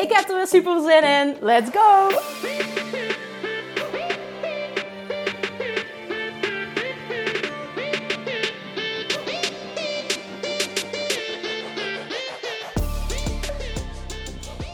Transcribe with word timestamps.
Ik 0.00 0.12
heb 0.12 0.28
er 0.28 0.36
weer 0.36 0.46
super 0.46 0.80
zin 0.80 1.02
in. 1.02 1.36
Let's 1.40 1.70
go! 1.70 2.08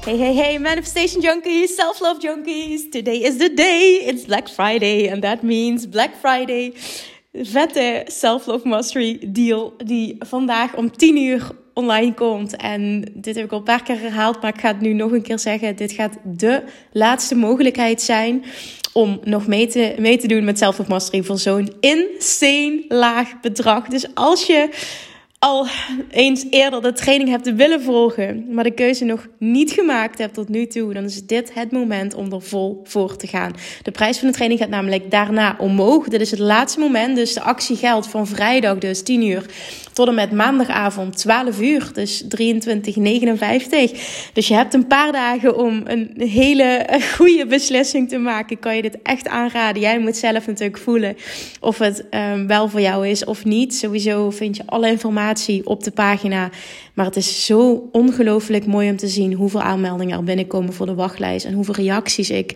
Hey, 0.04 0.16
hey, 0.16 0.34
hey, 0.34 0.58
manifestation 0.58 1.20
junkies, 1.20 1.74
self 1.74 2.00
love 2.00 2.20
junkies. 2.20 2.90
Today 2.90 3.22
is 3.22 3.38
the 3.38 3.54
day. 3.54 4.04
It's 4.06 4.24
Black 4.24 4.48
Friday, 4.48 5.08
and 5.08 5.22
that 5.22 5.42
means 5.42 5.88
Black 5.88 6.14
Friday. 6.20 6.74
Vette 7.32 8.04
self 8.06 8.46
love 8.46 8.64
mastery 8.64 9.18
deal 9.32 9.74
die 9.84 10.16
vandaag 10.18 10.76
om 10.76 10.96
10 10.96 11.16
uur 11.16 11.50
online 11.76 12.14
komt. 12.14 12.56
En 12.56 13.04
dit 13.14 13.34
heb 13.34 13.44
ik 13.44 13.52
al 13.52 13.58
een 13.58 13.64
paar 13.64 13.82
keer 13.82 14.00
herhaald, 14.00 14.42
maar 14.42 14.54
ik 14.54 14.60
ga 14.60 14.68
het 14.68 14.80
nu 14.80 14.92
nog 14.92 15.12
een 15.12 15.22
keer 15.22 15.38
zeggen. 15.38 15.76
Dit 15.76 15.92
gaat 15.92 16.16
de 16.24 16.62
laatste 16.92 17.34
mogelijkheid 17.34 18.02
zijn 18.02 18.44
om 18.92 19.20
nog 19.24 19.46
mee 19.46 19.66
te, 19.66 19.94
mee 19.98 20.18
te 20.18 20.26
doen 20.26 20.44
met 20.44 20.88
Mastery 20.88 21.22
voor 21.22 21.38
zo'n 21.38 21.72
insane 21.80 22.84
laag 22.88 23.40
bedrag. 23.40 23.88
Dus 23.88 24.14
als 24.14 24.46
je 24.46 24.68
al 25.46 25.66
eens 26.10 26.46
eerder 26.50 26.82
de 26.82 26.92
training 26.92 27.30
hebt 27.30 27.54
willen 27.54 27.82
volgen, 27.82 28.46
maar 28.50 28.64
de 28.64 28.70
keuze 28.70 29.04
nog 29.04 29.26
niet 29.38 29.70
gemaakt 29.70 30.18
hebt 30.18 30.34
tot 30.34 30.48
nu 30.48 30.66
toe, 30.66 30.92
dan 30.92 31.04
is 31.04 31.26
dit 31.26 31.54
het 31.54 31.72
moment 31.72 32.14
om 32.14 32.32
er 32.32 32.42
vol 32.42 32.80
voor 32.84 33.16
te 33.16 33.26
gaan. 33.26 33.52
De 33.82 33.90
prijs 33.90 34.18
van 34.18 34.28
de 34.28 34.34
training 34.34 34.60
gaat 34.60 34.68
namelijk 34.68 35.10
daarna 35.10 35.56
omhoog. 35.58 36.08
Dit 36.08 36.20
is 36.20 36.30
het 36.30 36.40
laatste 36.40 36.80
moment, 36.80 37.16
dus 37.16 37.34
de 37.34 37.40
actie 37.40 37.76
geldt 37.76 38.06
van 38.06 38.26
vrijdag, 38.26 38.78
dus 38.78 39.02
10 39.02 39.22
uur, 39.22 39.46
tot 39.92 40.08
en 40.08 40.14
met 40.14 40.32
maandagavond 40.32 41.16
12 41.16 41.60
uur, 41.60 41.90
dus 41.92 42.22
23,59. 42.22 42.28
Dus 44.32 44.48
je 44.48 44.54
hebt 44.54 44.74
een 44.74 44.86
paar 44.86 45.12
dagen 45.12 45.58
om 45.58 45.82
een 45.84 46.14
hele 46.16 46.86
goede 47.16 47.46
beslissing 47.46 48.08
te 48.08 48.18
maken. 48.18 48.58
Kan 48.58 48.76
je 48.76 48.82
dit 48.82 48.98
echt 49.02 49.28
aanraden? 49.28 49.82
Jij 49.82 49.98
moet 49.98 50.16
zelf 50.16 50.46
natuurlijk 50.46 50.78
voelen 50.78 51.16
of 51.60 51.78
het 51.78 52.04
um, 52.10 52.46
wel 52.46 52.68
voor 52.68 52.80
jou 52.80 53.08
is 53.08 53.24
of 53.24 53.44
niet. 53.44 53.74
Sowieso 53.74 54.30
vind 54.30 54.56
je 54.56 54.62
alle 54.66 54.88
informatie 54.88 55.34
op 55.64 55.84
de 55.84 55.90
pagina. 55.90 56.50
Maar 56.94 57.06
het 57.06 57.16
is 57.16 57.46
zo 57.46 57.88
ongelooflijk 57.92 58.66
mooi 58.66 58.90
om 58.90 58.96
te 58.96 59.08
zien 59.08 59.32
hoeveel 59.32 59.60
aanmeldingen 59.62 60.16
er 60.16 60.24
binnenkomen 60.24 60.72
voor 60.72 60.86
de 60.86 60.94
wachtlijst. 60.94 61.44
En 61.44 61.52
hoeveel 61.52 61.74
reacties 61.74 62.30
ik 62.30 62.54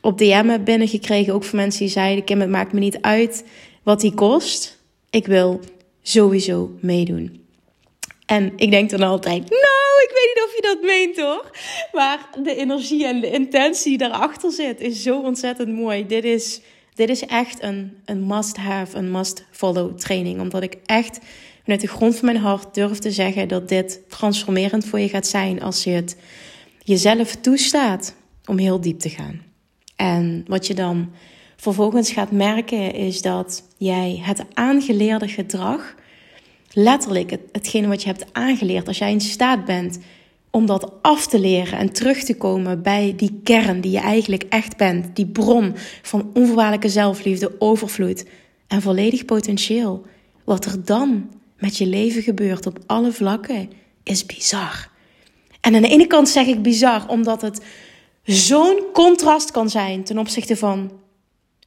op 0.00 0.18
DM 0.18 0.48
heb 0.48 0.64
binnengekregen. 0.64 1.34
Ook 1.34 1.44
van 1.44 1.58
mensen 1.58 1.80
die 1.80 1.90
zeiden: 1.90 2.24
Kim, 2.24 2.40
het 2.40 2.50
maakt 2.50 2.72
me 2.72 2.80
niet 2.80 3.00
uit 3.00 3.44
wat 3.82 4.00
die 4.00 4.14
kost. 4.14 4.78
Ik 5.10 5.26
wil 5.26 5.60
sowieso 6.02 6.70
meedoen. 6.80 7.46
En 8.26 8.52
ik 8.56 8.70
denk 8.70 8.90
dan 8.90 9.02
altijd: 9.02 9.50
Nou, 9.50 10.02
ik 10.06 10.10
weet 10.14 10.32
niet 10.34 10.44
of 10.44 10.54
je 10.54 10.62
dat 10.62 10.82
meent 10.82 11.20
hoor. 11.20 11.50
Maar 11.92 12.28
de 12.42 12.56
energie 12.56 13.06
en 13.06 13.20
de 13.20 13.30
intentie 13.30 13.98
die 13.98 14.08
daarachter 14.08 14.52
zit 14.52 14.80
is 14.80 15.02
zo 15.02 15.20
ontzettend 15.20 15.68
mooi. 15.68 16.06
Dit 16.06 16.24
is, 16.24 16.60
dit 16.94 17.08
is 17.08 17.26
echt 17.26 17.62
een, 17.62 17.96
een 18.04 18.26
must-have, 18.26 18.96
een 18.96 19.10
must-follow 19.10 19.98
training. 19.98 20.40
Omdat 20.40 20.62
ik 20.62 20.76
echt 20.86 21.18
vanuit 21.68 21.86
de 21.88 21.96
grond 21.96 22.16
van 22.16 22.24
mijn 22.24 22.44
hart 22.44 22.74
durf 22.74 22.98
te 22.98 23.10
zeggen 23.10 23.48
dat 23.48 23.68
dit 23.68 24.00
transformerend 24.08 24.84
voor 24.84 25.00
je 25.00 25.08
gaat 25.08 25.26
zijn 25.26 25.62
als 25.62 25.84
je 25.84 25.90
het 25.90 26.16
jezelf 26.82 27.36
toestaat 27.36 28.14
om 28.44 28.58
heel 28.58 28.80
diep 28.80 28.98
te 28.98 29.08
gaan. 29.08 29.40
En 29.96 30.44
wat 30.46 30.66
je 30.66 30.74
dan 30.74 31.10
vervolgens 31.56 32.10
gaat 32.10 32.30
merken 32.30 32.94
is 32.94 33.22
dat 33.22 33.62
jij 33.76 34.20
het 34.22 34.44
aangeleerde 34.54 35.28
gedrag, 35.28 35.94
letterlijk 36.72 37.30
het, 37.30 37.40
hetgene 37.52 37.86
wat 37.86 38.02
je 38.02 38.08
hebt 38.08 38.26
aangeleerd, 38.32 38.88
als 38.88 38.98
jij 38.98 39.12
in 39.12 39.20
staat 39.20 39.64
bent 39.64 39.98
om 40.50 40.66
dat 40.66 40.92
af 41.02 41.26
te 41.26 41.40
leren 41.40 41.78
en 41.78 41.92
terug 41.92 42.22
te 42.24 42.36
komen 42.36 42.82
bij 42.82 43.14
die 43.16 43.40
kern 43.42 43.80
die 43.80 43.90
je 43.90 44.00
eigenlijk 44.00 44.42
echt 44.48 44.76
bent, 44.76 45.16
die 45.16 45.26
bron 45.26 45.74
van 46.02 46.30
onvoorwaardelijke 46.34 46.88
zelfliefde, 46.88 47.60
overvloed 47.60 48.24
en 48.66 48.82
volledig 48.82 49.24
potentieel. 49.24 50.06
Wat 50.44 50.64
er 50.64 50.84
dan 50.84 51.28
met 51.58 51.76
je 51.76 51.86
leven 51.86 52.22
gebeurt 52.22 52.66
op 52.66 52.78
alle 52.86 53.12
vlakken, 53.12 53.70
is 54.02 54.26
bizar. 54.26 54.90
En 55.60 55.74
aan 55.74 55.82
de 55.82 55.88
ene 55.88 56.06
kant 56.06 56.28
zeg 56.28 56.46
ik 56.46 56.62
bizar 56.62 57.08
omdat 57.08 57.42
het 57.42 57.60
zo'n 58.22 58.82
contrast 58.92 59.50
kan 59.50 59.70
zijn 59.70 60.04
ten 60.04 60.18
opzichte 60.18 60.56
van 60.56 60.92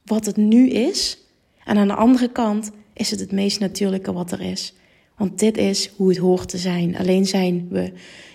wat 0.04 0.26
het 0.26 0.36
nu 0.36 0.68
is. 0.68 1.18
En 1.64 1.76
aan 1.76 1.88
de 1.88 1.94
andere 1.94 2.28
kant 2.28 2.70
is 2.94 3.10
het 3.10 3.20
het 3.20 3.32
meest 3.32 3.60
natuurlijke 3.60 4.12
wat 4.12 4.32
er 4.32 4.40
is. 4.40 4.74
Want 5.16 5.38
dit 5.38 5.56
is 5.56 5.90
hoe 5.96 6.08
het 6.08 6.18
hoort 6.18 6.48
te 6.48 6.58
zijn. 6.58 6.96
Alleen 6.96 7.26
zijn 7.26 7.66
we 7.70 7.92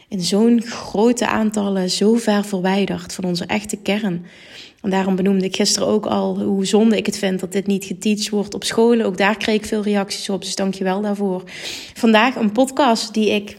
in 0.07 0.21
zo'n 0.21 0.61
grote 0.61 1.27
aantallen 1.27 1.89
zo 1.89 2.15
ver 2.15 2.45
verwijderd 2.45 3.13
van 3.13 3.23
onze 3.23 3.45
echte 3.45 3.77
kern. 3.77 4.25
Daarom 4.89 5.15
benoemde 5.15 5.45
ik 5.45 5.55
gisteren 5.55 5.87
ook 5.87 6.05
al 6.05 6.39
hoe 6.39 6.65
zonde 6.65 6.97
ik 6.97 7.05
het 7.05 7.17
vind 7.17 7.39
dat 7.39 7.51
dit 7.51 7.67
niet 7.67 7.85
geteacht 7.85 8.29
wordt 8.29 8.53
op 8.53 8.63
scholen. 8.63 9.05
Ook 9.05 9.17
daar 9.17 9.37
kreeg 9.37 9.55
ik 9.55 9.65
veel 9.65 9.81
reacties 9.81 10.29
op, 10.29 10.41
dus 10.41 10.55
dank 10.55 10.73
je 10.73 10.83
wel 10.83 11.01
daarvoor. 11.01 11.43
Vandaag 11.93 12.35
een 12.35 12.51
podcast 12.51 13.13
die 13.13 13.29
ik 13.29 13.57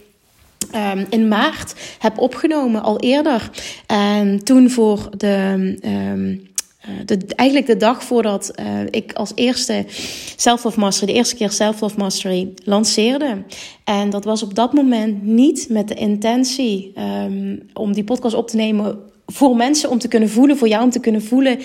um, 0.75 1.07
in 1.11 1.29
maart 1.29 1.75
heb 1.99 2.19
opgenomen, 2.19 2.83
al 2.83 3.01
eerder. 3.01 3.51
En 3.87 4.45
toen 4.45 4.71
voor 4.71 5.11
de... 5.17 5.77
Um, 5.85 6.47
de, 7.05 7.19
eigenlijk 7.27 7.67
de 7.69 7.77
dag 7.77 8.05
voordat 8.05 8.53
uh, 8.61 8.81
ik 8.91 9.13
als 9.13 9.33
eerste 9.35 9.85
Self-Love 10.37 10.81
Mastery, 10.81 11.13
de 11.13 11.19
eerste 11.19 11.37
keer 11.37 11.51
Self-Love 11.51 11.99
Mastery 11.99 12.49
lanceerde. 12.65 13.43
En 13.85 14.11
dat 14.11 14.25
was 14.25 14.43
op 14.43 14.55
dat 14.55 14.73
moment 14.73 15.23
niet 15.23 15.67
met 15.69 15.89
de 15.89 15.95
intentie 15.95 16.93
om 17.73 17.93
die 17.93 18.05
podcast 18.05 18.35
op 18.35 18.49
te 18.49 18.57
nemen 18.57 18.99
voor 19.33 19.57
mensen 19.57 19.91
om 19.91 19.99
te 19.99 20.09
kunnen 20.09 20.31
voelen, 20.31 20.57
voor 20.57 20.69
jou 20.69 20.85
om 20.85 20.91
te 20.91 21.01
kunnen 21.01 21.23
voelen, 21.23 21.59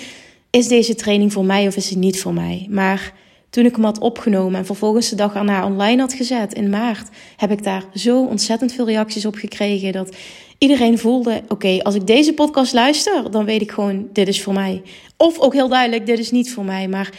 is 0.50 0.68
deze 0.68 0.94
training 0.94 1.32
voor 1.32 1.44
mij 1.44 1.66
of 1.66 1.76
is 1.76 1.90
het 1.90 1.98
niet 1.98 2.20
voor 2.20 2.34
mij? 2.34 2.66
Maar 2.70 3.12
toen 3.50 3.64
ik 3.64 3.74
hem 3.74 3.84
had 3.84 3.98
opgenomen 3.98 4.58
en 4.58 4.66
vervolgens 4.66 5.08
de 5.08 5.16
dag 5.16 5.34
erna 5.34 5.66
online 5.66 6.00
had 6.00 6.12
gezet 6.12 6.54
in 6.54 6.70
maart, 6.70 7.08
heb 7.36 7.50
ik 7.50 7.64
daar 7.64 7.84
zo 7.94 8.24
ontzettend 8.24 8.72
veel 8.72 8.86
reacties 8.86 9.26
op 9.26 9.34
gekregen 9.34 9.92
dat 9.92 10.16
iedereen 10.58 10.98
voelde: 10.98 11.42
oké, 11.48 11.82
als 11.82 11.94
ik 11.94 12.06
deze 12.06 12.32
podcast 12.32 12.72
luister, 12.72 13.30
dan 13.30 13.44
weet 13.44 13.60
ik 13.62 13.70
gewoon, 13.70 14.08
dit 14.12 14.28
is 14.28 14.42
voor 14.42 14.52
mij. 14.52 14.82
Of 15.16 15.38
ook 15.38 15.52
heel 15.52 15.68
duidelijk, 15.68 16.06
dit 16.06 16.18
is 16.18 16.30
niet 16.30 16.52
voor 16.52 16.64
mij. 16.64 16.88
Maar 16.88 17.12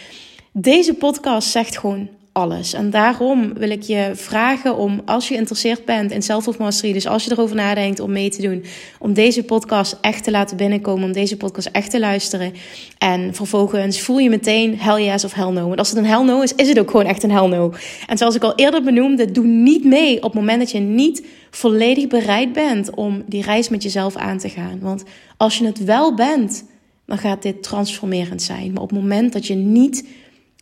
deze 0.52 0.94
podcast 0.94 1.50
zegt 1.50 1.78
gewoon 1.78 2.10
alles. 2.36 2.74
En 2.74 2.90
daarom 2.90 3.54
wil 3.54 3.70
ik 3.70 3.82
je 3.82 4.12
vragen 4.14 4.78
om, 4.78 5.02
als 5.06 5.28
je 5.28 5.34
geïnteresseerd 5.34 5.86
bent 5.86 6.12
in 6.12 6.22
Self 6.22 6.58
Mastery, 6.58 6.94
dus 6.94 7.08
als 7.08 7.24
je 7.24 7.32
erover 7.32 7.56
nadenkt 7.56 8.00
om 8.00 8.12
mee 8.12 8.30
te 8.30 8.42
doen, 8.42 8.64
om 9.00 9.14
deze 9.14 9.44
podcast 9.44 9.98
echt 10.02 10.24
te 10.24 10.32
laten 10.32 10.58
binnenkomen, 10.58 11.04
om 11.04 11.12
deze 11.12 11.38
podcast 11.38 11.68
echt 11.68 11.92
te 11.92 12.00
luisteren. 12.00 12.54
En 12.98 13.34
vervolgens 13.34 14.02
voel 14.02 14.18
je 14.18 14.30
meteen 14.30 14.80
hell 14.80 15.06
yes 15.06 15.26
of 15.26 15.34
hell 15.34 15.50
no. 15.50 15.68
Want 15.68 15.80
als 15.80 15.90
het 15.90 15.98
een 15.98 16.06
hell 16.06 16.24
no 16.24 16.42
is, 16.42 16.56
is 16.56 16.68
het 16.68 16.80
ook 16.80 16.92
gewoon 16.92 17.06
echt 17.06 17.24
een 17.24 17.32
hell 17.32 17.48
no. 17.48 17.74
En 18.08 18.18
zoals 18.18 18.36
ik 18.36 18.44
al 18.44 18.56
eerder 18.56 18.84
benoemde, 18.84 19.32
doe 19.32 19.46
niet 19.46 19.84
mee 19.84 20.16
op 20.16 20.24
het 20.24 20.34
moment 20.34 20.60
dat 20.60 20.72
je 20.72 20.80
niet 20.80 21.26
volledig 21.52 22.08
bereid 22.08 22.54
bent 22.54 22.96
om 22.96 23.24
die 23.28 23.44
reis 23.44 23.70
met 23.70 23.84
jezelf 23.84 24.16
aan 24.16 24.38
te 24.38 24.50
gaan. 24.50 24.80
Want 24.82 25.04
als 25.38 25.58
je 25.58 25.66
het 25.66 25.84
wel 25.84 26.16
bent, 26.16 26.66
dan 27.06 27.18
gaat 27.18 27.42
dit 27.42 27.64
transformerend 27.64 28.42
zijn. 28.42 28.74
Maar 28.74 28.84
op 28.84 28.90
het 28.90 29.00
moment 29.00 29.34
dat 29.34 29.48
je 29.48 29.56
niet 29.56 30.06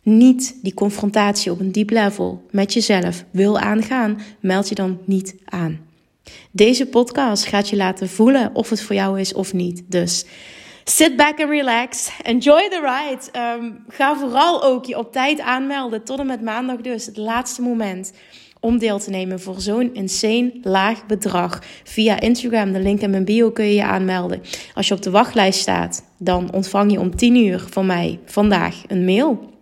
niet 0.04 0.56
die 0.62 0.74
confrontatie 0.74 1.52
op 1.52 1.60
een 1.60 1.72
diep 1.72 1.90
level 1.90 2.42
met 2.50 2.72
jezelf 2.72 3.24
wil 3.30 3.58
aangaan, 3.58 4.20
meld 4.40 4.68
je 4.68 4.74
dan 4.74 4.98
niet 5.04 5.36
aan. 5.44 5.80
Deze 6.50 6.86
podcast 6.86 7.44
gaat 7.44 7.68
je 7.68 7.76
laten 7.76 8.08
voelen 8.08 8.50
of 8.54 8.70
het 8.70 8.82
voor 8.82 8.96
jou 8.96 9.20
is 9.20 9.34
of 9.34 9.52
niet. 9.52 9.82
Dus 9.86 10.24
sit 10.84 11.16
back 11.16 11.40
and 11.40 11.50
relax. 11.50 12.10
Enjoy 12.22 12.68
the 12.68 12.80
ride. 12.80 13.54
Um, 13.58 13.84
ga 13.88 14.16
vooral 14.16 14.64
ook 14.64 14.84
je 14.84 14.98
op 14.98 15.12
tijd 15.12 15.40
aanmelden. 15.40 16.04
Tot 16.04 16.18
en 16.18 16.26
met 16.26 16.42
maandag 16.42 16.76
dus, 16.76 17.06
het 17.06 17.16
laatste 17.16 17.62
moment 17.62 18.12
om 18.60 18.78
deel 18.78 18.98
te 18.98 19.10
nemen 19.10 19.40
voor 19.40 19.60
zo'n 19.60 19.94
insane 19.94 20.52
laag 20.62 21.06
bedrag. 21.06 21.62
Via 21.84 22.20
Instagram, 22.20 22.72
de 22.72 22.80
link 22.80 23.00
in 23.00 23.10
mijn 23.10 23.24
bio 23.24 23.50
kun 23.50 23.64
je 23.64 23.74
je 23.74 23.84
aanmelden. 23.84 24.42
Als 24.74 24.88
je 24.88 24.94
op 24.94 25.02
de 25.02 25.10
wachtlijst 25.10 25.60
staat, 25.60 26.04
dan 26.18 26.52
ontvang 26.52 26.92
je 26.92 27.00
om 27.00 27.16
10 27.16 27.36
uur 27.36 27.64
van 27.70 27.86
mij 27.86 28.18
vandaag 28.24 28.82
een 28.86 29.04
mail 29.04 29.53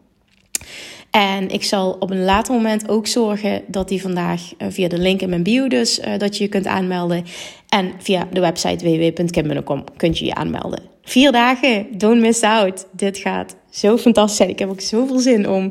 En 1.12 1.48
ik 1.48 1.64
zal 1.64 1.96
op 1.98 2.10
een 2.10 2.24
later 2.24 2.54
moment 2.54 2.88
ook 2.88 3.06
zorgen 3.06 3.62
dat 3.66 3.88
die 3.88 4.00
vandaag 4.00 4.40
uh, 4.58 4.68
via 4.70 4.88
de 4.88 4.98
link 4.98 5.20
in 5.20 5.28
mijn 5.28 5.42
bio 5.42 5.68
dus 5.68 5.98
uh, 5.98 6.18
dat 6.18 6.36
je 6.36 6.44
je 6.44 6.48
kunt 6.48 6.66
aanmelden. 6.66 7.24
En 7.68 7.92
via 7.98 8.28
de 8.32 8.40
website 8.40 8.84
www.kimmunnekom 8.84 9.84
kunt 9.96 10.18
je 10.18 10.24
je 10.24 10.34
aanmelden. 10.34 10.82
Vier 11.02 11.32
dagen, 11.32 11.86
don't 11.98 12.20
miss 12.20 12.42
out. 12.42 12.86
Dit 12.90 13.18
gaat 13.18 13.56
zo 13.70 13.98
fantastisch 13.98 14.36
zijn. 14.36 14.48
Ik 14.48 14.58
heb 14.58 14.68
ook 14.68 14.80
zoveel 14.80 15.18
zin 15.18 15.48
om 15.48 15.70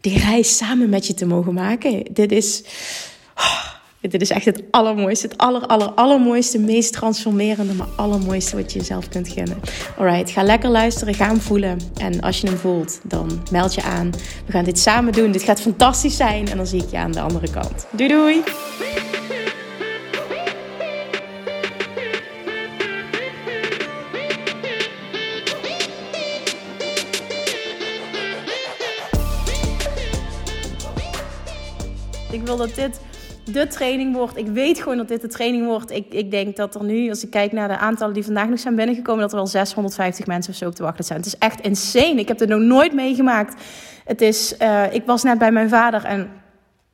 die 0.00 0.18
reis 0.18 0.56
samen 0.56 0.88
met 0.88 1.06
je 1.06 1.14
te 1.14 1.26
mogen 1.26 1.54
maken. 1.54 2.02
Dit 2.10 2.32
is... 2.32 2.62
Oh, 3.36 3.77
dit 4.00 4.20
is 4.20 4.30
echt 4.30 4.44
het 4.44 4.62
allermooiste, 4.70 5.26
het 5.26 5.38
aller, 5.38 5.66
aller, 5.66 5.88
allermooiste, 5.88 6.58
meest 6.58 6.92
transformerende, 6.92 7.72
maar 7.72 7.86
allermooiste 7.96 8.56
wat 8.56 8.72
je 8.72 8.78
jezelf 8.78 9.08
kunt 9.08 9.28
gunnen. 9.28 9.60
Alright, 9.98 10.30
ga 10.30 10.42
lekker 10.42 10.70
luisteren, 10.70 11.14
ga 11.14 11.26
hem 11.26 11.40
voelen. 11.40 11.78
En 11.96 12.20
als 12.20 12.40
je 12.40 12.46
hem 12.46 12.56
voelt, 12.56 13.00
dan 13.02 13.42
meld 13.50 13.74
je 13.74 13.82
aan. 13.82 14.10
We 14.46 14.52
gaan 14.52 14.64
dit 14.64 14.78
samen 14.78 15.12
doen. 15.12 15.32
Dit 15.32 15.42
gaat 15.42 15.60
fantastisch 15.60 16.16
zijn. 16.16 16.48
En 16.48 16.56
dan 16.56 16.66
zie 16.66 16.82
ik 16.82 16.90
je 16.90 16.96
aan 16.96 17.12
de 17.12 17.20
andere 17.20 17.50
kant. 17.50 17.86
Doei 17.90 18.08
doei! 18.08 18.42
Ik 32.30 32.44
wil 32.44 32.56
dat 32.56 32.74
dit 32.74 33.00
de 33.52 33.66
training 33.66 34.14
wordt. 34.14 34.36
Ik 34.36 34.46
weet 34.46 34.78
gewoon 34.80 34.96
dat 34.96 35.08
dit 35.08 35.20
de 35.20 35.28
training 35.28 35.66
wordt. 35.66 35.90
Ik, 35.90 36.06
ik 36.12 36.30
denk 36.30 36.56
dat 36.56 36.74
er 36.74 36.84
nu, 36.84 37.08
als 37.08 37.24
ik 37.24 37.30
kijk 37.30 37.52
naar 37.52 37.68
de 37.68 37.78
aantallen 37.78 38.14
die 38.14 38.24
vandaag 38.24 38.48
nog 38.48 38.58
zijn 38.58 38.74
binnengekomen, 38.74 39.20
dat 39.20 39.30
er 39.30 39.36
wel 39.36 39.46
650 39.46 40.26
mensen 40.26 40.52
of 40.52 40.58
zo 40.58 40.66
op 40.66 40.74
te 40.74 40.82
wachten 40.82 41.04
zijn. 41.04 41.18
Het 41.18 41.26
is 41.26 41.38
echt 41.38 41.60
insane. 41.60 42.20
Ik 42.20 42.28
heb 42.28 42.38
het 42.38 42.48
nog 42.48 42.60
nooit 42.60 42.94
meegemaakt. 42.94 43.62
Het 44.04 44.20
is, 44.20 44.54
uh, 44.62 44.92
ik 44.92 45.02
was 45.06 45.22
net 45.22 45.38
bij 45.38 45.52
mijn 45.52 45.68
vader 45.68 46.04
en 46.04 46.30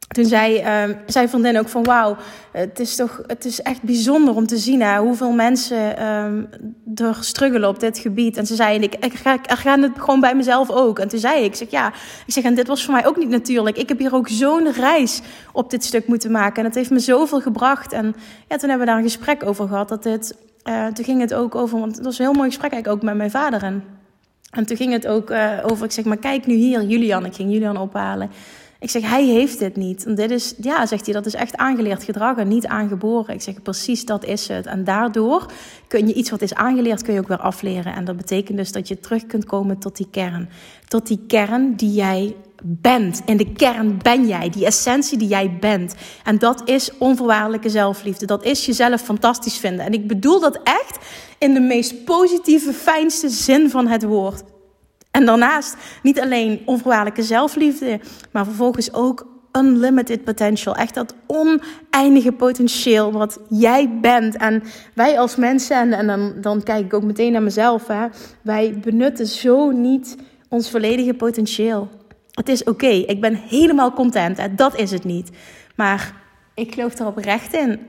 toen 0.08 0.24
zei, 0.24 0.60
uh, 0.60 0.96
zei 1.06 1.28
vriendin 1.28 1.58
ook 1.58 1.68
van 1.68 1.82
wauw, 1.82 2.16
het 2.52 2.80
is 2.80 2.96
toch 2.96 3.22
het 3.26 3.44
is 3.44 3.62
echt 3.62 3.82
bijzonder 3.82 4.34
om 4.34 4.46
te 4.46 4.56
zien 4.56 4.82
hè, 4.82 4.98
hoeveel 4.98 5.32
mensen 5.32 6.06
um, 6.06 6.48
er 6.94 7.16
struggelen 7.20 7.68
op 7.68 7.80
dit 7.80 7.98
gebied. 7.98 8.36
En 8.36 8.46
ze 8.46 8.54
zei, 8.54 8.78
ik, 8.78 8.94
ik, 8.94 9.14
ga, 9.14 9.34
ik 9.34 9.50
het 9.64 9.90
gewoon 9.96 10.20
bij 10.20 10.34
mezelf 10.34 10.70
ook. 10.70 10.98
En 10.98 11.08
toen 11.08 11.18
zei 11.18 11.38
ik, 11.38 11.44
ik 11.44 11.54
zeg 11.54 11.70
ja, 11.70 11.92
ik 12.26 12.32
zeg, 12.32 12.44
en 12.44 12.54
dit 12.54 12.66
was 12.66 12.84
voor 12.84 12.94
mij 12.94 13.06
ook 13.06 13.16
niet 13.16 13.28
natuurlijk. 13.28 13.76
Ik 13.76 13.88
heb 13.88 13.98
hier 13.98 14.14
ook 14.14 14.28
zo'n 14.28 14.72
reis 14.72 15.20
op 15.52 15.70
dit 15.70 15.84
stuk 15.84 16.06
moeten 16.06 16.30
maken. 16.30 16.56
En 16.56 16.64
het 16.64 16.74
heeft 16.74 16.90
me 16.90 16.98
zoveel 16.98 17.40
gebracht. 17.40 17.92
En 17.92 18.14
ja, 18.48 18.56
toen 18.56 18.68
hebben 18.68 18.78
we 18.78 18.92
daar 18.92 18.96
een 18.96 19.10
gesprek 19.10 19.46
over 19.46 19.68
gehad. 19.68 19.88
Dat 19.88 20.02
dit, 20.02 20.36
uh, 20.68 20.86
toen 20.86 21.04
ging 21.04 21.20
het 21.20 21.34
ook 21.34 21.54
over, 21.54 21.78
want 21.78 21.96
het 21.96 22.04
was 22.04 22.18
een 22.18 22.24
heel 22.24 22.34
mooi 22.34 22.48
gesprek 22.48 22.72
eigenlijk 22.72 23.02
ook 23.02 23.08
met 23.08 23.16
mijn 23.16 23.30
vader. 23.30 23.62
En, 23.62 23.84
en 24.50 24.66
toen 24.66 24.76
ging 24.76 24.92
het 24.92 25.06
ook 25.06 25.30
uh, 25.30 25.52
over, 25.62 25.84
ik 25.84 25.92
zeg 25.92 26.04
maar, 26.04 26.16
kijk 26.16 26.46
nu 26.46 26.54
hier, 26.54 26.82
Julian. 26.82 27.24
Ik 27.24 27.34
ging 27.34 27.52
Julian 27.52 27.76
ophalen. 27.76 28.30
Ik 28.84 28.90
zeg, 28.90 29.02
hij 29.02 29.24
heeft 29.24 29.58
dit 29.58 29.76
niet. 29.76 30.06
En 30.06 30.14
dit 30.14 30.30
is, 30.30 30.54
ja, 30.60 30.86
zegt 30.86 31.04
hij, 31.04 31.14
dat 31.14 31.26
is 31.26 31.34
echt 31.34 31.56
aangeleerd 31.56 32.02
gedrag 32.02 32.36
en 32.36 32.48
niet 32.48 32.66
aangeboren. 32.66 33.34
Ik 33.34 33.42
zeg, 33.42 33.62
precies 33.62 34.04
dat 34.04 34.24
is 34.24 34.48
het. 34.48 34.66
En 34.66 34.84
daardoor 34.84 35.46
kun 35.88 36.06
je 36.06 36.14
iets 36.14 36.30
wat 36.30 36.42
is 36.42 36.54
aangeleerd, 36.54 37.02
kun 37.02 37.14
je 37.14 37.20
ook 37.20 37.28
weer 37.28 37.38
afleren. 37.40 37.94
En 37.94 38.04
dat 38.04 38.16
betekent 38.16 38.58
dus 38.58 38.72
dat 38.72 38.88
je 38.88 39.00
terug 39.00 39.26
kunt 39.26 39.44
komen 39.44 39.78
tot 39.78 39.96
die 39.96 40.08
kern. 40.10 40.48
Tot 40.88 41.06
die 41.06 41.20
kern 41.26 41.74
die 41.76 41.92
jij 41.92 42.36
bent. 42.62 43.22
In 43.24 43.36
de 43.36 43.52
kern 43.52 43.98
ben 44.02 44.26
jij, 44.26 44.50
die 44.50 44.66
essentie 44.66 45.18
die 45.18 45.28
jij 45.28 45.56
bent. 45.60 45.94
En 46.24 46.38
dat 46.38 46.68
is 46.68 46.90
onvoorwaardelijke 46.98 47.68
zelfliefde. 47.68 48.26
Dat 48.26 48.44
is 48.44 48.66
jezelf 48.66 49.00
fantastisch 49.00 49.58
vinden. 49.58 49.86
En 49.86 49.92
ik 49.92 50.06
bedoel 50.06 50.40
dat 50.40 50.60
echt 50.62 50.98
in 51.38 51.54
de 51.54 51.60
meest 51.60 52.04
positieve, 52.04 52.72
fijnste 52.72 53.28
zin 53.28 53.70
van 53.70 53.86
het 53.86 54.02
woord. 54.02 54.42
En 55.14 55.26
daarnaast 55.26 55.76
niet 56.02 56.20
alleen 56.20 56.62
onvoorwaardelijke 56.64 57.22
zelfliefde, 57.22 58.00
maar 58.32 58.44
vervolgens 58.44 58.92
ook 58.92 59.26
unlimited 59.52 60.24
potential. 60.24 60.76
Echt 60.76 60.94
dat 60.94 61.14
oneindige 61.26 62.32
potentieel 62.32 63.12
wat 63.12 63.38
jij 63.48 63.98
bent. 64.00 64.36
En 64.36 64.62
wij 64.94 65.18
als 65.18 65.36
mensen, 65.36 65.76
en, 65.76 65.92
en 65.92 66.06
dan, 66.06 66.34
dan 66.40 66.62
kijk 66.62 66.84
ik 66.84 66.94
ook 66.94 67.02
meteen 67.02 67.32
naar 67.32 67.42
mezelf, 67.42 67.86
hè, 67.86 68.06
wij 68.42 68.78
benutten 68.80 69.26
zo 69.26 69.70
niet 69.70 70.16
ons 70.48 70.70
volledige 70.70 71.14
potentieel. 71.14 71.88
Het 72.30 72.48
is 72.48 72.64
oké, 72.64 72.86
ik 72.86 73.20
ben 73.20 73.34
helemaal 73.34 73.92
content, 73.92 74.36
hè, 74.36 74.54
dat 74.54 74.78
is 74.78 74.90
het 74.90 75.04
niet. 75.04 75.30
Maar 75.76 76.14
ik 76.54 76.74
geloof 76.74 76.98
er 76.98 77.06
oprecht 77.06 77.52
in 77.52 77.80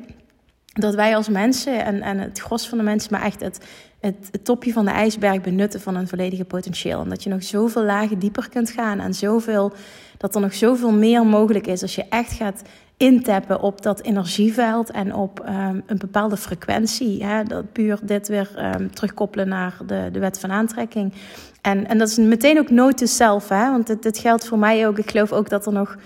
dat 0.65 0.95
wij 0.95 1.15
als 1.15 1.29
mensen 1.29 1.85
en, 1.85 2.01
en 2.01 2.17
het 2.17 2.39
gros 2.39 2.67
van 2.67 2.77
de 2.77 2.83
mensen, 2.83 3.11
maar 3.11 3.23
echt 3.23 3.41
het, 3.41 3.65
het, 4.05 4.45
topje 4.45 4.73
van 4.73 4.85
de 4.85 4.91
ijsberg 4.91 5.41
benutten 5.41 5.81
van 5.81 5.95
een 5.95 6.07
volledige 6.07 6.45
potentieel. 6.45 7.01
En 7.01 7.09
dat 7.09 7.23
je 7.23 7.29
nog 7.29 7.43
zoveel 7.43 7.83
lagen 7.83 8.19
dieper 8.19 8.49
kunt 8.49 8.69
gaan 8.69 8.99
en 8.99 9.13
zoveel, 9.13 9.73
dat 10.17 10.35
er 10.35 10.41
nog 10.41 10.53
zoveel 10.53 10.91
meer 10.91 11.25
mogelijk 11.25 11.67
is 11.67 11.81
als 11.81 11.95
je 11.95 12.05
echt 12.09 12.31
gaat 12.31 12.61
intappen 12.97 13.61
op 13.61 13.81
dat 13.81 14.01
energieveld 14.01 14.91
en 14.91 15.13
op 15.13 15.39
um, 15.39 15.83
een 15.85 15.97
bepaalde 15.97 16.37
frequentie. 16.37 17.23
Hè? 17.25 17.43
Dat 17.43 17.71
puur 17.71 17.99
dit 18.03 18.27
weer 18.27 18.75
um, 18.75 18.93
terugkoppelen 18.93 19.47
naar 19.47 19.77
de, 19.85 20.09
de 20.11 20.19
wet 20.19 20.39
van 20.39 20.51
aantrekking. 20.51 21.13
En, 21.61 21.87
en 21.87 21.97
dat 21.97 22.07
is 22.07 22.17
meteen 22.17 22.59
ook 22.59 22.69
note 22.69 22.95
to 22.95 23.05
self, 23.05 23.49
hè? 23.49 23.71
want 23.71 23.87
dit, 23.87 24.03
dit 24.03 24.17
geldt 24.17 24.47
voor 24.47 24.59
mij 24.59 24.87
ook. 24.87 24.97
Ik 24.97 25.11
geloof 25.11 25.31
ook 25.31 25.49
dat 25.49 25.65
er 25.65 25.73
nog 25.73 25.97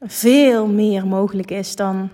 veel 0.00 0.66
meer 0.66 1.06
mogelijk 1.06 1.50
is 1.50 1.76
dan 1.76 2.10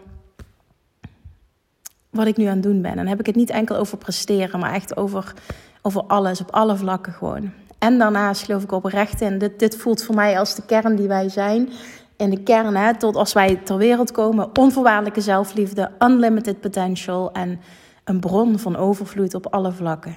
wat 2.10 2.26
ik 2.26 2.36
nu 2.36 2.44
aan 2.44 2.54
het 2.54 2.62
doen 2.62 2.82
ben. 2.82 2.90
En 2.90 2.96
dan 2.96 3.06
heb 3.06 3.20
ik 3.20 3.26
het 3.26 3.36
niet 3.36 3.50
enkel 3.50 3.76
over 3.76 3.98
presteren, 3.98 4.60
maar 4.60 4.72
echt 4.72 4.96
over, 4.96 5.34
over 5.82 6.02
alles, 6.02 6.40
op 6.40 6.50
alle 6.50 6.76
vlakken 6.76 7.12
gewoon. 7.12 7.52
En 7.78 7.98
daarnaast 7.98 8.44
geloof 8.44 8.62
ik 8.62 8.72
oprecht 8.72 9.20
in, 9.20 9.38
dit, 9.38 9.58
dit 9.58 9.76
voelt 9.76 10.02
voor 10.02 10.14
mij 10.14 10.38
als 10.38 10.54
de 10.54 10.62
kern 10.66 10.96
die 10.96 11.08
wij 11.08 11.28
zijn. 11.28 11.68
In 12.16 12.30
de 12.30 12.42
kern, 12.42 12.76
hè, 12.76 12.96
tot 12.96 13.16
als 13.16 13.32
wij 13.32 13.56
ter 13.56 13.76
wereld 13.76 14.10
komen, 14.10 14.58
onvoorwaardelijke 14.58 15.20
zelfliefde, 15.20 15.90
unlimited 15.98 16.60
potential 16.60 17.32
en 17.32 17.60
een 18.04 18.20
bron 18.20 18.58
van 18.58 18.76
overvloed 18.76 19.34
op 19.34 19.46
alle 19.46 19.72
vlakken. 19.72 20.16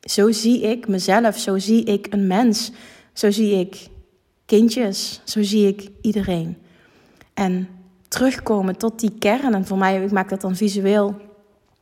Zo 0.00 0.30
zie 0.30 0.62
ik 0.62 0.88
mezelf, 0.88 1.38
zo 1.38 1.58
zie 1.58 1.84
ik 1.84 2.06
een 2.10 2.26
mens, 2.26 2.72
zo 3.12 3.30
zie 3.30 3.58
ik 3.58 3.88
kindjes, 4.46 5.20
zo 5.24 5.42
zie 5.42 5.66
ik 5.66 5.90
iedereen. 6.00 6.56
En 7.34 7.68
terugkomen 8.12 8.76
tot 8.76 9.00
die 9.00 9.12
kern. 9.18 9.54
En 9.54 9.66
voor 9.66 9.78
mij, 9.78 10.02
ik 10.02 10.12
maak 10.12 10.28
dat 10.28 10.40
dan 10.40 10.56
visueel 10.56 11.14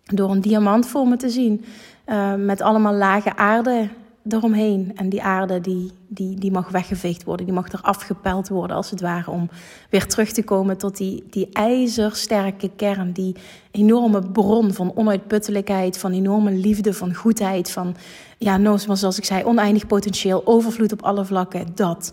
door 0.05 0.31
een 0.31 0.41
diamant 0.41 0.87
voor 0.87 1.09
me 1.09 1.17
te 1.17 1.31
zien. 1.31 1.65
Uh, 2.07 2.35
met 2.35 2.61
allemaal 2.61 2.95
lage 2.95 3.37
aarde 3.37 3.89
eromheen. 4.29 4.93
En 4.97 5.09
die 5.09 5.23
aarde 5.23 5.61
die, 5.61 5.91
die, 6.09 6.39
die 6.39 6.51
mag 6.51 6.69
weggeveegd 6.69 7.25
worden. 7.25 7.47
Die 7.47 7.55
mag 7.55 7.73
er 7.73 7.81
afgepeld 7.83 8.49
worden 8.49 8.77
als 8.77 8.91
het 8.91 9.01
ware. 9.01 9.31
Om 9.31 9.51
weer 9.91 10.07
terug 10.07 10.33
te 10.33 10.45
komen 10.45 10.77
tot 10.77 10.97
die, 10.97 11.25
die 11.31 11.49
ijzersterke 11.53 12.71
kern. 12.77 13.13
Die 13.13 13.37
enorme 13.71 14.23
bron 14.23 14.73
van 14.73 14.93
onuitputtelijkheid. 14.95 15.99
Van 15.99 16.13
enorme 16.13 16.51
liefde, 16.51 16.93
van 16.93 17.15
goedheid. 17.15 17.71
Van, 17.71 17.97
ja, 18.39 18.77
zoals 18.77 19.19
ik 19.19 19.25
zei, 19.25 19.45
oneindig 19.45 19.87
potentieel. 19.87 20.43
Overvloed 20.45 20.93
op 20.93 21.03
alle 21.03 21.25
vlakken. 21.25 21.67
Dat. 21.75 22.13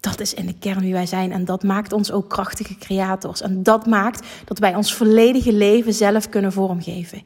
Dat 0.00 0.20
is 0.20 0.34
in 0.34 0.46
de 0.46 0.58
kern 0.58 0.80
wie 0.80 0.92
wij 0.92 1.06
zijn. 1.06 1.32
En 1.32 1.44
dat 1.44 1.62
maakt 1.62 1.92
ons 1.92 2.12
ook 2.12 2.28
krachtige 2.28 2.76
creators. 2.76 3.40
En 3.42 3.62
dat 3.62 3.86
maakt 3.86 4.26
dat 4.44 4.58
wij 4.58 4.74
ons 4.74 4.94
volledige 4.94 5.52
leven 5.52 5.94
zelf 5.94 6.28
kunnen 6.28 6.52
vormgeven. 6.52 7.22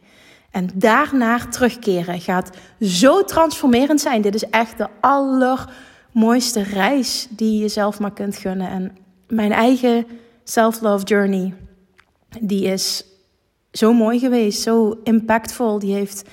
En 0.51 0.71
daarnaar 0.75 1.51
terugkeren 1.51 2.21
gaat 2.21 2.51
zo 2.81 3.25
transformerend 3.25 4.01
zijn. 4.01 4.23
Dit 4.23 4.35
is 4.35 4.45
echt 4.45 4.79
de 4.79 4.89
allermooiste 5.01 6.63
reis 6.63 7.27
die 7.31 7.61
je 7.61 7.69
zelf 7.69 8.01
maar 8.01 8.13
kunt 8.13 8.37
gunnen. 8.37 8.69
En 8.69 8.97
mijn 9.29 9.53
eigen 9.53 10.07
self-love 10.45 11.05
journey, 11.05 11.55
die 12.41 12.65
is 12.65 13.05
zo 13.73 13.93
mooi 13.93 14.19
geweest, 14.19 14.63
zo 14.63 14.99
impactvol. 15.05 15.79
Die 15.79 15.95
heeft 15.95 16.29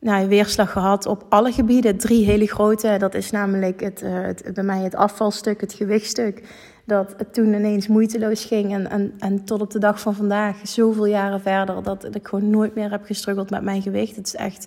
nou, 0.00 0.28
weerslag 0.28 0.72
gehad 0.72 1.06
op 1.06 1.26
alle 1.28 1.52
gebieden. 1.52 1.98
Drie 1.98 2.24
hele 2.24 2.46
grote. 2.46 2.96
Dat 2.98 3.14
is 3.14 3.30
namelijk 3.30 3.80
het, 3.80 4.02
uh, 4.02 4.20
het, 4.20 4.50
bij 4.54 4.64
mij 4.64 4.82
het 4.82 4.94
afvalstuk, 4.94 5.60
het 5.60 5.72
gewichtstuk. 5.72 6.42
Dat 6.84 7.14
het 7.16 7.34
toen 7.34 7.54
ineens 7.54 7.88
moeiteloos 7.88 8.44
ging. 8.44 8.88
En, 8.88 9.12
en, 9.18 9.44
tot 9.44 9.60
op 9.60 9.70
de 9.70 9.78
dag 9.78 10.00
van 10.00 10.14
vandaag, 10.14 10.56
zoveel 10.62 11.06
jaren 11.06 11.40
verder, 11.40 11.82
dat 11.82 12.14
ik 12.14 12.28
gewoon 12.28 12.50
nooit 12.50 12.74
meer 12.74 12.90
heb 12.90 13.04
gestruggeld 13.04 13.50
met 13.50 13.62
mijn 13.62 13.82
gewicht. 13.82 14.16
Het 14.16 14.26
is 14.26 14.34
echt, 14.34 14.66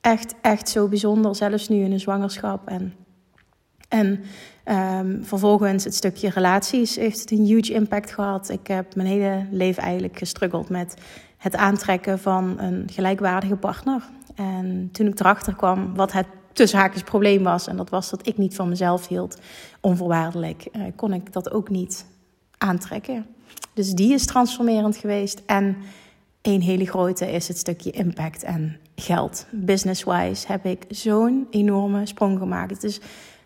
echt, 0.00 0.34
echt 0.40 0.68
zo 0.68 0.88
bijzonder. 0.88 1.34
Zelfs 1.36 1.68
nu 1.68 1.76
in 1.84 1.92
een 1.92 2.00
zwangerschap. 2.00 2.68
En, 2.68 2.94
en 3.88 4.20
um, 4.98 5.24
vervolgens 5.24 5.84
het 5.84 5.94
stukje 5.94 6.30
relaties 6.30 6.96
heeft 6.96 7.20
het 7.20 7.30
een 7.30 7.44
huge 7.44 7.72
impact 7.72 8.12
gehad. 8.12 8.48
Ik 8.48 8.66
heb 8.66 8.94
mijn 8.94 9.08
hele 9.08 9.46
leven 9.50 9.82
eigenlijk 9.82 10.18
gestruggeld 10.18 10.68
met 10.68 10.94
het 11.36 11.56
aantrekken 11.56 12.18
van 12.18 12.58
een 12.58 12.88
gelijkwaardige 12.92 13.56
partner. 13.56 14.02
En 14.40 14.88
toen 14.92 15.06
ik 15.06 15.20
erachter 15.20 15.54
kwam 15.54 15.94
wat 15.94 16.12
het 16.12 16.26
tussen 16.52 16.90
probleem 17.04 17.42
was, 17.42 17.66
en 17.66 17.76
dat 17.76 17.90
was 17.90 18.10
dat 18.10 18.26
ik 18.26 18.38
niet 18.38 18.54
van 18.54 18.68
mezelf 18.68 19.08
hield, 19.08 19.38
onvoorwaardelijk, 19.80 20.68
eh, 20.72 20.82
kon 20.96 21.12
ik 21.12 21.32
dat 21.32 21.50
ook 21.52 21.68
niet 21.68 22.06
aantrekken. 22.58 23.26
Dus 23.74 23.92
die 23.92 24.12
is 24.12 24.26
transformerend 24.26 24.96
geweest. 24.96 25.42
En 25.46 25.76
een 26.42 26.62
hele 26.62 26.86
grote 26.86 27.32
is 27.32 27.48
het 27.48 27.58
stukje 27.58 27.90
impact 27.90 28.42
en 28.42 28.76
geld. 28.94 29.46
Business-wise 29.50 30.46
heb 30.46 30.64
ik 30.64 30.84
zo'n 30.88 31.46
enorme 31.50 32.06
sprong 32.06 32.38
gemaakt. 32.38 32.70
Het 32.70 32.84
is 32.84 33.00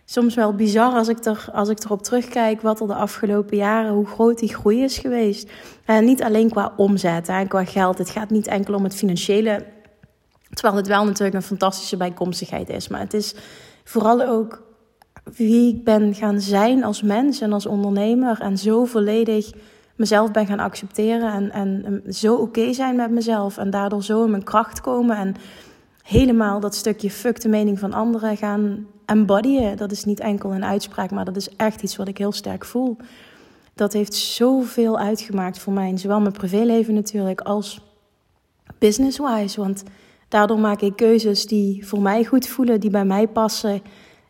soms 0.04 0.34
wel 0.34 0.54
bizar 0.54 0.92
als 0.92 1.08
ik, 1.08 1.24
er, 1.24 1.48
als 1.52 1.68
ik 1.68 1.84
erop 1.84 2.02
terugkijk 2.02 2.60
wat 2.60 2.80
er 2.80 2.86
de 2.86 2.94
afgelopen 2.94 3.56
jaren, 3.56 3.92
hoe 3.92 4.06
groot 4.06 4.38
die 4.38 4.54
groei 4.54 4.82
is 4.82 4.98
geweest. 4.98 5.50
En 5.84 6.04
niet 6.04 6.22
alleen 6.22 6.50
qua 6.50 6.72
omzet 6.76 7.28
en 7.28 7.48
qua 7.48 7.64
geld. 7.64 7.98
Het 7.98 8.10
gaat 8.10 8.30
niet 8.30 8.46
enkel 8.46 8.74
om 8.74 8.84
het 8.84 8.94
financiële. 8.94 9.73
Terwijl 10.54 10.76
het 10.76 10.86
wel 10.86 11.04
natuurlijk 11.04 11.34
een 11.34 11.42
fantastische 11.42 11.96
bijkomstigheid 11.96 12.68
is. 12.68 12.88
Maar 12.88 13.00
het 13.00 13.14
is 13.14 13.34
vooral 13.84 14.22
ook 14.22 14.62
wie 15.24 15.74
ik 15.74 15.84
ben 15.84 16.14
gaan 16.14 16.40
zijn 16.40 16.84
als 16.84 17.02
mens 17.02 17.40
en 17.40 17.52
als 17.52 17.66
ondernemer. 17.66 18.40
En 18.40 18.58
zo 18.58 18.84
volledig 18.84 19.52
mezelf 19.96 20.30
ben 20.30 20.46
gaan 20.46 20.60
accepteren. 20.60 21.32
En, 21.32 21.50
en 21.50 22.02
zo 22.14 22.34
oké 22.34 22.72
zijn 22.72 22.96
met 22.96 23.10
mezelf. 23.10 23.58
En 23.58 23.70
daardoor 23.70 24.02
zo 24.02 24.24
in 24.24 24.30
mijn 24.30 24.44
kracht 24.44 24.80
komen. 24.80 25.16
En 25.16 25.34
helemaal 26.02 26.60
dat 26.60 26.74
stukje 26.74 27.10
fuck 27.10 27.40
de 27.40 27.48
mening 27.48 27.78
van 27.78 27.92
anderen 27.92 28.36
gaan 28.36 28.86
embodyen. 29.06 29.76
Dat 29.76 29.92
is 29.92 30.04
niet 30.04 30.20
enkel 30.20 30.54
een 30.54 30.64
uitspraak, 30.64 31.10
maar 31.10 31.24
dat 31.24 31.36
is 31.36 31.56
echt 31.56 31.82
iets 31.82 31.96
wat 31.96 32.08
ik 32.08 32.18
heel 32.18 32.32
sterk 32.32 32.64
voel. 32.64 32.96
Dat 33.74 33.92
heeft 33.92 34.14
zoveel 34.14 34.98
uitgemaakt 34.98 35.58
voor 35.58 35.72
mij. 35.72 35.98
Zowel 35.98 36.20
mijn 36.20 36.32
privéleven 36.32 36.94
natuurlijk 36.94 37.40
als 37.40 37.80
business-wise. 38.78 39.60
Want 39.60 39.82
daardoor 40.34 40.58
maak 40.58 40.80
ik 40.80 40.96
keuzes 40.96 41.46
die 41.46 41.86
voor 41.86 42.00
mij 42.00 42.24
goed 42.24 42.46
voelen, 42.46 42.80
die 42.80 42.90
bij 42.90 43.04
mij 43.04 43.28
passen. 43.28 43.82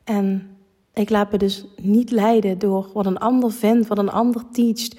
En 0.04 0.56
ik 0.94 1.10
laat 1.10 1.32
me 1.32 1.38
dus 1.38 1.66
niet 1.82 2.10
leiden 2.10 2.58
door 2.58 2.90
wat 2.94 3.06
een 3.06 3.18
ander 3.18 3.52
vindt, 3.52 3.88
wat 3.88 3.98
een 3.98 4.10
ander 4.10 4.42
teacht. 4.52 4.96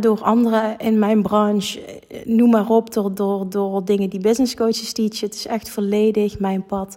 door 0.00 0.22
anderen 0.22 0.78
in 0.78 0.98
mijn 0.98 1.22
branche, 1.22 2.00
noem 2.24 2.50
maar 2.50 2.68
op, 2.68 2.92
door, 2.92 3.14
door, 3.14 3.48
door 3.48 3.84
dingen 3.84 4.10
die 4.10 4.20
business 4.20 4.54
coaches 4.54 4.92
teachen. 4.92 5.26
Het 5.26 5.34
is 5.34 5.46
echt 5.46 5.70
volledig 5.70 6.38
mijn 6.38 6.66
pad. 6.66 6.96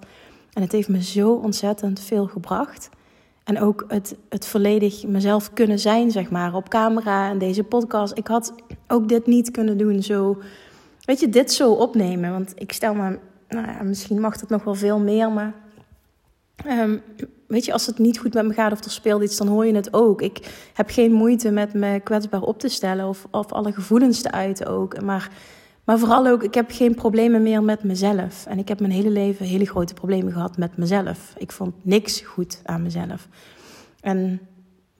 En 0.53 0.61
het 0.61 0.71
heeft 0.71 0.89
me 0.89 1.03
zo 1.03 1.31
ontzettend 1.31 1.99
veel 1.99 2.27
gebracht. 2.27 2.89
En 3.43 3.59
ook 3.59 3.85
het, 3.87 4.15
het 4.29 4.47
volledig 4.47 5.03
mezelf 5.07 5.53
kunnen 5.53 5.79
zijn, 5.79 6.11
zeg 6.11 6.29
maar, 6.29 6.55
op 6.55 6.69
camera 6.69 7.29
en 7.29 7.37
deze 7.37 7.63
podcast. 7.63 8.17
Ik 8.17 8.27
had 8.27 8.53
ook 8.87 9.09
dit 9.09 9.25
niet 9.25 9.51
kunnen 9.51 9.77
doen, 9.77 10.03
zo, 10.03 10.37
weet 11.05 11.19
je, 11.19 11.29
dit 11.29 11.51
zo 11.51 11.71
opnemen. 11.71 12.31
Want 12.31 12.53
ik 12.55 12.71
stel 12.71 12.93
me, 12.93 13.19
nou 13.61 13.83
misschien 13.83 14.19
mag 14.19 14.39
het 14.39 14.49
nog 14.49 14.63
wel 14.63 14.75
veel 14.75 14.99
meer, 14.99 15.31
maar 15.31 15.53
um, 16.67 17.01
weet 17.47 17.65
je, 17.65 17.73
als 17.73 17.85
het 17.85 17.99
niet 17.99 18.19
goed 18.19 18.33
met 18.33 18.45
me 18.45 18.53
gaat 18.53 18.71
of 18.71 18.83
er 18.83 18.91
speelt 18.91 19.23
iets, 19.23 19.37
dan 19.37 19.47
hoor 19.47 19.65
je 19.65 19.75
het 19.75 19.93
ook. 19.93 20.21
Ik 20.21 20.69
heb 20.73 20.89
geen 20.89 21.11
moeite 21.11 21.51
met 21.51 21.73
me 21.73 21.99
kwetsbaar 21.99 22.41
op 22.41 22.59
te 22.59 22.69
stellen 22.69 23.07
of, 23.07 23.27
of 23.31 23.51
alle 23.51 23.73
gevoelens 23.73 24.21
te 24.21 24.31
uiten 24.31 24.67
ook. 24.67 25.01
Maar 25.01 25.31
maar 25.85 25.99
vooral 25.99 26.27
ook, 26.27 26.43
ik 26.43 26.53
heb 26.53 26.71
geen 26.71 26.95
problemen 26.95 27.43
meer 27.43 27.63
met 27.63 27.83
mezelf. 27.83 28.45
En 28.45 28.59
ik 28.59 28.67
heb 28.67 28.79
mijn 28.79 28.91
hele 28.91 29.09
leven 29.09 29.45
hele 29.45 29.65
grote 29.65 29.93
problemen 29.93 30.33
gehad 30.33 30.57
met 30.57 30.77
mezelf. 30.77 31.33
Ik 31.37 31.51
vond 31.51 31.73
niks 31.81 32.19
goed 32.19 32.61
aan 32.63 32.81
mezelf. 32.81 33.27
En 34.01 34.39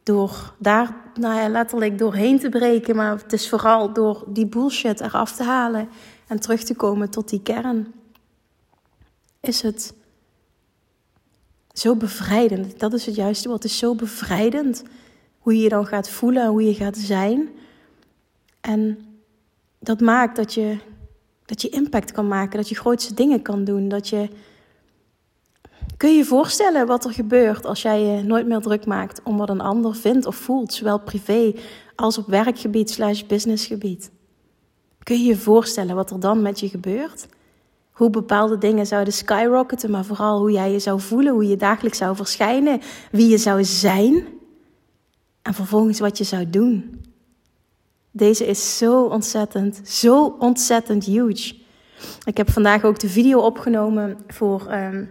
door 0.03 0.53
daar 0.59 0.95
nou 1.13 1.50
letterlijk 1.50 1.97
doorheen 1.97 2.39
te 2.39 2.50
breken, 2.50 2.95
maar 2.95 3.17
het 3.17 3.33
is 3.33 3.50
vooral 3.50 3.93
door 3.93 4.24
die 4.27 4.47
bullshit 4.47 5.01
eraf 5.01 5.31
te 5.31 5.43
halen 5.43 5.89
en 6.27 6.39
terug 6.39 6.63
te 6.63 6.75
komen 6.75 7.09
tot 7.09 7.29
die 7.29 7.41
kern, 7.41 7.93
is 9.47 9.61
het 9.61 9.93
zo 11.73 11.95
bevrijdend. 11.95 12.79
Dat 12.79 12.93
is 12.93 13.05
het 13.05 13.15
juiste. 13.15 13.51
Het 13.51 13.63
is 13.63 13.77
zo 13.77 13.95
bevrijdend 13.95 14.83
hoe 15.39 15.55
je 15.55 15.61
je 15.61 15.69
dan 15.69 15.85
gaat 15.85 16.09
voelen, 16.09 16.47
hoe 16.47 16.65
je 16.65 16.73
gaat 16.73 16.97
zijn. 16.97 17.49
En 18.61 18.99
dat 19.79 19.99
maakt 19.99 20.35
dat 20.35 20.53
je, 20.53 20.77
dat 21.45 21.61
je 21.61 21.69
impact 21.69 22.11
kan 22.11 22.27
maken, 22.27 22.57
dat 22.57 22.69
je 22.69 22.75
grootste 22.75 23.13
dingen 23.13 23.41
kan 23.41 23.63
doen. 23.63 23.89
Dat 23.89 24.07
je, 24.07 24.29
kun 25.97 26.09
je 26.09 26.17
je 26.17 26.25
voorstellen 26.25 26.87
wat 26.87 27.05
er 27.05 27.11
gebeurt 27.11 27.65
als 27.65 27.81
jij 27.81 28.01
je 28.01 28.23
nooit 28.23 28.47
meer 28.47 28.61
druk 28.61 28.85
maakt 28.85 29.21
om 29.23 29.37
wat 29.37 29.49
een 29.49 29.61
ander 29.61 29.95
vindt 29.95 30.25
of 30.25 30.35
voelt, 30.35 30.73
zowel 30.73 30.99
privé 30.99 31.53
als 31.95 32.17
op 32.17 32.27
werkgebied 32.27 32.89
slash 32.89 33.23
businessgebied? 33.23 34.11
Kun 35.03 35.19
je 35.19 35.25
je 35.25 35.37
voorstellen 35.37 35.95
wat 35.95 36.11
er 36.11 36.19
dan 36.19 36.41
met 36.41 36.59
je 36.59 36.69
gebeurt? 36.69 37.27
Hoe 37.95 38.09
bepaalde 38.09 38.57
dingen 38.57 38.85
zouden 38.85 39.13
skyrocketen, 39.13 39.91
maar 39.91 40.05
vooral 40.05 40.39
hoe 40.39 40.51
jij 40.51 40.71
je 40.71 40.79
zou 40.79 41.01
voelen, 41.01 41.33
hoe 41.33 41.47
je 41.47 41.55
dagelijks 41.55 41.97
zou 41.97 42.15
verschijnen, 42.15 42.81
wie 43.11 43.29
je 43.29 43.37
zou 43.37 43.63
zijn 43.63 44.25
en 45.41 45.53
vervolgens 45.53 45.99
wat 45.99 46.17
je 46.17 46.23
zou 46.23 46.49
doen. 46.49 47.01
Deze 48.11 48.45
is 48.45 48.77
zo 48.77 49.03
ontzettend, 49.03 49.81
zo 49.83 50.35
ontzettend 50.39 51.05
huge. 51.05 51.55
Ik 52.25 52.37
heb 52.37 52.51
vandaag 52.51 52.83
ook 52.83 52.99
de 52.99 53.09
video 53.09 53.39
opgenomen 53.39 54.17
voor 54.27 54.71
um, 54.71 55.09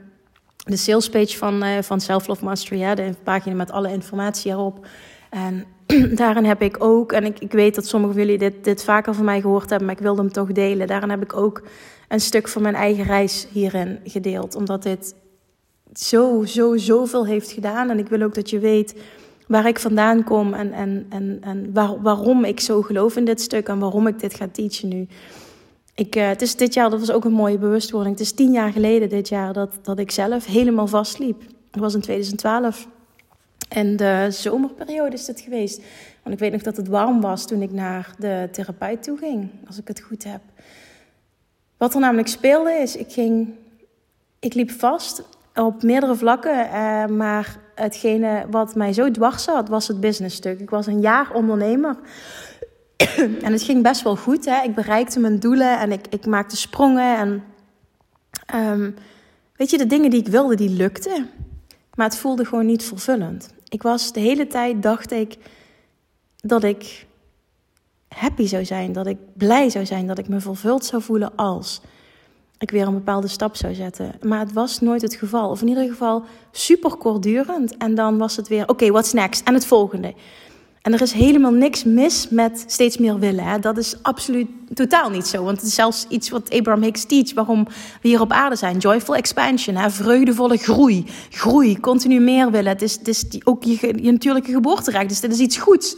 de 0.56 0.76
salespage 0.76 1.36
van, 1.36 1.64
uh, 1.64 1.78
van 1.80 2.00
Self 2.00 2.26
Love 2.26 2.44
Mastery. 2.44 2.80
Ja, 2.80 2.94
de 2.94 3.14
pagina 3.22 3.54
met 3.54 3.70
alle 3.70 3.92
informatie 3.92 4.50
erop. 4.50 4.86
En 5.30 5.64
daarin 6.16 6.44
heb 6.44 6.62
ik 6.62 6.84
ook, 6.84 7.12
en 7.12 7.24
ik, 7.24 7.38
ik 7.38 7.52
weet 7.52 7.74
dat 7.74 7.86
sommigen 7.86 8.14
van 8.16 8.24
jullie 8.24 8.38
dit, 8.38 8.64
dit 8.64 8.84
vaker 8.84 9.14
van 9.14 9.24
mij 9.24 9.40
gehoord 9.40 9.70
hebben, 9.70 9.86
maar 9.86 9.96
ik 9.96 10.02
wilde 10.02 10.22
hem 10.22 10.32
toch 10.32 10.52
delen. 10.52 10.86
Daarin 10.86 11.10
heb 11.10 11.22
ik 11.22 11.36
ook 11.36 11.62
een 12.08 12.20
stuk 12.20 12.48
van 12.48 12.62
mijn 12.62 12.74
eigen 12.74 13.04
reis 13.04 13.46
hierin 13.50 13.98
gedeeld. 14.04 14.54
Omdat 14.54 14.82
dit 14.82 15.14
zo, 15.94 16.44
zo, 16.44 16.76
zoveel 16.76 17.26
heeft 17.26 17.50
gedaan. 17.50 17.90
En 17.90 17.98
ik 17.98 18.08
wil 18.08 18.22
ook 18.22 18.34
dat 18.34 18.50
je 18.50 18.58
weet 18.58 18.94
waar 19.46 19.66
ik 19.66 19.78
vandaan 19.78 20.24
kom 20.24 20.54
en, 20.54 20.72
en, 20.72 21.06
en, 21.08 21.38
en 21.40 21.72
waar, 21.72 22.02
waarom 22.02 22.44
ik 22.44 22.60
zo 22.60 22.82
geloof 22.82 23.16
in 23.16 23.24
dit 23.24 23.40
stuk 23.40 23.68
en 23.68 23.78
waarom 23.78 24.06
ik 24.06 24.20
dit 24.20 24.34
ga 24.34 24.48
teachen 24.52 24.88
nu. 24.88 25.06
Ik, 25.94 26.16
uh, 26.16 26.28
het 26.28 26.42
is 26.42 26.56
dit 26.56 26.74
jaar, 26.74 26.90
dat 26.90 27.00
was 27.00 27.10
ook 27.10 27.24
een 27.24 27.32
mooie 27.32 27.58
bewustwording. 27.58 28.18
Het 28.18 28.24
is 28.24 28.32
tien 28.32 28.52
jaar 28.52 28.72
geleden 28.72 29.08
dit 29.08 29.28
jaar 29.28 29.52
dat, 29.52 29.78
dat 29.82 29.98
ik 29.98 30.10
zelf 30.10 30.46
helemaal 30.46 30.86
vastliep. 30.86 31.42
Dat 31.70 31.80
was 31.80 31.94
in 31.94 32.00
2012. 32.00 32.88
En 33.68 33.96
de 33.96 34.26
zomerperiode 34.30 35.14
is 35.14 35.24
dit 35.24 35.40
geweest. 35.40 35.82
Want 36.22 36.34
ik 36.34 36.40
weet 36.40 36.52
nog 36.52 36.62
dat 36.62 36.76
het 36.76 36.88
warm 36.88 37.20
was 37.20 37.46
toen 37.46 37.62
ik 37.62 37.72
naar 37.72 38.14
de 38.18 38.48
therapeut 38.52 39.02
toe 39.02 39.18
ging, 39.18 39.50
als 39.66 39.78
ik 39.78 39.88
het 39.88 40.00
goed 40.00 40.24
heb. 40.24 40.40
Wat 41.84 41.94
er 41.94 42.00
namelijk 42.00 42.28
speelde 42.28 42.72
is, 42.72 42.96
ik 42.96 43.12
ging, 43.12 43.54
ik 44.38 44.54
liep 44.54 44.70
vast 44.70 45.22
op 45.54 45.82
meerdere 45.82 46.14
vlakken, 46.14 46.66
uh, 46.66 47.06
maar 47.06 47.58
hetgene 47.74 48.46
wat 48.50 48.74
mij 48.74 48.92
zo 48.92 49.10
dwars 49.10 49.44
zat, 49.44 49.68
was 49.68 49.88
het 49.88 50.00
businessstuk. 50.00 50.60
Ik 50.60 50.70
was 50.70 50.86
een 50.86 51.00
jaar 51.00 51.32
ondernemer. 51.32 51.96
en 53.16 53.52
het 53.52 53.62
ging 53.62 53.82
best 53.82 54.02
wel 54.02 54.16
goed. 54.16 54.44
Hè? 54.44 54.62
Ik 54.62 54.74
bereikte 54.74 55.20
mijn 55.20 55.38
doelen 55.38 55.78
en 55.78 55.92
ik, 55.92 56.06
ik 56.10 56.26
maakte 56.26 56.56
sprongen. 56.56 57.16
En 57.16 57.44
um, 58.54 58.94
weet 59.56 59.70
je, 59.70 59.78
de 59.78 59.86
dingen 59.86 60.10
die 60.10 60.20
ik 60.20 60.28
wilde, 60.28 60.54
die 60.54 60.70
lukten. 60.70 61.30
Maar 61.94 62.06
het 62.06 62.18
voelde 62.18 62.44
gewoon 62.44 62.66
niet 62.66 62.84
vervullend. 62.84 63.54
Ik 63.68 63.82
was 63.82 64.12
de 64.12 64.20
hele 64.20 64.46
tijd, 64.46 64.82
dacht 64.82 65.12
ik, 65.12 65.36
dat 66.36 66.64
ik 66.64 67.06
happy 68.14 68.46
zou 68.46 68.64
zijn. 68.64 68.92
Dat 68.92 69.06
ik 69.06 69.18
blij 69.36 69.70
zou 69.70 69.86
zijn. 69.86 70.06
Dat 70.06 70.18
ik 70.18 70.28
me 70.28 70.40
vervuld 70.40 70.84
zou 70.84 71.02
voelen 71.02 71.36
als 71.36 71.80
ik 72.58 72.70
weer 72.70 72.86
een 72.86 72.94
bepaalde 72.94 73.28
stap 73.28 73.56
zou 73.56 73.74
zetten. 73.74 74.12
Maar 74.22 74.38
het 74.38 74.52
was 74.52 74.80
nooit 74.80 75.02
het 75.02 75.14
geval. 75.14 75.50
Of 75.50 75.62
in 75.62 75.68
ieder 75.68 75.88
geval 75.88 76.24
super 76.50 76.96
kortdurend. 76.96 77.76
En 77.76 77.94
dan 77.94 78.18
was 78.18 78.36
het 78.36 78.48
weer, 78.48 78.62
oké, 78.62 78.72
okay, 78.72 78.90
what's 78.90 79.12
next? 79.12 79.46
En 79.46 79.54
het 79.54 79.66
volgende. 79.66 80.14
En 80.84 80.92
er 80.92 81.02
is 81.02 81.12
helemaal 81.12 81.52
niks 81.52 81.84
mis 81.84 82.28
met 82.28 82.64
steeds 82.66 82.98
meer 82.98 83.18
willen. 83.18 83.44
Hè? 83.44 83.58
Dat 83.58 83.78
is 83.78 83.96
absoluut 84.02 84.48
totaal 84.74 85.10
niet 85.10 85.26
zo. 85.26 85.44
Want 85.44 85.56
het 85.56 85.66
is 85.66 85.74
zelfs 85.74 86.06
iets 86.08 86.30
wat 86.30 86.50
Abraham 86.50 86.82
Hicks 86.82 87.04
teach, 87.04 87.34
waarom 87.34 87.64
we 88.02 88.08
hier 88.08 88.20
op 88.20 88.32
aarde 88.32 88.56
zijn. 88.56 88.78
Joyful 88.78 89.14
expansion, 89.16 89.76
hè? 89.76 89.90
vreugdevolle 89.90 90.56
groei. 90.56 91.04
Groei, 91.30 91.80
continu 91.80 92.20
meer 92.20 92.50
willen. 92.50 92.72
Het 92.72 92.82
is, 92.82 92.92
het 92.92 93.08
is 93.08 93.24
ook 93.44 93.64
je, 93.64 93.78
je 94.02 94.12
natuurlijke 94.12 94.52
geboorterecht. 94.52 95.08
Dus 95.08 95.20
dit 95.20 95.32
is 95.32 95.38
iets 95.38 95.56
goeds. 95.56 95.96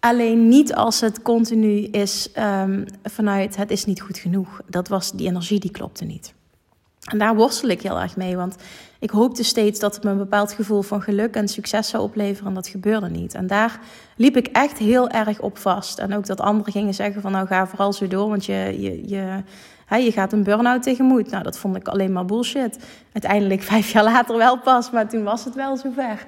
Alleen 0.00 0.48
niet 0.48 0.74
als 0.74 1.00
het 1.00 1.22
continu 1.22 1.84
is 1.84 2.28
um, 2.38 2.84
vanuit 3.02 3.56
het 3.56 3.70
is 3.70 3.84
niet 3.84 4.00
goed 4.00 4.18
genoeg. 4.18 4.60
Dat 4.66 4.88
was 4.88 5.12
die 5.12 5.28
energie 5.28 5.60
die 5.60 5.70
klopte 5.70 6.04
niet. 6.04 6.34
En 7.10 7.18
daar 7.18 7.34
worstel 7.34 7.68
ik 7.68 7.82
heel 7.82 8.00
erg 8.00 8.16
mee, 8.16 8.36
want 8.36 8.56
ik 8.98 9.10
hoopte 9.10 9.42
steeds 9.42 9.80
dat 9.80 9.94
het 9.94 10.04
me 10.04 10.10
een 10.10 10.18
bepaald 10.18 10.52
gevoel 10.52 10.82
van 10.82 11.02
geluk 11.02 11.34
en 11.34 11.48
succes 11.48 11.88
zou 11.88 12.02
opleveren 12.02 12.48
en 12.48 12.54
dat 12.54 12.68
gebeurde 12.68 13.08
niet. 13.08 13.34
En 13.34 13.46
daar 13.46 13.80
liep 14.16 14.36
ik 14.36 14.46
echt 14.46 14.78
heel 14.78 15.08
erg 15.08 15.40
op 15.40 15.58
vast. 15.58 15.98
En 15.98 16.14
ook 16.14 16.26
dat 16.26 16.40
anderen 16.40 16.72
gingen 16.72 16.94
zeggen 16.94 17.22
van 17.22 17.32
nou 17.32 17.46
ga 17.46 17.66
vooral 17.66 17.92
zo 17.92 18.08
door, 18.08 18.28
want 18.28 18.44
je, 18.44 18.76
je, 18.78 19.08
je, 19.08 19.42
hè, 19.86 19.96
je 19.96 20.12
gaat 20.12 20.32
een 20.32 20.42
burn-out 20.42 20.82
tegemoet. 20.82 21.30
Nou, 21.30 21.42
dat 21.42 21.58
vond 21.58 21.76
ik 21.76 21.88
alleen 21.88 22.12
maar 22.12 22.24
bullshit. 22.24 22.78
Uiteindelijk 23.12 23.62
vijf 23.72 23.90
jaar 23.90 24.04
later 24.04 24.36
wel 24.36 24.58
pas, 24.58 24.90
maar 24.90 25.08
toen 25.08 25.24
was 25.24 25.44
het 25.44 25.54
wel 25.54 25.76
zover. 25.76 26.24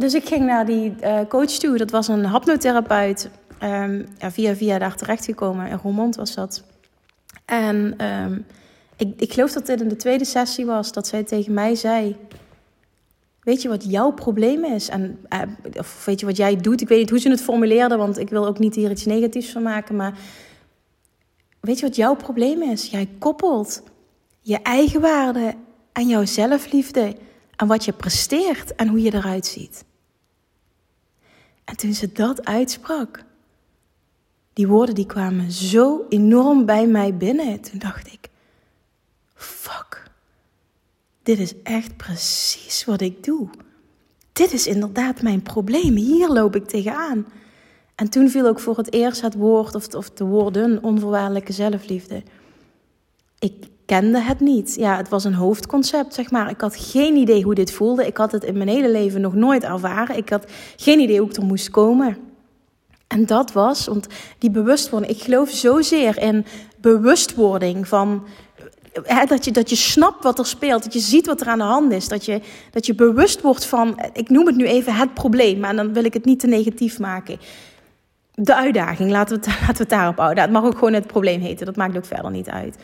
Dus 0.00 0.14
ik 0.14 0.28
ging 0.28 0.46
naar 0.46 0.66
die 0.66 0.94
uh, 1.02 1.20
coach 1.28 1.50
toe. 1.50 1.76
Dat 1.76 1.90
was 1.90 2.08
een 2.08 2.24
hapnotherapeut. 2.24 3.30
Um, 3.62 4.06
ja, 4.18 4.30
via 4.30 4.54
via 4.54 4.78
daar 4.78 4.96
terechtgekomen. 4.96 5.66
In 5.66 5.78
Roermond 5.82 6.16
was 6.16 6.34
dat. 6.34 6.64
En 7.44 8.04
um, 8.06 8.46
ik, 8.96 9.12
ik 9.16 9.32
geloof 9.32 9.52
dat 9.52 9.66
dit 9.66 9.80
in 9.80 9.88
de 9.88 9.96
tweede 9.96 10.24
sessie 10.24 10.66
was. 10.66 10.92
Dat 10.92 11.06
zij 11.06 11.22
tegen 11.22 11.54
mij 11.54 11.74
zei... 11.74 12.16
Weet 13.40 13.62
je 13.62 13.68
wat 13.68 13.84
jouw 13.90 14.10
probleem 14.10 14.64
is? 14.64 14.88
En, 14.88 15.18
uh, 15.32 15.40
of 15.78 16.04
weet 16.04 16.20
je 16.20 16.26
wat 16.26 16.36
jij 16.36 16.56
doet? 16.56 16.80
Ik 16.80 16.88
weet 16.88 16.98
niet 16.98 17.10
hoe 17.10 17.18
ze 17.18 17.30
het 17.30 17.42
formuleerde. 17.42 17.96
Want 17.96 18.18
ik 18.18 18.28
wil 18.28 18.46
ook 18.46 18.58
niet 18.58 18.74
hier 18.74 18.90
iets 18.90 19.06
negatiefs 19.06 19.52
van 19.52 19.62
maken. 19.62 19.96
Maar 19.96 20.18
weet 21.60 21.78
je 21.78 21.86
wat 21.86 21.96
jouw 21.96 22.14
probleem 22.14 22.62
is? 22.62 22.86
Jij 22.86 23.08
koppelt 23.18 23.82
je 24.40 24.58
eigen 24.62 25.00
waarde 25.00 25.54
en 25.92 26.08
jouw 26.08 26.24
zelfliefde 26.24 27.16
en 27.56 27.66
wat 27.66 27.84
je 27.84 27.92
presteert 27.92 28.74
en 28.74 28.88
hoe 28.88 29.02
je 29.02 29.14
eruit 29.14 29.46
ziet. 29.46 29.84
En 31.70 31.76
toen 31.76 31.94
ze 31.94 32.12
dat 32.12 32.44
uitsprak, 32.44 33.24
die 34.52 34.68
woorden 34.68 34.94
die 34.94 35.06
kwamen 35.06 35.52
zo 35.52 36.06
enorm 36.08 36.66
bij 36.66 36.86
mij 36.86 37.16
binnen. 37.16 37.60
Toen 37.60 37.78
dacht 37.78 38.12
ik, 38.12 38.28
fuck, 39.34 40.10
dit 41.22 41.38
is 41.38 41.62
echt 41.62 41.96
precies 41.96 42.84
wat 42.84 43.00
ik 43.00 43.24
doe. 43.24 43.48
Dit 44.32 44.52
is 44.52 44.66
inderdaad 44.66 45.22
mijn 45.22 45.42
probleem. 45.42 45.96
Hier 45.96 46.28
loop 46.28 46.56
ik 46.56 46.68
tegenaan. 46.68 47.26
En 47.94 48.10
toen 48.10 48.28
viel 48.28 48.46
ook 48.46 48.60
voor 48.60 48.76
het 48.76 48.92
eerst 48.92 49.20
het 49.20 49.34
woord 49.34 49.74
of, 49.74 49.94
of 49.94 50.10
de 50.10 50.24
woorden 50.24 50.82
onvoorwaardelijke 50.82 51.52
zelfliefde. 51.52 52.22
Ik 53.38 53.66
kende 53.90 54.20
het 54.20 54.40
niet. 54.40 54.74
Ja, 54.74 54.96
het 54.96 55.08
was 55.08 55.24
een 55.24 55.34
hoofdconcept, 55.34 56.14
zeg 56.14 56.30
maar. 56.30 56.50
Ik 56.50 56.60
had 56.60 56.76
geen 56.76 57.16
idee 57.16 57.42
hoe 57.42 57.54
dit 57.54 57.72
voelde. 57.72 58.06
Ik 58.06 58.16
had 58.16 58.32
het 58.32 58.44
in 58.44 58.56
mijn 58.56 58.68
hele 58.68 58.90
leven 58.90 59.20
nog 59.20 59.34
nooit 59.34 59.64
ervaren. 59.64 60.16
Ik 60.16 60.28
had 60.28 60.44
geen 60.76 61.00
idee 61.00 61.18
hoe 61.18 61.28
ik 61.28 61.36
er 61.36 61.44
moest 61.44 61.70
komen. 61.70 62.16
En 63.06 63.26
dat 63.26 63.52
was, 63.52 63.86
want 63.86 64.06
die 64.38 64.50
bewustwording, 64.50 65.12
ik 65.12 65.22
geloof 65.22 65.50
zozeer 65.50 66.18
in 66.18 66.46
bewustwording 66.76 67.88
van 67.88 68.26
dat, 69.28 69.44
je, 69.44 69.50
dat 69.50 69.70
je 69.70 69.76
snapt 69.76 70.22
wat 70.22 70.38
er 70.38 70.46
speelt, 70.46 70.82
dat 70.82 70.92
je 70.92 71.00
ziet 71.00 71.26
wat 71.26 71.40
er 71.40 71.46
aan 71.46 71.58
de 71.58 71.64
hand 71.64 71.92
is, 71.92 72.08
dat 72.08 72.24
je, 72.24 72.40
dat 72.70 72.86
je 72.86 72.94
bewust 72.94 73.40
wordt 73.40 73.64
van, 73.64 74.00
ik 74.12 74.28
noem 74.28 74.46
het 74.46 74.56
nu 74.56 74.66
even 74.66 74.94
het 74.94 75.14
probleem, 75.14 75.58
maar 75.58 75.76
dan 75.76 75.92
wil 75.92 76.04
ik 76.04 76.14
het 76.14 76.24
niet 76.24 76.40
te 76.40 76.46
negatief 76.46 76.98
maken. 76.98 77.38
De 78.34 78.54
uitdaging, 78.54 79.10
laten 79.10 79.40
we 79.40 79.46
het, 79.46 79.60
laten 79.60 79.76
we 79.76 79.80
het 79.82 79.90
daarop 79.90 80.16
houden. 80.16 80.42
Het 80.42 80.52
mag 80.52 80.64
ook 80.64 80.78
gewoon 80.78 80.92
het 80.92 81.06
probleem 81.06 81.40
heten, 81.40 81.66
dat 81.66 81.76
maakt 81.76 81.96
ook 81.96 82.04
verder 82.04 82.30
niet 82.30 82.48
uit. 82.48 82.76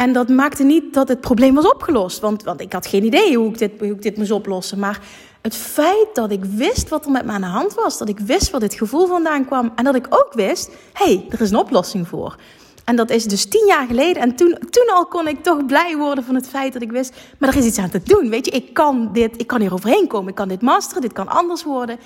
En 0.00 0.12
dat 0.12 0.28
maakte 0.28 0.62
niet 0.62 0.94
dat 0.94 1.08
het 1.08 1.20
probleem 1.20 1.54
was 1.54 1.70
opgelost, 1.72 2.20
want, 2.20 2.42
want 2.42 2.60
ik 2.60 2.72
had 2.72 2.86
geen 2.86 3.04
idee 3.04 3.36
hoe 3.36 3.48
ik, 3.48 3.58
dit, 3.58 3.72
hoe 3.78 3.88
ik 3.88 4.02
dit 4.02 4.16
moest 4.16 4.30
oplossen. 4.30 4.78
Maar 4.78 5.00
het 5.42 5.56
feit 5.56 6.08
dat 6.12 6.30
ik 6.30 6.44
wist 6.44 6.88
wat 6.88 7.04
er 7.04 7.10
met 7.10 7.24
me 7.24 7.32
aan 7.32 7.40
de 7.40 7.46
hand 7.46 7.74
was, 7.74 7.98
dat 7.98 8.08
ik 8.08 8.18
wist 8.18 8.50
waar 8.50 8.60
dit 8.60 8.74
gevoel 8.74 9.06
vandaan 9.06 9.44
kwam 9.44 9.72
en 9.74 9.84
dat 9.84 9.94
ik 9.94 10.06
ook 10.08 10.32
wist, 10.32 10.70
hé, 10.92 11.04
hey, 11.04 11.26
er 11.30 11.40
is 11.40 11.50
een 11.50 11.56
oplossing 11.56 12.08
voor. 12.08 12.36
En 12.84 12.96
dat 12.96 13.10
is 13.10 13.24
dus 13.24 13.44
tien 13.44 13.66
jaar 13.66 13.86
geleden. 13.86 14.22
En 14.22 14.36
toen, 14.36 14.58
toen 14.70 14.90
al 14.94 15.06
kon 15.06 15.28
ik 15.28 15.42
toch 15.42 15.66
blij 15.66 15.96
worden 15.96 16.24
van 16.24 16.34
het 16.34 16.48
feit 16.48 16.72
dat 16.72 16.82
ik 16.82 16.90
wist, 16.90 17.14
maar 17.38 17.48
er 17.48 17.56
is 17.56 17.66
iets 17.66 17.78
aan 17.78 17.90
te 17.90 18.02
doen. 18.02 18.28
Weet 18.28 18.46
je, 18.46 18.52
ik 18.52 18.74
kan 18.74 19.10
dit, 19.12 19.40
ik 19.40 19.46
kan 19.46 19.60
hier 19.60 19.72
overheen 19.72 20.06
komen. 20.06 20.28
Ik 20.28 20.34
kan 20.34 20.48
dit 20.48 20.62
masteren, 20.62 21.02
dit 21.02 21.12
kan 21.12 21.28
anders 21.28 21.64
worden. 21.64 21.98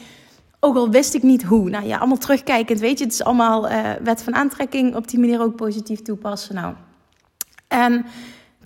Ook 0.60 0.76
al 0.76 0.90
wist 0.90 1.14
ik 1.14 1.22
niet 1.22 1.42
hoe. 1.42 1.70
Nou 1.70 1.86
ja, 1.86 1.98
allemaal 1.98 2.18
terugkijkend, 2.18 2.80
weet 2.80 2.98
je, 2.98 3.04
het 3.04 3.12
is 3.12 3.24
allemaal 3.24 3.70
uh, 3.70 3.90
wet 4.02 4.22
van 4.22 4.34
aantrekking 4.34 4.96
op 4.96 5.08
die 5.08 5.18
manier 5.18 5.40
ook 5.40 5.56
positief 5.56 6.02
toepassen. 6.02 6.54
Nou, 6.54 6.74
en 7.74 8.06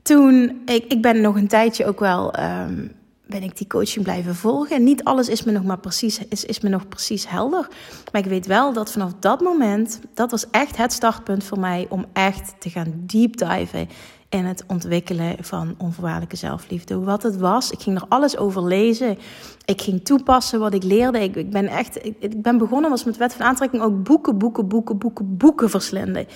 toen, 0.03 0.63
ik, 0.65 0.85
ik 0.93 1.03
ben 1.03 1.21
nog 1.21 1.37
een 1.37 1.49
tijdje 1.49 1.87
ook 1.87 2.01
wel 2.01 2.35
um, 2.41 2.93
ben 3.27 3.43
ik 3.43 3.57
die 3.57 3.67
coaching 3.67 4.05
blijven 4.05 4.35
volgen. 4.35 4.85
niet 4.85 5.05
alles 5.05 5.29
is 5.29 5.45
me 5.45 5.53
nog 5.53 5.65
maar 5.65 5.79
precies, 5.79 6.19
is, 6.29 6.45
is 6.45 6.61
me 6.61 6.69
nog 6.69 6.89
precies 6.89 7.29
helder. 7.29 7.69
Maar 8.13 8.21
ik 8.21 8.29
weet 8.29 8.47
wel 8.47 8.73
dat 8.73 8.93
vanaf 8.93 9.13
dat 9.21 9.41
moment, 9.41 10.01
dat 10.15 10.31
was 10.31 10.51
echt 10.51 10.77
het 10.77 10.93
startpunt 10.93 11.45
voor 11.45 11.59
mij 11.59 11.87
om 11.89 12.07
echt 12.13 12.55
te 12.59 12.71
gaan 12.71 12.93
deep 12.97 13.37
diven 13.37 13.89
in 14.29 14.45
het 14.45 14.65
ontwikkelen 14.67 15.37
van 15.41 15.75
onvoorwaardelijke 15.79 16.37
zelfliefde. 16.37 16.99
Wat 16.99 17.23
het 17.23 17.37
was, 17.37 17.71
ik 17.71 17.81
ging 17.81 17.97
er 17.97 18.07
alles 18.09 18.37
over 18.37 18.65
lezen. 18.65 19.19
Ik 19.65 19.83
ging 19.83 20.05
toepassen 20.05 20.61
wat 20.61 20.75
ik 20.75 20.83
leerde. 20.83 21.23
Ik, 21.23 21.37
ik 21.37 21.51
ben 21.51 21.67
echt, 21.67 22.05
ik, 22.05 22.17
ik, 22.19 22.43
ben 22.43 22.59
begonnen 22.59 22.91
was 22.91 23.05
met 23.05 23.17
wet 23.17 23.35
van 23.35 23.47
aantrekking 23.47 23.83
ook 23.83 24.03
boeken, 24.03 24.39
boeken, 24.39 24.69
boeken, 24.69 24.99
boeken, 24.99 25.37
boeken 25.37 25.71
verslinden. 25.71 26.27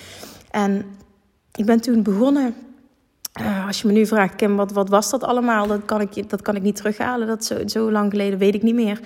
En 0.51 0.85
ik 1.55 1.65
ben 1.65 1.81
toen 1.81 2.03
begonnen 2.03 2.55
uh, 3.41 3.67
als 3.67 3.81
je 3.81 3.87
me 3.87 3.93
nu 3.93 4.05
vraagt, 4.05 4.35
Kim, 4.35 4.55
wat, 4.55 4.71
wat 4.71 4.89
was 4.89 5.09
dat 5.09 5.23
allemaal? 5.23 5.67
Dat 5.67 5.85
kan 5.85 6.01
ik, 6.01 6.29
dat 6.29 6.41
kan 6.41 6.55
ik 6.55 6.61
niet 6.61 6.75
terughalen. 6.75 7.27
Dat 7.27 7.45
zo, 7.45 7.67
zo 7.67 7.91
lang 7.91 8.11
geleden 8.11 8.39
weet 8.39 8.55
ik 8.55 8.63
niet 8.63 8.75
meer. 8.75 8.99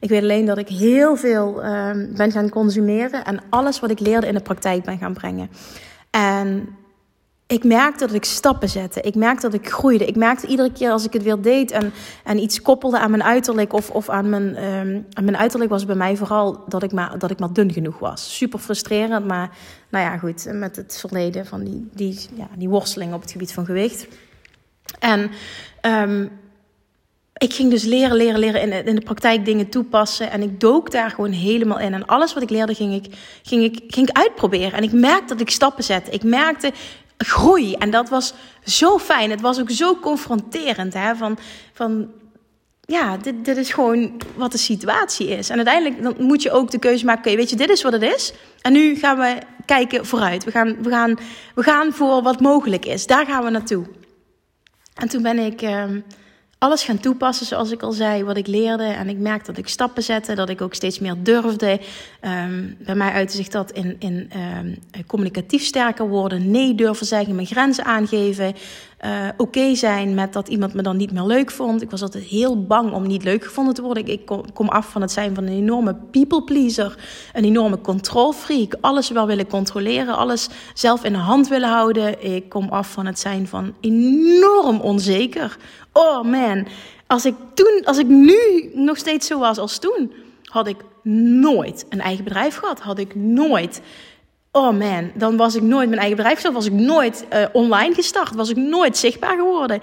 Ik 0.00 0.08
weet 0.08 0.22
alleen 0.22 0.44
dat 0.44 0.58
ik 0.58 0.68
heel 0.68 1.16
veel 1.16 1.64
uh, 1.64 1.90
ben 2.16 2.32
gaan 2.32 2.48
consumeren 2.48 3.24
en 3.24 3.40
alles 3.50 3.80
wat 3.80 3.90
ik 3.90 4.00
leerde 4.00 4.26
in 4.26 4.34
de 4.34 4.40
praktijk 4.40 4.84
ben 4.84 4.98
gaan 4.98 5.12
brengen. 5.12 5.50
En 6.10 6.68
ik 7.54 7.64
merkte 7.64 8.06
dat 8.06 8.14
ik 8.14 8.24
stappen 8.24 8.68
zette. 8.68 9.00
Ik 9.00 9.14
merkte 9.14 9.50
dat 9.50 9.60
ik 9.60 9.70
groeide. 9.70 10.06
Ik 10.06 10.16
merkte 10.16 10.46
iedere 10.46 10.72
keer 10.72 10.90
als 10.90 11.04
ik 11.04 11.12
het 11.12 11.22
weer 11.22 11.40
deed 11.40 11.70
en, 11.70 11.92
en 12.24 12.38
iets 12.38 12.62
koppelde 12.62 12.98
aan 12.98 13.10
mijn 13.10 13.22
uiterlijk 13.22 13.72
of, 13.72 13.90
of 13.90 14.08
aan, 14.08 14.28
mijn, 14.28 14.64
um, 14.64 15.06
aan 15.12 15.24
mijn 15.24 15.36
uiterlijk 15.36 15.70
was 15.70 15.84
bij 15.84 15.94
mij 15.94 16.16
vooral 16.16 16.64
dat 16.68 16.82
ik, 16.82 16.92
maar, 16.92 17.18
dat 17.18 17.30
ik 17.30 17.38
maar 17.38 17.52
dun 17.52 17.72
genoeg 17.72 17.98
was. 17.98 18.36
Super 18.36 18.58
frustrerend, 18.58 19.26
maar 19.26 19.50
nou 19.90 20.04
ja, 20.04 20.18
goed, 20.18 20.46
met 20.52 20.76
het 20.76 20.96
verleden 21.00 21.46
van 21.46 21.64
die, 21.64 21.88
die, 21.92 22.20
ja, 22.34 22.48
die 22.56 22.68
worsteling 22.68 23.14
op 23.14 23.20
het 23.20 23.30
gebied 23.30 23.52
van 23.52 23.64
gewicht. 23.64 24.06
En 24.98 25.30
um, 25.82 26.30
ik 27.34 27.52
ging 27.52 27.70
dus 27.70 27.84
leren, 27.84 28.16
leren, 28.16 28.38
leren 28.38 28.60
in, 28.60 28.86
in 28.86 28.94
de 28.94 29.00
praktijk 29.00 29.44
dingen 29.44 29.68
toepassen. 29.68 30.30
En 30.30 30.42
ik 30.42 30.60
dook 30.60 30.90
daar 30.90 31.10
gewoon 31.10 31.32
helemaal 31.32 31.78
in. 31.78 31.94
En 31.94 32.06
alles 32.06 32.34
wat 32.34 32.42
ik 32.42 32.50
leerde 32.50 32.74
ging 32.74 32.94
ik, 32.94 33.14
ging 33.42 33.62
ik, 33.62 33.82
ging 33.86 34.08
ik 34.08 34.16
uitproberen. 34.16 34.72
En 34.72 34.82
ik 34.82 34.92
merkte 34.92 35.26
dat 35.26 35.40
ik 35.40 35.50
stappen 35.50 35.84
zette. 35.84 36.10
Ik 36.10 36.22
merkte 36.22 36.72
groei. 37.16 37.74
En 37.74 37.90
dat 37.90 38.08
was 38.08 38.34
zo 38.64 38.98
fijn. 38.98 39.30
Het 39.30 39.40
was 39.40 39.60
ook 39.60 39.70
zo 39.70 39.96
confronterend. 39.96 40.94
Hè? 40.94 41.16
Van, 41.16 41.38
van 41.72 42.10
ja, 42.80 43.16
dit, 43.16 43.44
dit 43.44 43.56
is 43.56 43.72
gewoon 43.72 44.20
wat 44.36 44.52
de 44.52 44.58
situatie 44.58 45.28
is. 45.28 45.48
En 45.48 45.56
uiteindelijk 45.56 46.02
dan 46.02 46.14
moet 46.18 46.42
je 46.42 46.50
ook 46.50 46.70
de 46.70 46.78
keuze 46.78 47.04
maken: 47.04 47.24
oké, 47.24 47.36
weet 47.36 47.50
je, 47.50 47.56
dit 47.56 47.70
is 47.70 47.82
wat 47.82 47.92
het 47.92 48.02
is. 48.02 48.32
En 48.60 48.72
nu 48.72 48.96
gaan 48.96 49.18
we 49.18 49.38
kijken 49.64 50.06
vooruit. 50.06 50.44
We 50.44 50.50
gaan, 50.50 50.82
we 50.82 50.90
gaan, 50.90 51.18
we 51.54 51.62
gaan 51.62 51.92
voor 51.92 52.22
wat 52.22 52.40
mogelijk 52.40 52.86
is. 52.86 53.06
Daar 53.06 53.26
gaan 53.26 53.44
we 53.44 53.50
naartoe. 53.50 53.84
En 54.94 55.08
toen 55.08 55.22
ben 55.22 55.38
ik. 55.38 55.62
Uh, 55.62 55.84
alles 56.64 56.84
gaan 56.84 56.98
toepassen, 56.98 57.46
zoals 57.46 57.70
ik 57.70 57.82
al 57.82 57.92
zei, 57.92 58.24
wat 58.24 58.36
ik 58.36 58.46
leerde. 58.46 58.84
En 58.84 59.08
ik 59.08 59.18
merkte 59.18 59.50
dat 59.50 59.60
ik 59.60 59.68
stappen 59.68 60.02
zette, 60.02 60.34
dat 60.34 60.48
ik 60.48 60.60
ook 60.60 60.74
steeds 60.74 60.98
meer 60.98 61.14
durfde. 61.18 61.80
Um, 62.20 62.76
bij 62.78 62.94
mij 62.94 63.12
uitte 63.12 63.36
zich 63.36 63.48
dat 63.48 63.70
in, 63.70 63.96
in 63.98 64.30
um, 64.36 64.78
communicatief 65.06 65.64
sterker 65.64 66.08
worden, 66.08 66.50
nee 66.50 66.74
durven 66.74 67.06
zeggen, 67.06 67.34
mijn 67.34 67.46
grenzen 67.46 67.84
aangeven. 67.84 68.54
Uh, 69.04 69.28
oké 69.36 69.74
zijn 69.74 70.14
met 70.14 70.32
dat 70.32 70.48
iemand 70.48 70.74
me 70.74 70.82
dan 70.82 70.96
niet 70.96 71.12
meer 71.12 71.22
leuk 71.22 71.50
vond. 71.50 71.82
Ik 71.82 71.90
was 71.90 72.02
altijd 72.02 72.24
heel 72.24 72.64
bang 72.64 72.92
om 72.92 73.06
niet 73.06 73.24
leuk 73.24 73.44
gevonden 73.44 73.74
te 73.74 73.82
worden. 73.82 74.06
Ik, 74.06 74.26
kom, 74.26 74.52
kom, 74.52 74.68
af 74.68 74.90
van 74.90 75.00
het 75.00 75.12
zijn 75.12 75.34
van 75.34 75.44
een 75.44 75.52
enorme 75.52 75.94
people 76.10 76.42
pleaser, 76.42 76.96
een 77.32 77.44
enorme 77.44 77.80
control 77.80 78.32
freak. 78.32 78.74
Alles 78.80 79.10
wel 79.10 79.26
willen 79.26 79.46
controleren, 79.46 80.16
alles 80.16 80.48
zelf 80.74 81.04
in 81.04 81.12
de 81.12 81.18
hand 81.18 81.48
willen 81.48 81.68
houden. 81.68 82.34
Ik 82.34 82.48
kom 82.48 82.68
af 82.68 82.92
van 82.92 83.06
het 83.06 83.18
zijn 83.18 83.46
van 83.46 83.74
enorm 83.80 84.80
onzeker. 84.80 85.56
Oh 85.92 86.22
man, 86.22 86.66
als 87.06 87.24
ik 87.24 87.34
toen, 87.54 87.82
als 87.84 87.98
ik 87.98 88.06
nu 88.06 88.70
nog 88.74 88.96
steeds 88.96 89.26
zo 89.26 89.38
was 89.38 89.58
als 89.58 89.78
toen, 89.78 90.12
had 90.42 90.66
ik 90.66 90.76
nooit 91.40 91.86
een 91.88 92.00
eigen 92.00 92.24
bedrijf 92.24 92.56
gehad. 92.56 92.80
Had 92.80 92.98
ik 92.98 93.14
nooit 93.14 93.80
oh 94.54 94.78
man, 94.78 95.10
dan 95.14 95.36
was 95.36 95.54
ik 95.54 95.62
nooit 95.62 95.88
mijn 95.88 96.00
eigen 96.00 96.16
bedrijf 96.16 96.34
gestart. 96.34 96.54
Was 96.54 96.66
ik 96.66 96.72
nooit 96.72 97.24
uh, 97.32 97.44
online 97.52 97.94
gestart. 97.94 98.34
Was 98.34 98.50
ik 98.50 98.56
nooit 98.56 98.96
zichtbaar 98.96 99.36
geworden. 99.36 99.80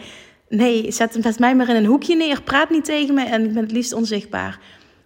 Nee, 0.50 0.92
zet, 0.92 1.18
zet 1.22 1.40
mij 1.40 1.56
maar 1.56 1.70
in 1.70 1.76
een 1.76 1.86
hoekje 1.86 2.16
neer. 2.16 2.42
Praat 2.42 2.70
niet 2.70 2.86
tegen 2.86 3.14
me 3.14 3.24
en 3.24 3.46
ik 3.46 3.54
ben 3.54 3.64
het 3.64 3.72
liefst 3.72 3.94
onzichtbaar. 3.94 4.60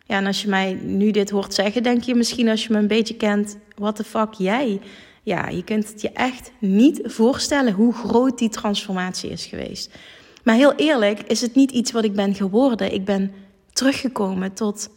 Ja, 0.06 0.17
en 0.17 0.25
als 0.25 0.41
je 0.41 0.47
mij 0.47 0.73
nu 0.82 1.12
dit 1.12 1.30
hoort 1.30 1.54
zeggen, 1.54 1.84
denk 1.84 2.04
je 2.04 2.15
misschien 2.15 2.49
als 2.49 2.63
je 2.63 2.73
me 2.73 2.80
een 2.80 2.88
beetje 2.88 3.15
kent, 3.15 3.58
what 3.75 3.95
the 3.95 4.04
fuck 4.04 4.34
jij? 4.34 4.80
Ja, 5.23 5.47
je 5.47 5.63
kunt 5.63 5.88
het 5.88 6.01
je 6.01 6.12
echt 6.12 6.51
niet 6.60 7.01
voorstellen 7.04 7.73
hoe 7.73 7.93
groot 7.93 8.38
die 8.38 8.49
transformatie 8.49 9.30
is 9.30 9.45
geweest. 9.45 9.95
Maar 10.43 10.56
heel 10.56 10.73
eerlijk, 10.75 11.19
is 11.21 11.41
het 11.41 11.56
niet 11.56 11.71
iets 11.71 11.91
wat 11.91 12.04
ik 12.04 12.13
ben 12.13 12.36
geworden. 12.36 12.93
Ik 12.93 13.06
ben 13.06 13.32
teruggekomen 13.73 14.54
tot, 14.54 14.89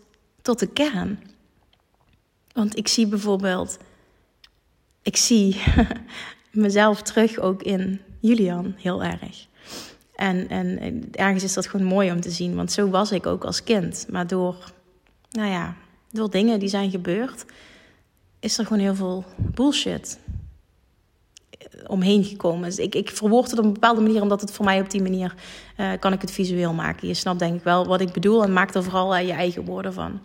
tot 0.43 0.59
de 0.59 0.67
kern. 0.67 1.23
Want 2.53 2.77
ik 2.77 2.89
zie 2.89 3.07
bijvoorbeeld 3.07 3.79
ik 5.09 5.17
zie 5.17 5.61
mezelf 6.51 7.03
terug 7.03 7.39
ook 7.39 7.63
in 7.63 8.01
Julian 8.21 8.75
heel 8.77 9.05
erg. 9.05 9.47
En, 10.15 10.49
en 10.49 11.03
ergens 11.13 11.45
is 11.45 11.55
dat 11.55 11.67
gewoon 11.67 11.87
mooi 11.87 12.11
om 12.11 12.21
te 12.21 12.31
zien, 12.31 12.55
want 12.55 12.73
zo 12.73 12.89
was 12.89 13.13
ik 13.13 13.27
ook 13.27 13.45
als 13.45 13.65
kind. 13.65 14.07
Maar 14.11 14.27
door, 14.27 14.73
nou 15.31 15.51
ja, 15.51 15.77
door 16.11 16.31
dingen 16.31 16.59
die 16.59 16.69
zijn 16.69 16.91
gebeurd, 16.91 17.45
is 18.41 18.59
er 18.59 18.67
gewoon 18.67 18.83
heel 18.83 18.95
veel 18.95 19.25
bullshit 19.37 20.19
omheen 21.87 22.25
gekomen. 22.25 22.69
Dus 22.69 22.79
ik, 22.79 22.95
ik 22.95 23.11
verwoord 23.11 23.51
het 23.51 23.59
op 23.59 23.65
een 23.65 23.73
bepaalde 23.73 24.01
manier, 24.01 24.23
omdat 24.23 24.41
het 24.41 24.53
voor 24.53 24.65
mij 24.65 24.81
op 24.81 24.91
die 24.91 25.03
manier 25.03 25.35
uh, 25.77 25.93
kan 26.01 26.13
ik 26.13 26.21
het 26.21 26.31
visueel 26.31 26.73
maken. 26.73 27.09
Je 27.09 27.15
snapt 27.15 27.39
denk 27.39 27.55
ik 27.55 27.63
wel 27.63 27.87
wat 27.87 28.01
ik 28.01 28.13
bedoel 28.13 28.43
en 28.43 28.53
maak 28.53 28.75
er 28.75 28.83
vooral 28.83 29.17
uh, 29.17 29.27
je 29.27 29.33
eigen 29.33 29.65
woorden 29.65 29.93
van. 29.93 30.21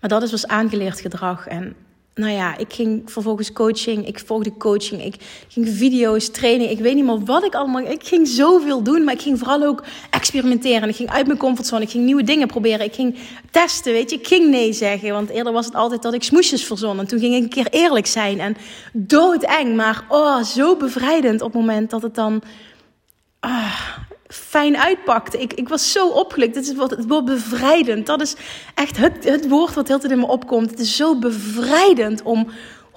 Maar 0.00 0.10
dat 0.10 0.22
is 0.22 0.30
dus 0.30 0.46
aangeleerd 0.46 1.00
gedrag. 1.00 1.46
En 1.46 1.76
nou 2.14 2.32
ja, 2.32 2.56
ik 2.56 2.72
ging 2.72 3.02
vervolgens 3.04 3.52
coaching. 3.52 4.06
Ik 4.06 4.18
volgde 4.18 4.56
coaching. 4.56 5.04
Ik 5.04 5.14
ging 5.48 5.68
video's, 5.68 6.30
training. 6.30 6.70
Ik 6.70 6.78
weet 6.78 6.94
niet 6.94 7.04
meer 7.04 7.24
wat 7.24 7.44
ik 7.44 7.54
allemaal. 7.54 7.82
Ik 7.82 8.06
ging 8.06 8.28
zoveel 8.28 8.82
doen, 8.82 9.04
maar 9.04 9.14
ik 9.14 9.20
ging 9.20 9.38
vooral 9.38 9.62
ook 9.62 9.84
experimenteren. 10.10 10.88
Ik 10.88 10.96
ging 10.96 11.10
uit 11.10 11.26
mijn 11.26 11.38
comfortzone. 11.38 11.82
Ik 11.82 11.90
ging 11.90 12.04
nieuwe 12.04 12.22
dingen 12.22 12.46
proberen. 12.46 12.86
Ik 12.86 12.94
ging 12.94 13.18
testen. 13.50 13.92
Weet 13.92 14.10
je, 14.10 14.16
ik 14.16 14.26
ging 14.26 14.50
nee 14.50 14.72
zeggen. 14.72 15.12
Want 15.12 15.30
eerder 15.30 15.52
was 15.52 15.66
het 15.66 15.74
altijd 15.74 16.02
dat 16.02 16.14
ik 16.14 16.22
smoesjes 16.22 16.64
verzon. 16.64 16.98
En 16.98 17.06
toen 17.06 17.18
ging 17.18 17.34
ik 17.34 17.42
een 17.42 17.48
keer 17.48 17.68
eerlijk 17.70 18.06
zijn. 18.06 18.40
En 18.40 18.56
doodeng, 18.92 19.76
maar 19.76 20.04
oh, 20.08 20.42
zo 20.42 20.76
bevrijdend 20.76 21.40
op 21.40 21.52
het 21.52 21.60
moment 21.60 21.90
dat 21.90 22.02
het 22.02 22.14
dan. 22.14 22.42
Ah, 23.40 23.96
fijn 24.32 24.76
uitpakte. 24.76 25.38
Ik, 25.38 25.52
ik 25.52 25.68
was 25.68 25.92
zo 25.92 26.08
opgelukt. 26.08 26.54
Het, 26.54 26.66
is 26.66 26.74
wat, 26.74 26.90
het 26.90 27.06
wordt 27.08 27.26
bevrijdend. 27.26 28.06
Dat 28.06 28.20
is 28.20 28.34
echt 28.74 28.96
het, 28.96 29.24
het 29.24 29.48
woord 29.48 29.74
wat 29.74 29.88
heel 29.88 29.98
tijd 29.98 30.12
in 30.12 30.18
me 30.18 30.26
opkomt. 30.26 30.70
Het 30.70 30.78
is 30.78 30.96
zo 30.96 31.18
bevrijdend 31.18 32.22
om 32.22 32.50
100% 32.92 32.94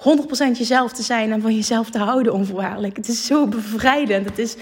jezelf 0.52 0.92
te 0.92 1.02
zijn 1.02 1.32
en 1.32 1.40
van 1.40 1.54
jezelf 1.54 1.90
te 1.90 1.98
houden 1.98 2.32
onvoorwaardelijk. 2.32 2.96
Het 2.96 3.08
is 3.08 3.26
zo 3.26 3.46
bevrijdend. 3.46 4.28
Het 4.28 4.38
is, 4.38 4.56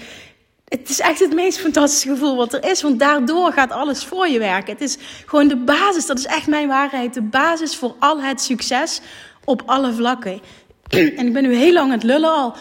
het 0.65 0.89
is 0.89 0.99
echt 0.99 1.19
het 1.19 1.33
meest 1.33 1.59
fantastische 1.59 2.09
gevoel 2.09 2.35
wat 2.35 2.53
er 2.53 2.69
is. 2.69 2.81
Want 2.81 2.99
daardoor 2.99 3.51
gaat 3.51 3.71
alles 3.71 4.03
voor 4.03 4.27
je 4.27 4.39
werken. 4.39 4.73
Het 4.73 4.81
is 4.81 4.97
gewoon 5.25 5.47
de 5.47 5.57
basis. 5.57 6.05
Dat 6.05 6.17
is 6.17 6.25
echt 6.25 6.47
mijn 6.47 6.67
waarheid. 6.67 7.13
De 7.13 7.21
basis 7.21 7.75
voor 7.75 7.95
al 7.99 8.21
het 8.21 8.41
succes 8.41 9.01
op 9.45 9.63
alle 9.65 9.93
vlakken. 9.93 10.41
En 10.89 11.27
ik 11.27 11.33
ben 11.33 11.43
nu 11.43 11.55
heel 11.55 11.73
lang 11.73 11.85
aan 11.85 11.91
het 11.91 12.03
lullen 12.03 12.33
al. 12.33 12.53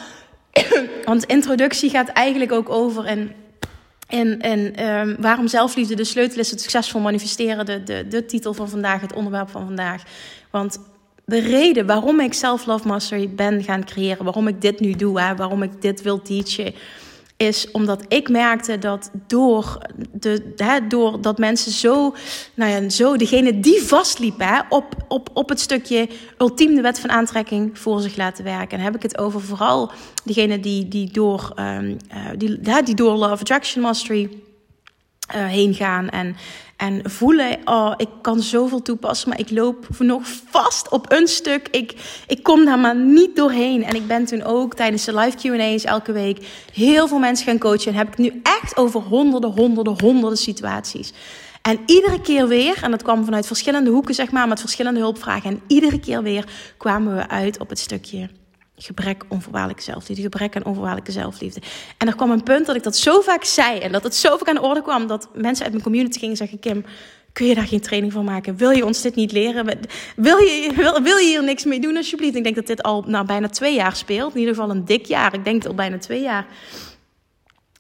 Want 1.05 1.25
introductie 1.25 1.91
gaat 1.91 2.09
eigenlijk 2.09 2.53
ook 2.53 2.69
over. 2.69 3.05
En, 3.05 3.35
en, 4.15 4.41
en 4.41 4.87
um, 4.87 5.17
waarom 5.21 5.49
zelfliefde 5.49 5.95
de 5.95 6.05
sleutel 6.05 6.39
is 6.39 6.51
het 6.51 6.61
succesvol 6.61 7.01
manifesteren. 7.01 7.67
De, 7.67 7.83
de, 7.83 8.09
de 8.09 8.27
titel 8.27 8.55
van 8.55 8.69
vandaag, 8.69 9.01
het 9.01 9.13
onderwerp 9.13 9.51
van 9.51 9.65
vandaag. 9.65 10.03
Want 10.51 10.79
de 11.25 11.41
reden 11.41 11.87
waarom 11.87 12.21
ik 12.21 12.33
Self 12.33 12.67
Love 12.67 12.89
Mastery 12.89 13.31
ben 13.35 13.63
gaan 13.63 13.85
creëren, 13.85 14.25
waarom 14.25 14.49
ik 14.49 14.61
dit 14.61 14.81
nu 14.81 14.93
doe, 14.93 15.21
hè, 15.21 15.37
waarom 15.37 15.63
ik 15.63 15.83
dit 15.83 16.03
wil 16.03 16.23
teachen, 16.23 16.75
is 17.37 17.71
omdat 17.71 18.05
ik 18.09 18.29
merkte 18.29 18.79
dat 18.79 19.11
door, 19.27 19.79
de, 20.13 20.53
hè, 20.57 20.87
door 20.87 21.21
dat 21.21 21.39
mensen 21.39 21.73
zo, 21.73 22.15
nou 22.55 22.71
ja, 22.71 22.89
zo 22.89 23.17
degene 23.17 23.61
die 23.61 23.83
vastliepen 23.83 24.47
hè, 24.47 24.61
op, 24.69 24.95
op, 25.09 25.31
op 25.33 25.49
het 25.49 25.61
stukje 25.61 26.09
ultiem 26.39 26.75
de 26.75 26.81
wet 26.81 27.01
van 27.01 27.11
aantrekking 27.11 27.79
voor 27.79 28.01
zich 28.01 28.17
laten 28.17 28.45
werken. 28.45 28.79
En 28.79 28.85
heb 28.85 28.95
ik 28.95 29.03
het 29.03 29.19
over 29.19 29.41
vooral 29.41 29.91
degene 30.25 30.61
die, 30.61 30.89
die, 30.89 31.11
door, 31.13 31.53
um, 31.59 31.97
uh, 32.15 32.31
die, 32.37 32.83
die 32.83 32.95
door 32.95 33.17
Love 33.17 33.41
Attraction 33.41 33.83
Mastery 33.83 34.44
uh, 35.29 35.47
heen 35.47 35.75
gaan 35.75 36.09
en, 36.09 36.37
en 36.77 37.11
voelen, 37.11 37.59
oh, 37.65 37.93
ik 37.97 38.09
kan 38.23 38.41
zoveel 38.41 38.83
toepassen, 38.83 39.29
maar 39.29 39.39
ik 39.39 39.51
loop 39.51 39.87
nog 39.99 40.23
vast 40.51 40.89
op 40.89 41.13
een 41.13 41.29
stuk. 41.29 41.69
Ik, 41.71 42.23
ik 42.27 42.43
kom 42.43 42.65
daar 42.65 42.79
maar 42.79 42.97
niet 42.97 43.37
doorheen. 43.37 43.85
En 43.85 43.95
ik 43.95 44.07
ben 44.07 44.25
toen 44.25 44.43
ook 44.43 44.75
tijdens 44.75 45.05
de 45.05 45.15
live 45.15 45.37
Q&A's 45.37 45.85
elke 45.85 46.13
week 46.13 46.47
heel 46.73 47.09
veel 47.09 47.19
mensen 47.19 47.47
gaan 47.47 47.59
coachen. 47.59 47.93
En 47.93 47.99
heb 47.99 48.09
ik 48.09 48.19
nu 48.19 48.41
echt 48.43 48.77
over 48.77 49.01
honderden, 49.01 49.51
honderden, 49.51 50.01
honderden 50.01 50.39
situaties. 50.39 51.13
En 51.63 51.79
iedere 51.87 52.21
keer 52.21 52.49
weer, 52.49 52.83
en 52.83 52.91
dat 52.91 53.03
kwam 53.03 53.25
vanuit 53.25 53.47
verschillende 53.47 53.91
hoeken, 53.91 54.15
zeg 54.15 54.31
maar, 54.31 54.49
met 54.49 54.61
verschillende 54.61 55.01
hulpvragen. 55.01 55.51
En 55.51 55.61
iedere 55.67 56.01
keer 56.01 56.23
weer 56.23 56.49
kwamen 56.77 57.17
we 57.17 57.29
uit 57.29 57.59
op 57.59 57.69
het 57.69 57.79
stukje 57.79 58.29
gebrek 58.77 59.25
onvoorwaardelijke 59.29 59.83
zelfliefde, 59.83 60.23
gebrek 60.23 60.57
aan 60.57 60.65
onvoorwaardelijke 60.65 61.13
zelfliefde. 61.13 61.61
En 61.99 62.07
er 62.07 62.17
kwam 62.17 62.31
een 62.31 62.43
punt 62.43 62.67
dat 62.67 62.77
ik 62.77 62.83
dat 62.83 62.97
zo 62.97 63.21
vaak 63.21 63.45
zei 63.45 63.79
en 63.79 63.93
dat 63.93 64.03
het 64.03 64.15
zo 64.15 64.37
vaak 64.37 64.49
aan 64.49 64.55
de 64.55 64.63
orde 64.63 64.83
kwam 64.83 65.07
dat 65.07 65.29
mensen 65.35 65.65
uit 65.65 65.73
mijn 65.73 65.85
community 65.85 66.19
gingen 66.19 66.37
zeggen: 66.37 66.59
Kim, 66.59 66.85
kun 67.33 67.47
je 67.47 67.55
daar 67.55 67.67
geen 67.67 67.81
training 67.81 68.13
van 68.13 68.25
maken? 68.25 68.57
Wil 68.57 68.71
je 68.71 68.85
ons 68.85 69.03
dit 69.03 69.15
niet 69.15 69.33
leren? 69.33 69.79
Wil 70.17 70.39
je, 70.39 70.73
wil, 70.77 71.03
wil 71.03 71.17
je 71.17 71.27
hier 71.27 71.45
niks 71.45 71.65
mee 71.65 71.81
doen, 71.81 71.97
alsjeblieft? 71.97 72.37
Ik 72.37 72.45
denk 72.45 72.57
dat 72.57 72.67
dit 72.67 72.83
al 72.83 73.05
nou, 73.07 73.27
bijna 73.27 73.49
twee 73.49 73.75
jaar 73.75 73.97
speelt. 73.97 74.33
In 74.33 74.41
ieder 74.41 74.55
geval 74.55 74.71
een 74.71 74.85
dik 74.85 75.07
jaar. 75.07 75.35
Ik 75.35 75.45
denk 75.45 75.67
al 75.67 75.75
bijna 75.75 75.99
twee 75.99 76.23
jaar. 76.23 76.47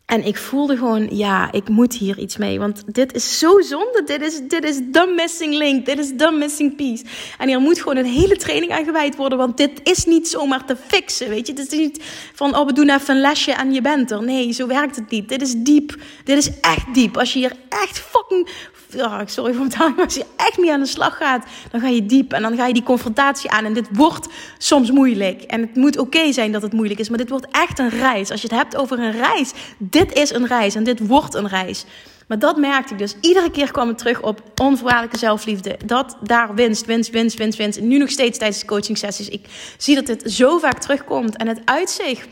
En 0.06 0.26
ik 0.26 0.36
voelde 0.36 0.76
gewoon, 0.76 1.08
ja, 1.10 1.52
ik 1.52 1.68
moet 1.68 1.94
hier 1.94 2.18
iets 2.18 2.36
mee. 2.36 2.58
Want 2.58 2.94
dit 2.94 3.14
is 3.14 3.38
zo 3.38 3.60
zonde. 3.60 4.02
Dit 4.04 4.22
is, 4.22 4.40
dit 4.48 4.64
is 4.64 4.80
the 4.92 5.12
missing 5.16 5.54
link. 5.54 5.86
Dit 5.86 5.98
is 5.98 6.12
the 6.16 6.30
missing 6.30 6.76
piece. 6.76 7.04
En 7.38 7.48
hier 7.48 7.60
moet 7.60 7.78
gewoon 7.78 7.96
een 7.96 8.04
hele 8.04 8.36
training 8.36 8.72
aan 8.72 8.84
gewijd 8.84 9.16
worden. 9.16 9.38
Want 9.38 9.56
dit 9.56 9.80
is 9.82 10.04
niet 10.04 10.28
zomaar 10.28 10.64
te 10.66 10.76
fixen. 10.76 11.28
Weet 11.28 11.46
je, 11.46 11.52
het 11.52 11.72
is 11.72 11.78
niet 11.78 12.02
van, 12.34 12.56
oh, 12.56 12.66
we 12.66 12.72
doen 12.72 12.90
even 12.90 13.14
een 13.14 13.20
lesje 13.20 13.52
en 13.52 13.72
je 13.72 13.80
bent 13.80 14.10
er. 14.10 14.22
Nee, 14.22 14.52
zo 14.52 14.66
werkt 14.66 14.96
het 14.96 15.10
niet. 15.10 15.28
Dit 15.28 15.42
is 15.42 15.54
diep. 15.56 15.96
Dit 16.24 16.38
is 16.38 16.60
echt 16.60 16.94
diep. 16.94 17.16
Als 17.16 17.32
je 17.32 17.38
hier 17.38 17.52
echt 17.68 17.98
fucking 17.98 18.48
oh, 18.96 19.20
sorry 19.24 19.54
voor 19.54 19.68
taal, 19.68 19.90
maar 19.90 20.04
als 20.04 20.14
je 20.14 20.26
echt 20.37 20.59
mee 20.59 20.72
aan 20.72 20.80
de 20.80 20.87
slag 20.87 21.16
gaat, 21.16 21.46
dan 21.70 21.80
ga 21.80 21.88
je 21.88 22.07
diep 22.07 22.33
en 22.33 22.42
dan 22.42 22.57
ga 22.57 22.66
je 22.66 22.72
die 22.72 22.83
confrontatie 22.83 23.50
aan. 23.50 23.64
En 23.64 23.72
dit 23.72 23.88
wordt 23.92 24.28
soms 24.59 24.90
moeilijk. 24.90 25.42
En 25.42 25.61
het 25.61 25.74
moet 25.74 25.98
oké 25.98 26.33
zijn 26.33 26.52
dat 26.52 26.62
het 26.62 26.72
moeilijk 26.72 27.00
is, 27.00 27.09
maar 27.09 27.18
dit 27.18 27.28
wordt 27.28 27.46
echt 27.50 27.78
een 27.78 27.88
reis. 27.88 28.30
Als 28.30 28.40
je 28.40 28.48
het 28.48 28.57
hebt 28.57 28.76
over 28.76 28.98
een 28.98 29.12
reis, 29.12 29.52
dit 29.78 30.12
is 30.12 30.33
een 30.33 30.46
reis 30.46 30.74
en 30.74 30.85
dit 30.85 31.07
wordt 31.07 31.35
een 31.35 31.48
reis. 31.48 31.85
Maar 32.26 32.38
dat 32.38 32.57
merkte 32.57 32.92
ik 32.92 32.98
dus. 32.98 33.14
Iedere 33.20 33.50
keer 33.50 33.70
kwam 33.70 33.88
het 33.88 33.98
terug 33.98 34.22
op 34.22 34.42
onvoorwaardelijke 34.61 35.18
zelfliefde. 35.18 35.76
Dat 35.85 36.16
daar 36.22 36.54
winst, 36.54 36.87
winst, 36.87 37.11
winst, 37.11 37.38
winst, 37.38 37.59
winst. 37.59 37.80
Nu 37.80 37.98
nog 37.98 38.11
steeds 38.11 38.38
tijdens 38.38 38.61
de 38.61 38.66
coaching 38.66 38.98
sessies. 38.98 39.28
Ik 39.28 39.46
zie 39.78 39.94
dat 39.94 40.07
dit 40.07 40.33
zo 40.33 40.59
vaak 40.59 40.78
terugkomt. 40.78 41.37
En 41.37 41.48
het 41.48 41.61
uitzicht 41.64 42.28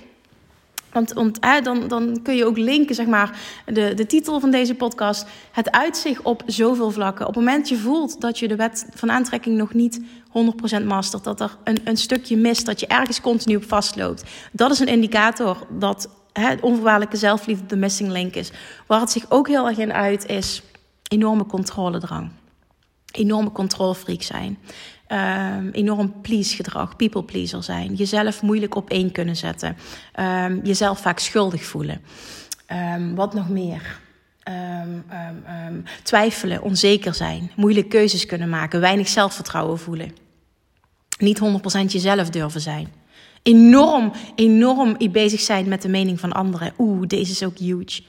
want, 0.93 1.15
dan, 1.65 1.89
dan 1.89 2.23
kun 2.23 2.37
je 2.37 2.45
ook 2.45 2.57
linken, 2.57 2.95
zeg 2.95 3.07
maar, 3.07 3.39
de, 3.67 3.95
de 3.95 4.07
titel 4.07 4.41
van 4.41 4.51
deze 4.51 4.75
podcast. 4.75 5.27
Het 5.53 5.71
uitzicht 5.71 6.23
op 6.23 6.43
zoveel 6.47 6.91
vlakken. 6.91 7.27
Op 7.27 7.35
het 7.35 7.45
moment 7.45 7.69
je 7.69 7.77
voelt 7.77 8.21
dat 8.21 8.39
je 8.39 8.49
de 8.49 8.57
wet 8.57 8.87
van 8.95 9.11
aantrekking 9.11 9.57
nog 9.57 9.75
niet 9.75 10.01
100% 10.81 10.85
mastert, 10.85 11.25
dat 11.25 11.41
er 11.41 11.57
een, 11.65 11.79
een 11.85 11.97
stukje 11.97 12.37
mist, 12.37 12.67
dat 12.67 12.81
je 12.81 12.87
ergens 12.87 13.21
continu 13.21 13.57
op 13.57 13.69
vastloopt. 13.69 14.25
Dat 14.53 14.71
is 14.71 14.79
een 14.79 14.87
indicator 14.87 15.67
dat 15.71 16.09
hè, 16.33 16.55
onvoorwaardelijke 16.61 17.17
zelfliefde 17.17 17.67
de 17.67 17.77
missing 17.77 18.11
link 18.11 18.35
is. 18.35 18.51
Waar 18.87 19.01
het 19.01 19.11
zich 19.11 19.27
ook 19.29 19.49
heel 19.49 19.69
erg 19.69 19.79
in 19.79 19.93
uit 19.93 20.27
is 20.27 20.63
enorme 21.09 21.47
controledrang. 21.47 22.31
Enorme 23.13 23.53
controlfreak 23.53 24.23
zijn. 24.23 24.59
Um, 25.13 25.71
enorm 25.73 26.21
please 26.21 26.57
gedrag, 26.57 26.97
people 26.97 27.23
pleaser 27.23 27.63
zijn, 27.63 27.95
jezelf 27.95 28.43
moeilijk 28.43 28.75
op 28.75 28.91
één 28.91 29.13
kunnen 29.13 29.37
zetten, 29.37 29.77
um, 30.21 30.61
jezelf 30.63 31.01
vaak 31.01 31.19
schuldig 31.19 31.65
voelen. 31.65 32.01
Um, 32.97 33.15
wat 33.15 33.35
nog 33.35 33.49
meer? 33.49 34.01
twijfelen, 36.03 36.63
onzeker 36.63 37.15
zijn, 37.15 37.51
moeilijke 37.57 37.89
keuzes 37.89 38.27
kunnen 38.27 38.49
maken, 38.49 38.81
weinig 38.81 39.09
zelfvertrouwen 39.09 39.79
voelen. 39.79 40.13
Niet 41.19 41.41
100% 41.41 41.93
jezelf 41.93 42.31
durven 42.31 42.61
zijn. 42.61 42.93
Enorm, 43.43 44.13
enorm 44.35 44.97
bezig 45.11 45.41
zijn 45.41 45.69
met 45.69 45.83
de 45.83 45.89
mening 45.89 46.21
van 46.21 46.33
anderen. 46.33 46.73
Oeh, 46.79 47.07
deze 47.07 47.33
is 47.33 47.45
ook 47.45 47.59
huge. 47.59 48.03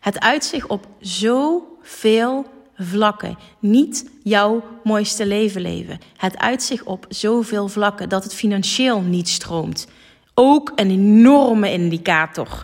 Het 0.00 0.20
uitzicht 0.20 0.66
op 0.66 0.86
zoveel 1.00 2.46
vlakken. 2.76 3.38
Niet 3.58 4.10
jouw 4.22 4.62
mooiste 4.84 5.26
leven 5.26 5.60
leven. 5.60 5.98
Het 6.16 6.38
uitzicht 6.38 6.84
op 6.84 7.06
zoveel 7.08 7.68
vlakken 7.68 8.08
dat 8.08 8.24
het 8.24 8.34
financieel 8.34 9.00
niet 9.00 9.28
stroomt. 9.28 9.86
Ook 10.34 10.72
een 10.74 10.90
enorme 10.90 11.72
indicator 11.72 12.62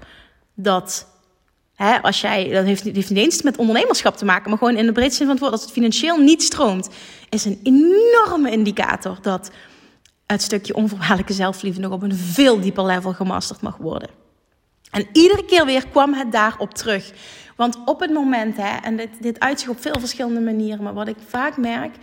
dat 0.54 1.06
hè, 1.74 2.02
als 2.02 2.20
jij, 2.20 2.48
dat 2.48 2.64
heeft, 2.64 2.82
heeft 2.82 3.10
niet 3.10 3.18
eens 3.18 3.42
met 3.42 3.56
ondernemerschap 3.56 4.16
te 4.16 4.24
maken, 4.24 4.50
maar 4.50 4.58
gewoon 4.58 4.76
in 4.76 4.86
de 4.86 4.92
breedste 4.92 5.16
zin 5.16 5.26
van 5.26 5.34
het 5.34 5.40
woord, 5.40 5.52
als 5.52 5.62
het 5.62 5.72
financieel 5.72 6.18
niet 6.18 6.42
stroomt, 6.42 6.88
is 7.28 7.44
een 7.44 7.60
enorme 7.62 8.50
indicator 8.50 9.18
dat 9.22 9.50
het 10.26 10.42
stukje 10.42 10.74
onvoorwaardelijke 10.74 11.32
zelfliefde 11.32 11.80
nog 11.80 11.92
op 11.92 12.02
een 12.02 12.14
veel 12.14 12.60
dieper 12.60 12.84
level 12.84 13.12
gemasterd 13.12 13.60
mag 13.60 13.76
worden. 13.76 14.08
En 14.90 15.06
iedere 15.12 15.44
keer 15.44 15.66
weer 15.66 15.88
kwam 15.88 16.14
het 16.14 16.32
daarop 16.32 16.74
terug. 16.74 17.12
Want 17.60 17.78
op 17.84 18.00
het 18.00 18.10
moment, 18.10 18.56
hè, 18.56 18.76
en 18.76 18.96
dit, 18.96 19.22
dit 19.22 19.40
uitzicht 19.40 19.70
op 19.70 19.80
veel 19.80 20.00
verschillende 20.00 20.40
manieren, 20.40 20.82
maar 20.82 20.94
wat 20.94 21.08
ik 21.08 21.16
vaak 21.26 21.56
merk, 21.56 21.96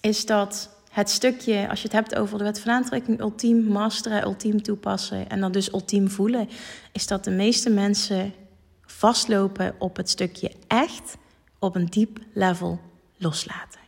is 0.00 0.26
dat 0.26 0.76
het 0.90 1.10
stukje, 1.10 1.68
als 1.68 1.82
je 1.82 1.84
het 1.84 1.96
hebt 1.96 2.14
over 2.14 2.38
de 2.38 2.44
wet 2.44 2.60
van 2.60 2.72
aantrekking, 2.72 3.20
ultiem 3.20 3.64
masteren, 3.64 4.22
ultiem 4.22 4.62
toepassen 4.62 5.28
en 5.28 5.40
dan 5.40 5.52
dus 5.52 5.72
ultiem 5.72 6.08
voelen, 6.10 6.48
is 6.92 7.06
dat 7.06 7.24
de 7.24 7.30
meeste 7.30 7.70
mensen 7.70 8.34
vastlopen 8.86 9.74
op 9.78 9.96
het 9.96 10.10
stukje 10.10 10.52
echt 10.66 11.16
op 11.58 11.74
een 11.74 11.86
diep 11.86 12.18
level 12.32 12.80
loslaten. 13.16 13.80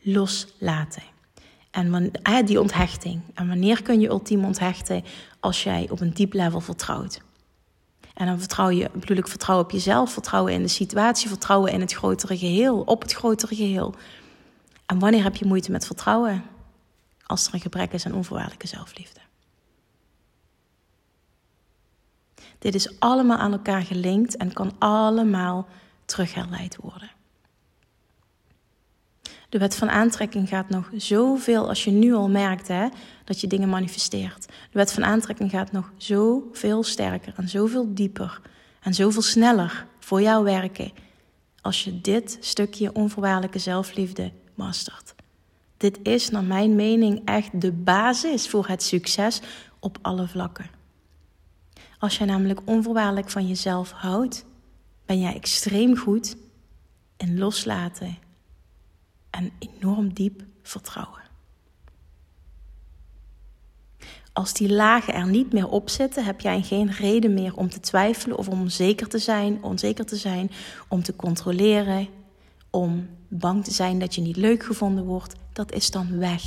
Loslaten. 0.00 1.02
En 1.70 2.10
die 2.44 2.60
onthechting. 2.60 3.20
En 3.34 3.48
wanneer 3.48 3.82
kun 3.82 4.00
je 4.00 4.08
ultiem 4.08 4.44
onthechten? 4.44 5.04
Als 5.40 5.62
jij 5.62 5.86
op 5.90 6.00
een 6.00 6.14
diep 6.14 6.32
level 6.32 6.60
vertrouwt. 6.60 7.26
En 8.18 8.26
dan 8.26 8.38
vertrouw 8.38 8.68
je, 8.68 8.90
bedoel 8.92 9.16
ik, 9.16 9.28
vertrouwen 9.28 9.66
op 9.66 9.72
jezelf, 9.72 10.12
vertrouwen 10.12 10.52
in 10.52 10.62
de 10.62 10.68
situatie, 10.68 11.28
vertrouwen 11.28 11.72
in 11.72 11.80
het 11.80 11.92
grotere 11.92 12.38
geheel, 12.38 12.80
op 12.80 13.02
het 13.02 13.12
grotere 13.12 13.54
geheel. 13.54 13.94
En 14.86 14.98
wanneer 14.98 15.22
heb 15.22 15.36
je 15.36 15.46
moeite 15.46 15.70
met 15.70 15.86
vertrouwen? 15.86 16.44
Als 17.26 17.46
er 17.46 17.54
een 17.54 17.60
gebrek 17.60 17.92
is 17.92 18.06
aan 18.06 18.12
onvoorwaardelijke 18.12 18.66
zelfliefde. 18.66 19.20
Dit 22.58 22.74
is 22.74 23.00
allemaal 23.00 23.36
aan 23.36 23.52
elkaar 23.52 23.82
gelinkt 23.82 24.36
en 24.36 24.52
kan 24.52 24.72
allemaal 24.78 25.66
terugherleid 26.04 26.76
worden. 26.76 27.10
De 29.48 29.58
wet 29.58 29.76
van 29.76 29.90
aantrekking 29.90 30.48
gaat 30.48 30.68
nog 30.68 30.90
zoveel, 30.96 31.68
als 31.68 31.84
je 31.84 31.90
nu 31.90 32.14
al 32.14 32.28
merkt 32.28 32.68
hè, 32.68 32.88
dat 33.24 33.40
je 33.40 33.46
dingen 33.46 33.68
manifesteert. 33.68 34.46
De 34.46 34.78
wet 34.78 34.92
van 34.92 35.04
aantrekking 35.04 35.50
gaat 35.50 35.72
nog 35.72 35.92
zoveel 35.96 36.82
sterker 36.82 37.32
en 37.36 37.48
zoveel 37.48 37.94
dieper 37.94 38.40
en 38.80 38.94
zoveel 38.94 39.22
sneller 39.22 39.86
voor 39.98 40.22
jou 40.22 40.44
werken 40.44 40.92
als 41.60 41.84
je 41.84 42.00
dit 42.00 42.38
stukje 42.40 42.92
onvoorwaardelijke 42.92 43.58
zelfliefde 43.58 44.32
mastert. 44.54 45.14
Dit 45.76 45.98
is 46.02 46.30
naar 46.30 46.44
mijn 46.44 46.76
mening 46.76 47.22
echt 47.24 47.60
de 47.60 47.72
basis 47.72 48.48
voor 48.48 48.66
het 48.66 48.82
succes 48.82 49.40
op 49.78 49.98
alle 50.02 50.28
vlakken. 50.28 50.70
Als 51.98 52.18
je 52.18 52.24
namelijk 52.24 52.60
onvoorwaardelijk 52.64 53.30
van 53.30 53.46
jezelf 53.46 53.90
houdt, 53.90 54.44
ben 55.06 55.20
jij 55.20 55.34
extreem 55.34 55.96
goed 55.96 56.36
in 57.16 57.38
loslaten 57.38 58.18
en 59.30 59.52
enorm 59.58 60.12
diep 60.12 60.42
vertrouwen. 60.62 61.22
Als 64.32 64.52
die 64.52 64.72
lagen 64.72 65.14
er 65.14 65.26
niet 65.26 65.52
meer 65.52 65.68
op 65.68 65.90
zitten, 65.90 66.24
heb 66.24 66.40
jij 66.40 66.62
geen 66.62 66.90
reden 66.90 67.34
meer 67.34 67.56
om 67.56 67.70
te 67.70 67.80
twijfelen 67.80 68.38
of 68.38 68.48
om 68.48 68.68
zeker 68.68 69.08
te 69.08 69.18
zijn, 69.18 69.62
onzeker 69.62 70.06
te 70.06 70.16
zijn, 70.16 70.50
om 70.88 71.02
te 71.02 71.16
controleren, 71.16 72.08
om 72.70 73.08
bang 73.28 73.64
te 73.64 73.70
zijn 73.70 73.98
dat 73.98 74.14
je 74.14 74.20
niet 74.20 74.36
leuk 74.36 74.62
gevonden 74.64 75.04
wordt. 75.04 75.34
Dat 75.52 75.72
is 75.72 75.90
dan 75.90 76.18
weg. 76.18 76.42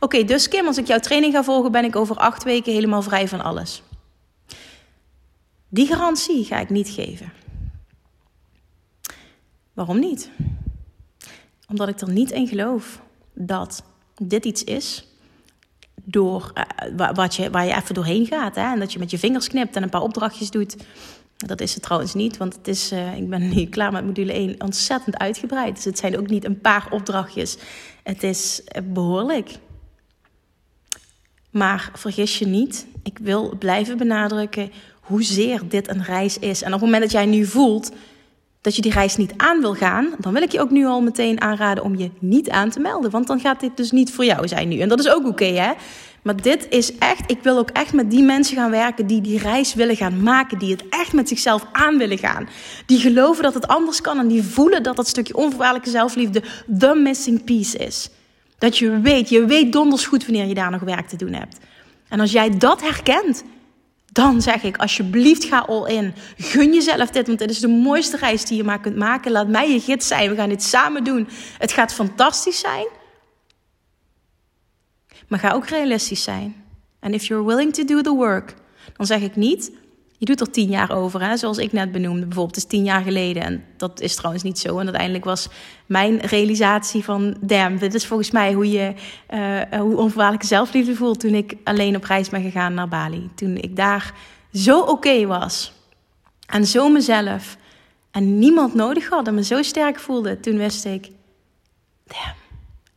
Oké, 0.00 0.24
dus 0.24 0.48
Kim, 0.48 0.66
als 0.66 0.78
ik 0.78 0.86
jouw 0.86 0.98
training 0.98 1.32
ga 1.32 1.44
volgen, 1.44 1.72
ben 1.72 1.84
ik 1.84 1.96
over 1.96 2.16
acht 2.16 2.44
weken 2.44 2.72
helemaal 2.72 3.02
vrij 3.02 3.28
van 3.28 3.40
alles. 3.40 3.82
Die 5.68 5.86
garantie 5.86 6.44
ga 6.44 6.60
ik 6.60 6.70
niet 6.70 6.88
geven. 6.88 7.32
Waarom 9.78 9.98
niet? 9.98 10.30
Omdat 11.68 11.88
ik 11.88 12.00
er 12.00 12.10
niet 12.10 12.30
in 12.30 12.46
geloof 12.46 13.02
dat 13.34 13.82
dit 14.22 14.44
iets 14.44 14.64
is 14.64 15.08
door, 15.94 16.52
uh, 16.92 17.10
wat 17.14 17.34
je, 17.34 17.50
waar 17.50 17.66
je 17.66 17.74
even 17.74 17.94
doorheen 17.94 18.26
gaat. 18.26 18.54
Hè? 18.54 18.72
En 18.72 18.78
dat 18.78 18.92
je 18.92 18.98
met 18.98 19.10
je 19.10 19.18
vingers 19.18 19.48
knipt 19.48 19.76
en 19.76 19.82
een 19.82 19.88
paar 19.88 20.02
opdrachtjes 20.02 20.50
doet. 20.50 20.76
Dat 21.36 21.60
is 21.60 21.74
het 21.74 21.82
trouwens 21.82 22.14
niet, 22.14 22.36
want 22.36 22.54
het 22.54 22.68
is, 22.68 22.92
uh, 22.92 23.16
ik 23.16 23.28
ben 23.28 23.48
nu 23.48 23.66
klaar 23.76 23.92
met 23.92 24.04
module 24.04 24.32
1 24.32 24.62
ontzettend 24.62 25.18
uitgebreid. 25.18 25.74
Dus 25.74 25.84
het 25.84 25.98
zijn 25.98 26.18
ook 26.18 26.28
niet 26.28 26.44
een 26.44 26.60
paar 26.60 26.86
opdrachtjes. 26.90 27.56
Het 28.02 28.22
is 28.22 28.62
eh, 28.64 28.82
behoorlijk. 28.84 29.58
Maar 31.50 31.90
vergis 31.94 32.38
je 32.38 32.46
niet, 32.46 32.86
ik 33.02 33.18
wil 33.18 33.56
blijven 33.58 33.96
benadrukken 33.96 34.72
hoezeer 35.00 35.68
dit 35.68 35.88
een 35.88 36.02
reis 36.02 36.38
is. 36.38 36.62
En 36.62 36.74
op 36.74 36.80
het 36.80 36.90
moment 36.90 37.02
dat 37.02 37.12
jij 37.12 37.26
nu 37.26 37.44
voelt 37.44 37.92
dat 38.60 38.76
je 38.76 38.82
die 38.82 38.92
reis 38.92 39.16
niet 39.16 39.32
aan 39.36 39.60
wil 39.60 39.74
gaan, 39.74 40.14
dan 40.18 40.32
wil 40.32 40.42
ik 40.42 40.52
je 40.52 40.60
ook 40.60 40.70
nu 40.70 40.86
al 40.86 41.00
meteen 41.00 41.40
aanraden 41.40 41.84
om 41.84 41.96
je 41.96 42.10
niet 42.18 42.50
aan 42.50 42.70
te 42.70 42.80
melden. 42.80 43.10
Want 43.10 43.26
dan 43.26 43.40
gaat 43.40 43.60
dit 43.60 43.76
dus 43.76 43.90
niet 43.90 44.12
voor 44.12 44.24
jou 44.24 44.48
zijn 44.48 44.68
nu. 44.68 44.78
En 44.78 44.88
dat 44.88 44.98
is 44.98 45.08
ook 45.08 45.26
oké, 45.26 45.44
hè? 45.44 45.72
Maar 46.22 46.42
dit 46.42 46.66
is 46.70 46.98
echt, 46.98 47.30
ik 47.30 47.42
wil 47.42 47.58
ook 47.58 47.70
echt 47.70 47.92
met 47.92 48.10
die 48.10 48.22
mensen 48.22 48.56
gaan 48.56 48.70
werken 48.70 49.06
die 49.06 49.20
die 49.20 49.38
reis 49.38 49.74
willen 49.74 49.96
gaan 49.96 50.22
maken. 50.22 50.58
Die 50.58 50.70
het 50.70 50.88
echt 50.88 51.12
met 51.12 51.28
zichzelf 51.28 51.66
aan 51.72 51.98
willen 51.98 52.18
gaan. 52.18 52.48
Die 52.86 52.98
geloven 52.98 53.42
dat 53.42 53.54
het 53.54 53.68
anders 53.68 54.00
kan 54.00 54.18
en 54.18 54.28
die 54.28 54.42
voelen 54.42 54.82
dat 54.82 54.96
dat 54.96 55.08
stukje 55.08 55.36
onvoorwaardelijke 55.36 55.90
zelfliefde 55.90 56.42
the 56.78 56.94
missing 56.94 57.44
piece 57.44 57.78
is. 57.78 58.10
Dat 58.58 58.78
je 58.78 59.00
weet, 59.00 59.28
je 59.28 59.44
weet 59.44 59.72
donders 59.72 60.06
goed 60.06 60.26
wanneer 60.26 60.46
je 60.46 60.54
daar 60.54 60.70
nog 60.70 60.80
werk 60.80 61.08
te 61.08 61.16
doen 61.16 61.32
hebt. 61.32 61.58
En 62.08 62.20
als 62.20 62.32
jij 62.32 62.58
dat 62.58 62.80
herkent, 62.80 63.44
dan 64.12 64.42
zeg 64.42 64.62
ik 64.62 64.76
alsjeblieft 64.76 65.44
ga 65.44 65.58
all 65.58 65.90
in. 65.90 66.14
Gun 66.36 66.74
jezelf 66.74 67.10
dit, 67.10 67.26
want 67.26 67.38
dit 67.38 67.50
is 67.50 67.60
de 67.60 67.68
mooiste 67.68 68.16
reis 68.16 68.44
die 68.44 68.56
je 68.56 68.64
maar 68.64 68.80
kunt 68.80 68.96
maken. 68.96 69.32
Laat 69.32 69.48
mij 69.48 69.72
je 69.72 69.80
gids 69.80 70.06
zijn. 70.06 70.30
We 70.30 70.36
gaan 70.36 70.48
dit 70.48 70.62
samen 70.62 71.04
doen. 71.04 71.28
Het 71.58 71.72
gaat 71.72 71.94
fantastisch 71.94 72.58
zijn. 72.58 72.86
Maar 75.28 75.38
ga 75.38 75.52
ook 75.52 75.66
realistisch 75.66 76.22
zijn. 76.22 76.64
En 77.00 77.14
if 77.14 77.24
you're 77.24 77.44
willing 77.44 77.74
to 77.74 77.84
do 77.84 78.00
the 78.00 78.14
work, 78.14 78.54
dan 78.96 79.06
zeg 79.06 79.20
ik 79.20 79.36
niet 79.36 79.70
je 80.18 80.26
doet 80.26 80.40
er 80.40 80.50
tien 80.50 80.68
jaar 80.68 80.90
over, 80.90 81.22
hè? 81.22 81.36
zoals 81.36 81.58
ik 81.58 81.72
net 81.72 81.92
benoemde. 81.92 82.26
Bijvoorbeeld, 82.26 82.56
is 82.56 82.64
tien 82.64 82.84
jaar 82.84 83.02
geleden. 83.02 83.42
En 83.42 83.64
dat 83.76 84.00
is 84.00 84.14
trouwens 84.14 84.42
niet 84.42 84.58
zo. 84.58 84.78
En 84.78 84.84
uiteindelijk 84.84 85.24
was 85.24 85.48
mijn 85.86 86.18
realisatie 86.20 87.04
van... 87.04 87.36
damn, 87.40 87.78
dit 87.78 87.94
is 87.94 88.06
volgens 88.06 88.30
mij 88.30 88.52
hoe 88.52 88.70
je 88.70 88.94
uh, 89.34 89.80
hoe 89.80 89.96
onvoorwaardelijke 89.96 90.46
zelfliefde 90.46 90.94
voelt... 90.94 91.20
toen 91.20 91.34
ik 91.34 91.56
alleen 91.64 91.96
op 91.96 92.04
reis 92.04 92.28
ben 92.28 92.42
gegaan 92.42 92.74
naar 92.74 92.88
Bali. 92.88 93.30
Toen 93.34 93.56
ik 93.56 93.76
daar 93.76 94.14
zo 94.52 94.80
oké 94.80 95.26
was. 95.26 95.72
En 96.46 96.66
zo 96.66 96.88
mezelf. 96.88 97.56
En 98.10 98.38
niemand 98.38 98.74
nodig 98.74 99.08
had 99.08 99.26
en 99.26 99.34
me 99.34 99.44
zo 99.44 99.62
sterk 99.62 99.98
voelde. 99.98 100.40
Toen 100.40 100.56
wist 100.56 100.84
ik... 100.84 101.10
damn, 102.04 102.36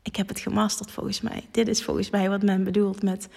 ik 0.01 0.15
heb 0.15 0.27
het 0.27 0.39
gemasterd 0.39 0.91
volgens 0.91 1.21
mij. 1.21 1.45
Dit 1.51 1.67
is 1.67 1.83
volgens 1.83 2.09
mij 2.09 2.29
wat 2.29 2.43
men 2.43 2.63
bedoelt 2.63 3.03
met 3.03 3.27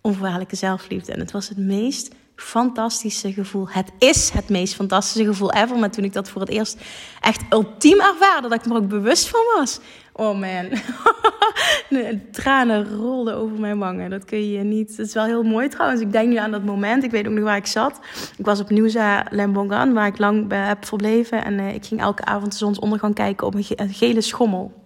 onvoorwaardelijke 0.00 0.56
zelfliefde. 0.56 1.12
En 1.12 1.20
het 1.20 1.30
was 1.30 1.48
het 1.48 1.58
meest 1.58 2.14
fantastische 2.36 3.32
gevoel. 3.32 3.68
Het 3.68 3.90
is 3.98 4.30
het 4.30 4.48
meest 4.48 4.74
fantastische 4.74 5.24
gevoel 5.24 5.52
ever. 5.52 5.78
Maar 5.78 5.90
toen 5.90 6.04
ik 6.04 6.12
dat 6.12 6.28
voor 6.28 6.40
het 6.40 6.50
eerst 6.50 6.80
echt 7.20 7.42
ultiem 7.50 8.00
ervaarde, 8.00 8.48
dat 8.48 8.58
ik 8.58 8.66
me 8.66 8.76
ook 8.76 8.88
bewust 8.88 9.28
van 9.28 9.40
was. 9.56 9.80
Oh 10.12 10.38
man, 10.38 10.68
de 11.88 12.28
tranen 12.32 12.96
rolden 12.96 13.36
over 13.36 13.58
mijn 13.58 13.78
wangen. 13.78 14.10
Dat 14.10 14.24
kun 14.24 14.50
je 14.50 14.62
niet. 14.62 14.96
Het 14.96 15.06
is 15.06 15.14
wel 15.14 15.24
heel 15.24 15.42
mooi 15.42 15.68
trouwens. 15.68 16.00
Ik 16.00 16.12
denk 16.12 16.28
nu 16.28 16.36
aan 16.36 16.50
dat 16.50 16.64
moment. 16.64 17.04
Ik 17.04 17.10
weet 17.10 17.26
ook 17.26 17.32
nog 17.32 17.44
waar 17.44 17.56
ik 17.56 17.66
zat. 17.66 18.00
Ik 18.36 18.44
was 18.44 18.60
op 18.60 18.70
Nusa 18.70 19.26
Lembongan, 19.30 19.92
waar 19.92 20.06
ik 20.06 20.18
lang 20.18 20.52
heb 20.66 20.84
verbleven. 20.84 21.44
En 21.44 21.58
uh, 21.58 21.74
ik 21.74 21.84
ging 21.84 22.00
elke 22.00 22.24
avond 22.24 22.52
de 22.52 22.58
zonsondergang 22.58 23.14
kijken 23.14 23.46
op 23.46 23.54
een 23.54 23.94
gele 23.94 24.20
schommel. 24.20 24.82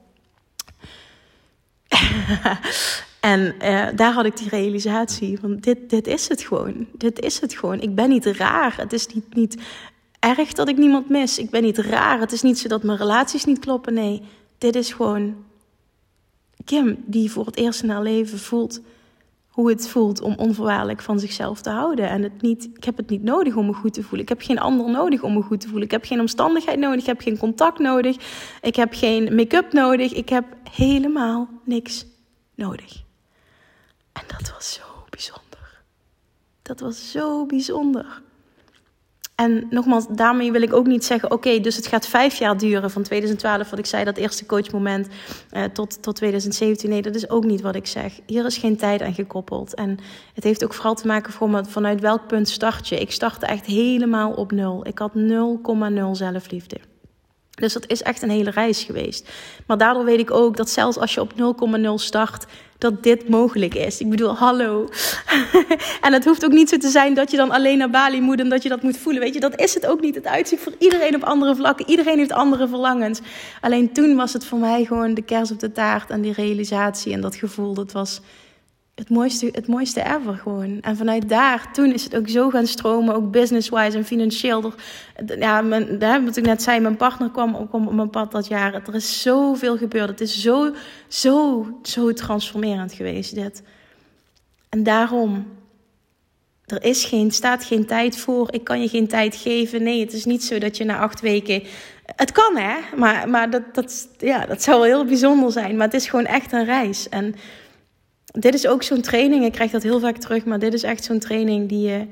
En 3.20 3.54
uh, 3.62 3.86
daar 3.94 4.12
had 4.12 4.24
ik 4.24 4.36
die 4.36 4.48
realisatie 4.48 5.38
van 5.40 5.56
dit, 5.56 5.90
dit 5.90 6.06
is 6.06 6.28
het 6.28 6.42
gewoon. 6.42 6.86
Dit 6.92 7.20
is 7.20 7.40
het 7.40 7.54
gewoon. 7.54 7.80
Ik 7.80 7.94
ben 7.94 8.08
niet 8.08 8.26
raar. 8.26 8.76
Het 8.76 8.92
is 8.92 9.06
niet, 9.06 9.34
niet 9.34 9.56
erg 10.18 10.52
dat 10.52 10.68
ik 10.68 10.76
niemand 10.76 11.08
mis. 11.08 11.38
Ik 11.38 11.50
ben 11.50 11.62
niet 11.62 11.78
raar. 11.78 12.20
Het 12.20 12.32
is 12.32 12.42
niet 12.42 12.58
zo 12.58 12.68
dat 12.68 12.82
mijn 12.82 12.98
relaties 12.98 13.44
niet 13.44 13.58
kloppen. 13.58 13.94
Nee, 13.94 14.22
dit 14.58 14.76
is 14.76 14.92
gewoon 14.92 15.34
Kim 16.64 16.96
die 17.06 17.30
voor 17.30 17.46
het 17.46 17.56
eerst 17.56 17.82
in 17.82 17.90
haar 17.90 18.02
leven 18.02 18.38
voelt 18.38 18.80
hoe 19.48 19.68
het 19.68 19.88
voelt 19.88 20.20
om 20.20 20.34
onvoorwaardelijk 20.36 21.02
van 21.02 21.20
zichzelf 21.20 21.60
te 21.60 21.70
houden. 21.70 22.08
En 22.08 22.22
het 22.22 22.42
niet, 22.42 22.70
ik 22.74 22.84
heb 22.84 22.96
het 22.96 23.10
niet 23.10 23.22
nodig 23.22 23.54
om 23.54 23.66
me 23.66 23.72
goed 23.72 23.94
te 23.94 24.02
voelen. 24.02 24.20
Ik 24.20 24.28
heb 24.28 24.40
geen 24.40 24.58
ander 24.58 24.90
nodig 24.90 25.22
om 25.22 25.32
me 25.32 25.42
goed 25.42 25.60
te 25.60 25.66
voelen. 25.66 25.84
Ik 25.84 25.90
heb 25.90 26.04
geen 26.04 26.20
omstandigheid 26.20 26.78
nodig. 26.78 27.00
Ik 27.00 27.06
heb 27.06 27.20
geen 27.20 27.38
contact 27.38 27.78
nodig. 27.78 28.16
Ik 28.62 28.76
heb 28.76 28.94
geen 28.94 29.34
make-up 29.34 29.72
nodig. 29.72 30.12
Ik 30.12 30.28
heb 30.28 30.44
helemaal 30.70 31.48
niks 31.64 32.06
nodig. 32.54 33.06
En 34.20 34.24
dat 34.38 34.52
was 34.54 34.72
zo 34.72 34.82
bijzonder. 35.10 35.82
Dat 36.62 36.80
was 36.80 37.10
zo 37.10 37.46
bijzonder. 37.46 38.22
En 39.34 39.66
nogmaals, 39.70 40.06
daarmee 40.10 40.52
wil 40.52 40.62
ik 40.62 40.72
ook 40.72 40.86
niet 40.86 41.04
zeggen: 41.04 41.30
oké, 41.30 41.60
dus 41.60 41.76
het 41.76 41.86
gaat 41.86 42.06
vijf 42.06 42.38
jaar 42.38 42.58
duren 42.58 42.90
van 42.90 43.02
2012, 43.02 43.70
wat 43.70 43.78
ik 43.78 43.86
zei, 43.86 44.04
dat 44.04 44.16
eerste 44.16 44.46
coachmoment, 44.46 45.08
eh, 45.50 45.64
tot, 45.64 46.02
tot 46.02 46.16
2017. 46.16 46.90
Nee, 46.90 47.02
dat 47.02 47.14
is 47.14 47.30
ook 47.30 47.44
niet 47.44 47.60
wat 47.60 47.74
ik 47.74 47.86
zeg. 47.86 48.12
Hier 48.26 48.46
is 48.46 48.56
geen 48.56 48.76
tijd 48.76 49.02
aan 49.02 49.14
gekoppeld. 49.14 49.74
En 49.74 49.98
het 50.34 50.44
heeft 50.44 50.64
ook 50.64 50.74
vooral 50.74 50.94
te 50.94 51.06
maken 51.06 51.32
voor 51.32 51.66
vanuit 51.66 52.00
welk 52.00 52.26
punt 52.26 52.48
start 52.48 52.88
je. 52.88 53.00
Ik 53.00 53.12
startte 53.12 53.46
echt 53.46 53.66
helemaal 53.66 54.32
op 54.32 54.52
nul. 54.52 54.86
Ik 54.86 54.98
had 54.98 55.12
0,0 55.14 56.10
zelfliefde. 56.12 56.76
Dus 57.50 57.72
dat 57.72 57.90
is 57.90 58.02
echt 58.02 58.22
een 58.22 58.30
hele 58.30 58.50
reis 58.50 58.82
geweest. 58.82 59.30
Maar 59.66 59.78
daardoor 59.78 60.04
weet 60.04 60.18
ik 60.18 60.30
ook 60.30 60.56
dat 60.56 60.70
zelfs 60.70 60.98
als 60.98 61.14
je 61.14 61.20
op 61.20 61.32
0,0 61.32 61.94
start, 61.94 62.46
dat 62.78 63.02
dit 63.02 63.28
mogelijk 63.28 63.74
is. 63.74 64.00
Ik 64.00 64.10
bedoel, 64.10 64.34
hallo. 64.34 64.88
en 66.00 66.12
het 66.12 66.24
hoeft 66.24 66.44
ook 66.44 66.52
niet 66.52 66.68
zo 66.68 66.76
te 66.76 66.88
zijn 66.88 67.14
dat 67.14 67.30
je 67.30 67.36
dan 67.36 67.50
alleen 67.50 67.78
naar 67.78 67.90
Bali 67.90 68.20
moet 68.20 68.40
en 68.40 68.48
dat 68.48 68.62
je 68.62 68.68
dat 68.68 68.82
moet 68.82 68.96
voelen. 68.96 69.22
Weet 69.22 69.34
je, 69.34 69.40
dat 69.40 69.60
is 69.60 69.74
het 69.74 69.86
ook 69.86 70.00
niet. 70.00 70.14
Het 70.14 70.26
uitzicht 70.26 70.62
voor 70.62 70.74
iedereen 70.78 71.14
op 71.14 71.22
andere 71.22 71.56
vlakken. 71.56 71.88
Iedereen 71.88 72.18
heeft 72.18 72.32
andere 72.32 72.68
verlangens. 72.68 73.20
Alleen 73.60 73.92
toen 73.92 74.16
was 74.16 74.32
het 74.32 74.44
voor 74.44 74.58
mij 74.58 74.84
gewoon 74.84 75.14
de 75.14 75.22
kers 75.22 75.50
op 75.50 75.60
de 75.60 75.72
taart 75.72 76.10
en 76.10 76.20
die 76.20 76.32
realisatie 76.32 77.12
en 77.12 77.20
dat 77.20 77.36
gevoel. 77.36 77.74
Dat 77.74 77.92
was 77.92 78.20
het 78.98 79.10
mooiste, 79.10 79.48
het 79.52 79.66
mooiste 79.66 80.02
ever 80.02 80.34
gewoon. 80.34 80.80
En 80.80 80.96
vanuit 80.96 81.28
daar, 81.28 81.72
toen 81.72 81.92
is 81.92 82.04
het 82.04 82.16
ook 82.16 82.28
zo 82.28 82.50
gaan 82.50 82.66
stromen, 82.66 83.14
ook 83.14 83.30
business-wise 83.30 83.96
en 83.96 84.04
financieel. 84.04 84.72
Ja, 85.38 85.60
mijn, 85.60 85.98
wat 86.24 86.36
ik 86.36 86.44
net 86.44 86.62
zei, 86.62 86.80
mijn 86.80 86.96
partner 86.96 87.30
kwam, 87.30 87.68
kwam 87.68 87.86
op 87.86 87.92
mijn 87.92 88.10
pad 88.10 88.32
dat 88.32 88.46
jaar. 88.46 88.74
Er 88.74 88.94
is 88.94 89.22
zoveel 89.22 89.76
gebeurd. 89.76 90.08
Het 90.08 90.20
is 90.20 90.40
zo, 90.40 90.74
zo, 91.08 91.66
zo 91.82 92.12
transformerend 92.12 92.92
geweest, 92.92 93.34
dit. 93.34 93.62
En 94.68 94.82
daarom, 94.82 95.46
er 96.66 96.84
is 96.84 97.04
geen, 97.04 97.30
staat 97.30 97.64
geen 97.64 97.86
tijd 97.86 98.16
voor. 98.16 98.52
Ik 98.52 98.64
kan 98.64 98.80
je 98.80 98.88
geen 98.88 99.08
tijd 99.08 99.36
geven. 99.36 99.82
Nee, 99.82 100.00
het 100.00 100.12
is 100.12 100.24
niet 100.24 100.44
zo 100.44 100.58
dat 100.58 100.76
je 100.76 100.84
na 100.84 100.98
acht 100.98 101.20
weken... 101.20 101.62
Het 102.16 102.32
kan, 102.32 102.56
hè? 102.56 102.76
Maar, 102.96 103.28
maar 103.28 103.50
dat, 103.50 103.62
dat, 103.72 104.08
ja, 104.18 104.46
dat 104.46 104.62
zou 104.62 104.76
wel 104.76 104.86
heel 104.86 105.04
bijzonder 105.04 105.52
zijn. 105.52 105.76
Maar 105.76 105.86
het 105.86 105.96
is 105.96 106.08
gewoon 106.08 106.26
echt 106.26 106.52
een 106.52 106.64
reis. 106.64 107.08
En 107.08 107.34
dit 108.32 108.54
is 108.54 108.66
ook 108.66 108.82
zo'n 108.82 109.00
training. 109.00 109.44
Ik 109.44 109.52
krijg 109.52 109.70
dat 109.70 109.82
heel 109.82 110.00
vaak 110.00 110.16
terug, 110.16 110.44
maar 110.44 110.58
dit 110.58 110.74
is 110.74 110.82
echt 110.82 111.04
zo'n 111.04 111.18
training 111.18 111.68
die 111.68 111.88
je 111.88 112.06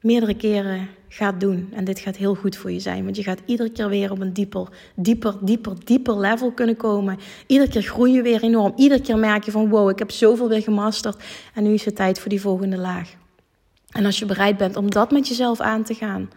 meerdere 0.00 0.36
keren 0.36 0.88
gaat 1.08 1.40
doen. 1.40 1.68
En 1.72 1.84
dit 1.84 1.98
gaat 1.98 2.16
heel 2.16 2.34
goed 2.34 2.56
voor 2.56 2.72
je 2.72 2.80
zijn, 2.80 3.04
want 3.04 3.16
je 3.16 3.22
gaat 3.22 3.40
iedere 3.44 3.70
keer 3.70 3.88
weer 3.88 4.10
op 4.10 4.20
een 4.20 4.32
dieper, 4.32 4.68
dieper, 4.94 5.34
dieper, 5.40 5.72
dieper 5.84 6.18
level 6.18 6.52
kunnen 6.52 6.76
komen. 6.76 7.18
Iedere 7.46 7.70
keer 7.70 7.82
groei 7.82 8.12
je 8.12 8.22
weer 8.22 8.42
enorm. 8.42 8.72
Iedere 8.76 9.00
keer 9.00 9.18
merk 9.18 9.44
je 9.44 9.50
van 9.50 9.68
wow, 9.68 9.90
ik 9.90 9.98
heb 9.98 10.10
zoveel 10.10 10.48
weer 10.48 10.62
gemasterd 10.62 11.22
en 11.54 11.62
nu 11.62 11.72
is 11.72 11.84
het 11.84 11.96
tijd 11.96 12.18
voor 12.18 12.28
die 12.28 12.40
volgende 12.40 12.78
laag. 12.78 13.14
En 13.90 14.04
als 14.04 14.18
je 14.18 14.24
bereid 14.24 14.56
bent 14.56 14.76
om 14.76 14.90
dat 14.90 15.10
met 15.10 15.28
jezelf 15.28 15.60
aan 15.60 15.82
te 15.82 15.94
gaan. 15.94 16.30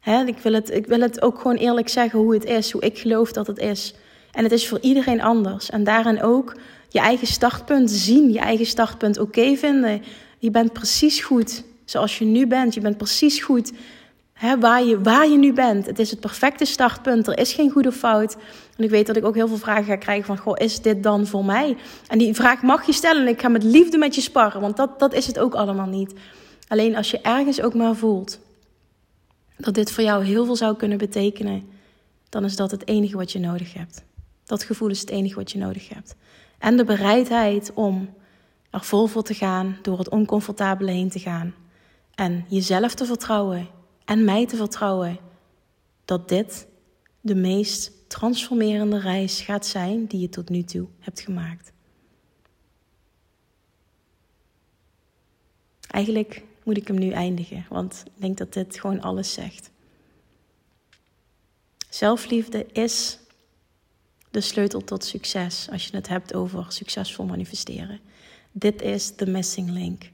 Hè, 0.00 0.24
ik, 0.24 0.38
wil 0.38 0.52
het, 0.52 0.70
ik 0.70 0.86
wil 0.86 1.00
het 1.00 1.22
ook 1.22 1.40
gewoon 1.40 1.56
eerlijk 1.56 1.88
zeggen 1.88 2.18
hoe 2.18 2.34
het 2.34 2.44
is, 2.44 2.70
hoe 2.70 2.82
ik 2.82 2.98
geloof 2.98 3.32
dat 3.32 3.46
het 3.46 3.58
is. 3.58 3.94
En 4.32 4.42
het 4.42 4.52
is 4.52 4.68
voor 4.68 4.78
iedereen 4.80 5.22
anders. 5.22 5.70
En 5.70 5.84
daarin 5.84 6.22
ook 6.22 6.56
je 6.96 7.02
eigen 7.02 7.26
startpunt 7.26 7.90
zien, 7.90 8.32
je 8.32 8.38
eigen 8.38 8.66
startpunt 8.66 9.18
oké 9.18 9.56
vinden. 9.56 10.02
Je 10.38 10.50
bent 10.50 10.72
precies 10.72 11.20
goed 11.20 11.64
zoals 11.84 12.18
je 12.18 12.24
nu 12.24 12.46
bent. 12.46 12.74
Je 12.74 12.80
bent 12.80 12.96
precies 12.96 13.42
goed 13.42 13.72
hè, 14.32 14.58
waar, 14.58 14.84
je, 14.84 15.00
waar 15.00 15.28
je 15.28 15.38
nu 15.38 15.52
bent. 15.52 15.86
Het 15.86 15.98
is 15.98 16.10
het 16.10 16.20
perfecte 16.20 16.64
startpunt. 16.64 17.26
Er 17.26 17.38
is 17.38 17.52
geen 17.52 17.70
goede 17.70 17.92
fout. 17.92 18.36
En 18.76 18.84
ik 18.84 18.90
weet 18.90 19.06
dat 19.06 19.16
ik 19.16 19.24
ook 19.24 19.34
heel 19.34 19.48
veel 19.48 19.56
vragen 19.56 19.84
ga 19.84 19.96
krijgen 19.96 20.24
van... 20.24 20.38
Goh, 20.38 20.54
is 20.58 20.80
dit 20.80 21.02
dan 21.02 21.26
voor 21.26 21.44
mij? 21.44 21.76
En 22.08 22.18
die 22.18 22.34
vraag 22.34 22.62
mag 22.62 22.86
je 22.86 22.92
stellen 22.92 23.22
en 23.22 23.28
ik 23.28 23.40
ga 23.40 23.48
met 23.48 23.62
liefde 23.62 23.98
met 23.98 24.14
je 24.14 24.20
sparren. 24.20 24.60
Want 24.60 24.76
dat, 24.76 24.98
dat 24.98 25.14
is 25.14 25.26
het 25.26 25.38
ook 25.38 25.54
allemaal 25.54 25.86
niet. 25.86 26.14
Alleen 26.68 26.96
als 26.96 27.10
je 27.10 27.20
ergens 27.20 27.60
ook 27.60 27.74
maar 27.74 27.94
voelt... 27.94 28.38
dat 29.56 29.74
dit 29.74 29.92
voor 29.92 30.04
jou 30.04 30.24
heel 30.24 30.44
veel 30.44 30.56
zou 30.56 30.76
kunnen 30.76 30.98
betekenen... 30.98 31.68
dan 32.28 32.44
is 32.44 32.56
dat 32.56 32.70
het 32.70 32.88
enige 32.88 33.16
wat 33.16 33.32
je 33.32 33.38
nodig 33.38 33.74
hebt. 33.74 34.04
Dat 34.44 34.62
gevoel 34.62 34.88
is 34.88 35.00
het 35.00 35.10
enige 35.10 35.34
wat 35.34 35.52
je 35.52 35.58
nodig 35.58 35.88
hebt. 35.88 36.14
En 36.66 36.76
de 36.76 36.84
bereidheid 36.84 37.72
om 37.74 38.14
er 38.70 38.84
vol 38.84 39.06
voor 39.06 39.22
te 39.22 39.34
gaan... 39.34 39.78
door 39.82 39.98
het 39.98 40.08
oncomfortabele 40.08 40.90
heen 40.90 41.10
te 41.10 41.18
gaan... 41.18 41.54
En 42.14 42.44
jezelf 42.48 42.94
te 42.94 43.04
vertrouwen 43.06 43.68
en 44.04 44.24
mij 44.24 44.46
te 44.46 44.56
vertrouwen 44.56 45.18
dat 46.04 46.28
dit 46.28 46.66
de 47.20 47.34
meest 47.34 47.92
transformerende 48.08 48.98
reis 48.98 49.40
gaat 49.40 49.66
zijn 49.66 50.06
die 50.06 50.20
je 50.20 50.28
tot 50.28 50.48
nu 50.48 50.62
toe 50.62 50.86
hebt 50.98 51.20
gemaakt. 51.20 51.72
Eigenlijk 55.90 56.42
moet 56.64 56.76
ik 56.76 56.86
hem 56.86 56.98
nu 56.98 57.10
eindigen, 57.10 57.66
want 57.68 58.02
ik 58.06 58.20
denk 58.20 58.38
dat 58.38 58.52
dit 58.52 58.80
gewoon 58.80 59.00
alles 59.00 59.32
zegt. 59.32 59.70
Zelfliefde 61.88 62.66
is 62.72 63.18
de 64.36 64.42
sleutel 64.42 64.84
tot 64.84 65.04
succes 65.04 65.68
als 65.72 65.86
je 65.86 65.96
het 65.96 66.08
hebt 66.08 66.34
over 66.34 66.64
succesvol 66.68 67.24
manifesteren. 67.24 68.00
Dit 68.52 68.82
is 68.82 69.16
de 69.16 69.26
missing 69.26 69.70
link 69.70 70.10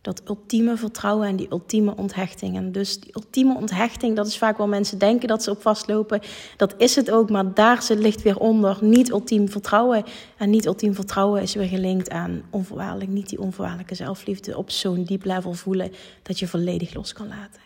dat 0.00 0.22
ultieme 0.28 0.76
vertrouwen 0.76 1.28
en 1.28 1.36
die 1.36 1.46
ultieme 1.50 1.96
onthechting. 1.96 2.56
En 2.56 2.72
dus 2.72 3.00
die 3.00 3.14
ultieme 3.14 3.56
onthechting, 3.56 4.16
dat 4.16 4.26
is 4.26 4.38
vaak 4.38 4.56
wel 4.56 4.66
mensen 4.66 4.98
denken 4.98 5.28
dat 5.28 5.42
ze 5.42 5.50
op 5.50 5.62
vastlopen. 5.62 6.20
Dat 6.56 6.74
is 6.76 6.96
het 6.96 7.10
ook, 7.10 7.30
maar 7.30 7.54
daar 7.54 7.82
zit 7.82 7.98
ligt 7.98 8.22
weer 8.22 8.38
onder. 8.38 8.78
Niet 8.80 9.10
ultiem 9.10 9.48
vertrouwen. 9.48 10.04
En 10.36 10.50
niet 10.50 10.66
ultiem 10.66 10.94
vertrouwen 10.94 11.42
is 11.42 11.54
weer 11.54 11.68
gelinkt 11.68 12.10
aan 12.10 12.42
onvoorwaardelijk, 12.50 13.10
niet 13.10 13.28
die 13.28 13.40
onvoorwaardelijke 13.40 13.94
zelfliefde 13.94 14.56
op 14.56 14.70
zo'n 14.70 15.04
diep 15.04 15.24
level 15.24 15.52
voelen 15.52 15.92
dat 16.22 16.38
je 16.38 16.48
volledig 16.48 16.94
los 16.94 17.12
kan 17.12 17.28
laten. 17.28 17.60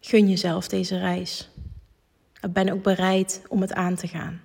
Gun 0.00 0.28
jezelf 0.28 0.68
deze 0.68 0.98
reis. 0.98 1.48
Ben 2.52 2.72
ook 2.72 2.82
bereid 2.82 3.42
om 3.48 3.60
het 3.60 3.72
aan 3.72 3.94
te 3.94 4.06
gaan. 4.06 4.40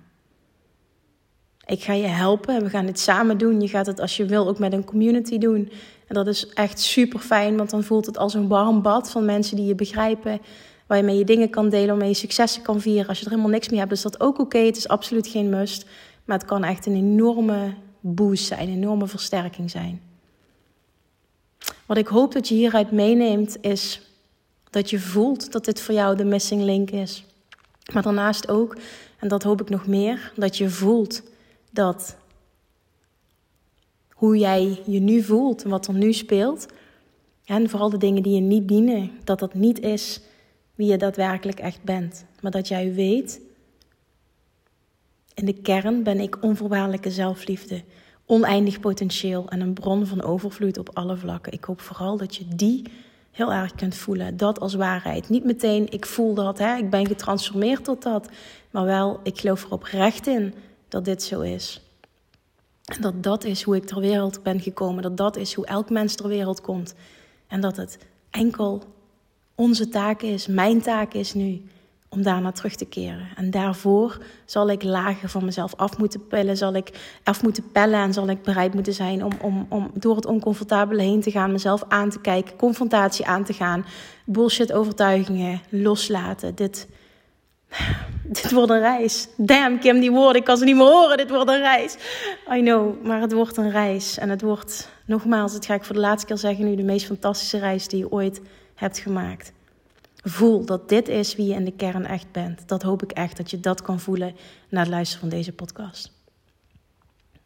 Ik 1.66 1.82
ga 1.82 1.92
je 1.92 2.06
helpen 2.06 2.56
en 2.56 2.62
we 2.62 2.70
gaan 2.70 2.86
dit 2.86 2.98
samen 2.98 3.38
doen. 3.38 3.60
Je 3.60 3.68
gaat 3.68 3.86
het 3.86 4.00
als 4.00 4.16
je 4.16 4.24
wil 4.24 4.48
ook 4.48 4.58
met 4.58 4.72
een 4.72 4.84
community 4.84 5.38
doen. 5.38 5.70
En 6.06 6.14
dat 6.14 6.26
is 6.26 6.48
echt 6.48 6.80
super 6.80 7.20
fijn, 7.20 7.56
want 7.56 7.70
dan 7.70 7.82
voelt 7.82 8.06
het 8.06 8.18
als 8.18 8.34
een 8.34 8.48
warm 8.48 8.82
bad 8.82 9.10
van 9.10 9.24
mensen 9.24 9.56
die 9.56 9.66
je 9.66 9.74
begrijpen. 9.74 10.40
Waar 10.86 10.98
je 10.98 11.04
mee 11.04 11.18
je 11.18 11.24
dingen 11.24 11.50
kan 11.50 11.68
delen, 11.68 11.88
waarmee 11.88 12.08
je 12.08 12.14
successen 12.14 12.62
kan 12.62 12.80
vieren. 12.80 13.06
Als 13.08 13.18
je 13.18 13.24
er 13.24 13.30
helemaal 13.30 13.50
niks 13.50 13.68
meer 13.68 13.80
hebt, 13.80 13.92
is 13.92 14.02
dat 14.02 14.20
ook 14.20 14.38
oké. 14.38 14.58
Het 14.58 14.76
is 14.76 14.88
absoluut 14.88 15.26
geen 15.26 15.48
must. 15.48 15.86
Maar 16.24 16.38
het 16.38 16.46
kan 16.46 16.64
echt 16.64 16.86
een 16.86 16.94
enorme 16.94 17.74
boost 18.00 18.44
zijn, 18.44 18.68
een 18.68 18.74
enorme 18.74 19.06
versterking 19.06 19.70
zijn. 19.70 20.00
Wat 21.86 21.96
ik 21.96 22.06
hoop 22.06 22.32
dat 22.32 22.48
je 22.48 22.54
hieruit 22.54 22.90
meeneemt, 22.90 23.56
is 23.60 24.00
dat 24.70 24.90
je 24.90 25.00
voelt 25.00 25.52
dat 25.52 25.64
dit 25.64 25.80
voor 25.80 25.94
jou 25.94 26.16
de 26.16 26.24
missing 26.24 26.62
link 26.62 26.90
is. 26.90 27.24
Maar 27.92 28.02
daarnaast 28.02 28.48
ook, 28.48 28.76
en 29.18 29.28
dat 29.28 29.42
hoop 29.42 29.60
ik 29.60 29.68
nog 29.68 29.86
meer, 29.86 30.32
dat 30.36 30.56
je 30.56 30.70
voelt 30.70 31.22
dat 31.70 32.16
hoe 34.10 34.38
jij 34.38 34.82
je 34.86 35.00
nu 35.00 35.22
voelt 35.22 35.62
en 35.62 35.70
wat 35.70 35.86
er 35.86 35.94
nu 35.94 36.12
speelt, 36.12 36.66
en 37.44 37.68
vooral 37.68 37.90
de 37.90 37.98
dingen 37.98 38.22
die 38.22 38.34
je 38.34 38.40
niet 38.40 38.68
dienen, 38.68 39.10
dat 39.24 39.38
dat 39.38 39.54
niet 39.54 39.80
is 39.80 40.20
wie 40.74 40.90
je 40.90 40.96
daadwerkelijk 40.96 41.60
echt 41.60 41.82
bent. 41.82 42.24
Maar 42.40 42.50
dat 42.50 42.68
jij 42.68 42.94
weet, 42.94 43.40
in 45.34 45.44
de 45.44 45.60
kern 45.60 46.02
ben 46.02 46.20
ik 46.20 46.42
onvoorwaardelijke 46.42 47.10
zelfliefde, 47.10 47.82
oneindig 48.26 48.80
potentieel 48.80 49.48
en 49.48 49.60
een 49.60 49.72
bron 49.72 50.06
van 50.06 50.22
overvloed 50.22 50.78
op 50.78 50.90
alle 50.92 51.16
vlakken. 51.16 51.52
Ik 51.52 51.64
hoop 51.64 51.80
vooral 51.80 52.16
dat 52.16 52.36
je 52.36 52.44
die 52.54 52.82
heel 53.30 53.52
erg 53.52 53.74
kunt 53.74 53.94
voelen. 53.94 54.36
Dat 54.36 54.60
als 54.60 54.74
waarheid. 54.74 55.28
Niet 55.28 55.44
meteen, 55.44 55.90
ik 55.90 56.06
voel 56.06 56.34
dat, 56.34 56.58
hè, 56.58 56.76
ik 56.76 56.90
ben 56.90 57.06
getransformeerd 57.06 57.84
tot 57.84 58.02
dat. 58.02 58.28
Maar 58.70 58.84
wel, 58.84 59.20
ik 59.22 59.38
geloof 59.38 59.64
er 59.64 59.70
oprecht 59.70 60.26
in 60.26 60.54
dat 60.88 61.04
dit 61.04 61.22
zo 61.22 61.40
is. 61.40 61.80
En 62.84 63.00
dat 63.00 63.22
dat 63.22 63.44
is 63.44 63.62
hoe 63.62 63.76
ik 63.76 63.84
ter 63.84 64.00
wereld 64.00 64.42
ben 64.42 64.60
gekomen. 64.60 65.02
Dat 65.02 65.16
dat 65.16 65.36
is 65.36 65.54
hoe 65.54 65.66
elk 65.66 65.90
mens 65.90 66.14
ter 66.14 66.28
wereld 66.28 66.60
komt. 66.60 66.94
En 67.46 67.60
dat 67.60 67.76
het 67.76 67.98
enkel 68.30 68.82
onze 69.54 69.88
taak 69.88 70.22
is, 70.22 70.46
mijn 70.46 70.80
taak 70.80 71.12
is 71.12 71.34
nu, 71.34 71.62
om 72.12 72.22
daarna 72.22 72.52
terug 72.52 72.74
te 72.74 72.84
keren. 72.84 73.28
En 73.36 73.50
daarvoor 73.50 74.18
zal 74.44 74.70
ik 74.70 74.82
lagen 74.82 75.28
van 75.28 75.44
mezelf 75.44 75.74
af 75.76 75.98
moeten 75.98 76.26
pillen, 76.26 76.56
zal 76.56 76.74
ik 76.74 77.18
af 77.22 77.42
moeten 77.42 77.70
pellen 77.72 78.00
en 78.00 78.12
zal 78.12 78.28
ik 78.28 78.42
bereid 78.42 78.74
moeten 78.74 78.92
zijn 78.92 79.24
om, 79.24 79.32
om, 79.40 79.66
om 79.68 79.90
door 79.94 80.16
het 80.16 80.26
oncomfortabele 80.26 81.02
heen 81.02 81.20
te 81.20 81.30
gaan, 81.30 81.52
mezelf 81.52 81.84
aan 81.88 82.10
te 82.10 82.20
kijken, 82.20 82.56
confrontatie 82.56 83.26
aan 83.26 83.44
te 83.44 83.52
gaan, 83.52 83.84
bullshit 84.24 84.72
overtuigingen 84.72 85.60
loslaten. 85.68 86.54
Dit, 86.54 86.88
dit 88.24 88.50
wordt 88.50 88.70
een 88.70 88.80
reis. 88.80 89.28
Damn, 89.36 89.78
Kim, 89.78 90.00
die 90.00 90.10
woorden, 90.10 90.40
ik 90.40 90.44
kan 90.44 90.56
ze 90.56 90.64
niet 90.64 90.76
meer 90.76 90.84
horen. 90.84 91.16
Dit 91.16 91.30
wordt 91.30 91.50
een 91.50 91.60
reis. 91.60 91.96
I 92.52 92.60
know, 92.60 93.04
maar 93.04 93.20
het 93.20 93.32
wordt 93.32 93.56
een 93.56 93.70
reis. 93.70 94.18
En 94.18 94.28
het 94.28 94.42
wordt, 94.42 94.88
nogmaals, 95.04 95.52
dat 95.52 95.66
ga 95.66 95.74
ik 95.74 95.84
voor 95.84 95.94
de 95.94 96.00
laatste 96.00 96.26
keer 96.26 96.38
zeggen 96.38 96.64
nu, 96.64 96.76
de 96.76 96.82
meest 96.82 97.06
fantastische 97.06 97.58
reis 97.58 97.88
die 97.88 97.98
je 97.98 98.12
ooit 98.12 98.40
hebt 98.74 98.98
gemaakt. 98.98 99.52
Voel 100.22 100.64
dat 100.64 100.88
dit 100.88 101.08
is 101.08 101.36
wie 101.36 101.46
je 101.46 101.54
in 101.54 101.64
de 101.64 101.72
kern 101.76 102.06
echt 102.06 102.32
bent. 102.32 102.68
Dat 102.68 102.82
hoop 102.82 103.02
ik 103.02 103.10
echt, 103.10 103.36
dat 103.36 103.50
je 103.50 103.60
dat 103.60 103.82
kan 103.82 104.00
voelen 104.00 104.36
na 104.68 104.80
het 104.80 104.88
luisteren 104.88 105.20
van 105.20 105.38
deze 105.38 105.52
podcast. 105.52 106.12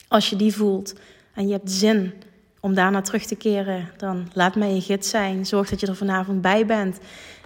Als 0.08 0.30
je 0.30 0.36
die 0.36 0.54
voelt 0.54 0.94
en 1.34 1.46
je 1.46 1.52
hebt 1.52 1.70
zin 1.70 2.12
om 2.60 2.74
daarna 2.74 3.00
terug 3.00 3.26
te 3.26 3.36
keren, 3.36 3.90
dan 3.96 4.28
laat 4.32 4.56
mij 4.56 4.74
je 4.74 4.80
gids 4.80 5.10
zijn. 5.10 5.46
Zorg 5.46 5.70
dat 5.70 5.80
je 5.80 5.86
er 5.86 5.96
vanavond 5.96 6.40
bij 6.40 6.66
bent. 6.66 6.98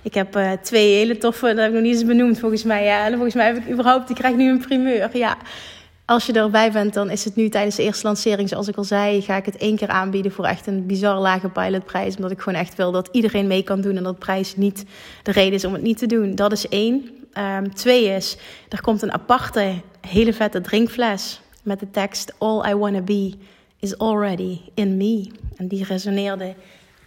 Ik 0.03 0.15
heb 0.15 0.37
uh, 0.37 0.53
twee 0.53 0.95
hele 0.95 1.19
toffe, 1.19 1.47
dat 1.47 1.57
heb 1.57 1.69
ik 1.69 1.73
nog 1.73 1.83
niet 1.83 1.93
eens 1.95 2.05
benoemd 2.05 2.39
volgens 2.39 2.65
mij. 2.65 2.85
Ja. 2.85 3.07
En 3.07 3.13
volgens 3.13 3.35
mij 3.35 3.47
heb 3.47 3.57
ik 3.57 3.71
überhaupt, 3.71 4.11
ik 4.11 4.17
krijg 4.17 4.37
nu 4.37 4.51
een 4.51 4.61
primeur. 4.61 5.17
Ja. 5.17 5.37
Als 6.09 6.27
je 6.27 6.33
erbij 6.33 6.73
bent, 6.73 6.95
dan 6.95 7.11
is 7.11 7.25
het 7.25 7.37
nu 7.37 7.49
tijdens 7.49 7.77
de 7.77 7.83
eerste 7.83 8.07
lancering, 8.07 8.49
zoals 8.49 8.69
ik 8.69 8.77
al 8.77 8.85
zei, 8.85 9.23
ga 9.23 9.37
ik 9.37 9.45
het 9.45 9.57
één 9.57 9.77
keer 9.77 9.89
aanbieden 9.89 10.33
voor 10.33 10.45
echt 10.45 10.67
een 10.67 10.87
bizar 10.87 11.19
lage 11.19 11.49
pilotprijs. 11.49 12.17
Omdat 12.17 12.31
ik 12.31 12.41
gewoon 12.41 12.59
echt 12.59 12.75
wil 12.75 12.93
dat 12.93 13.09
iedereen 13.13 13.47
mee 13.47 13.63
kan 13.63 13.81
doen 13.81 13.97
en 13.97 14.03
dat 14.03 14.19
prijs 14.19 14.57
niet 14.57 14.85
de 15.23 15.33
reden 15.33 15.53
is 15.53 15.65
om 15.65 15.73
het 15.73 15.83
niet 15.83 15.99
te 15.99 16.07
doen. 16.07 16.35
Dat 16.35 16.53
is 16.53 16.69
één. 16.69 17.11
Um, 17.39 17.75
twee 17.75 18.05
is, 18.05 18.37
er 18.69 18.81
komt 18.81 19.03
een 19.03 19.13
aparte, 19.13 19.73
hele 20.01 20.33
vette 20.33 20.61
drinkfles 20.61 21.41
met 21.63 21.81
de 21.81 21.91
tekst 21.91 22.35
All 22.39 22.71
I 22.71 22.75
Wanna 22.75 23.01
Be 23.01 23.33
is 23.81 23.99
Already 23.99 24.59
in 24.75 24.97
Me. 24.97 25.31
En 25.57 25.69
die 25.69 25.85
resoneerde 25.85 26.55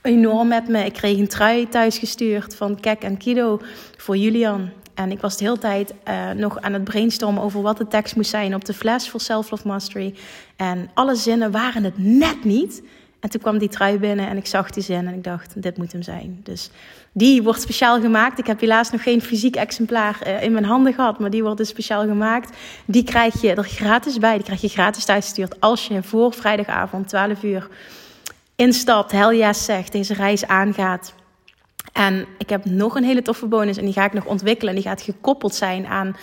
enorm 0.01 0.47
met 0.47 0.67
me. 0.67 0.85
Ik 0.85 0.93
kreeg 0.93 1.17
een 1.17 1.27
trui 1.27 1.69
thuisgestuurd 1.69 2.55
van 2.55 2.79
Kek 2.79 3.01
en 3.01 3.17
Kido 3.17 3.59
voor 3.97 4.17
Julian. 4.17 4.69
En 4.93 5.11
ik 5.11 5.21
was 5.21 5.37
de 5.37 5.43
hele 5.43 5.57
tijd 5.57 5.93
uh, 6.07 6.31
nog 6.31 6.61
aan 6.61 6.73
het 6.73 6.83
brainstormen 6.83 7.43
over 7.43 7.61
wat 7.61 7.77
de 7.77 7.87
tekst 7.87 8.15
moest 8.15 8.29
zijn 8.29 8.55
op 8.55 8.65
de 8.65 8.73
fles 8.73 9.09
voor 9.09 9.19
Self 9.19 9.51
Love 9.51 9.67
Mastery. 9.67 10.15
En 10.55 10.89
alle 10.93 11.15
zinnen 11.15 11.51
waren 11.51 11.83
het 11.83 11.97
net 11.97 12.43
niet. 12.43 12.83
En 13.19 13.29
toen 13.29 13.41
kwam 13.41 13.57
die 13.57 13.69
trui 13.69 13.97
binnen 13.97 14.27
en 14.27 14.37
ik 14.37 14.45
zag 14.45 14.69
die 14.69 14.83
zin 14.83 15.07
en 15.07 15.13
ik 15.13 15.23
dacht, 15.23 15.61
dit 15.61 15.77
moet 15.77 15.91
hem 15.91 16.01
zijn. 16.01 16.39
Dus 16.43 16.69
die 17.11 17.43
wordt 17.43 17.61
speciaal 17.61 18.01
gemaakt. 18.01 18.39
Ik 18.39 18.47
heb 18.47 18.59
helaas 18.59 18.91
nog 18.91 19.03
geen 19.03 19.21
fysiek 19.21 19.55
exemplaar 19.55 20.19
uh, 20.27 20.43
in 20.43 20.51
mijn 20.51 20.65
handen 20.65 20.93
gehad, 20.93 21.19
maar 21.19 21.29
die 21.29 21.43
wordt 21.43 21.57
dus 21.57 21.69
speciaal 21.69 22.01
gemaakt. 22.01 22.57
Die 22.85 23.03
krijg 23.03 23.41
je 23.41 23.53
er 23.53 23.63
gratis 23.63 24.17
bij. 24.17 24.33
Die 24.33 24.43
krijg 24.43 24.61
je 24.61 24.67
gratis 24.67 25.05
thuisgestuurd 25.05 25.59
als 25.59 25.87
je 25.87 26.03
voor 26.03 26.33
vrijdagavond 26.33 27.07
12 27.07 27.43
uur 27.43 27.67
instapt, 28.55 29.11
yes 29.11 29.65
zegt, 29.65 29.91
deze 29.91 30.13
reis 30.13 30.47
aangaat. 30.47 31.13
En 31.91 32.25
ik 32.37 32.49
heb 32.49 32.65
nog 32.65 32.95
een 32.95 33.03
hele 33.03 33.21
toffe 33.21 33.45
bonus 33.45 33.77
en 33.77 33.85
die 33.85 33.93
ga 33.93 34.05
ik 34.05 34.13
nog 34.13 34.25
ontwikkelen. 34.25 34.69
En 34.75 34.81
die 34.81 34.89
gaat 34.89 35.01
gekoppeld 35.01 35.55
zijn 35.55 35.87
aan 35.87 36.15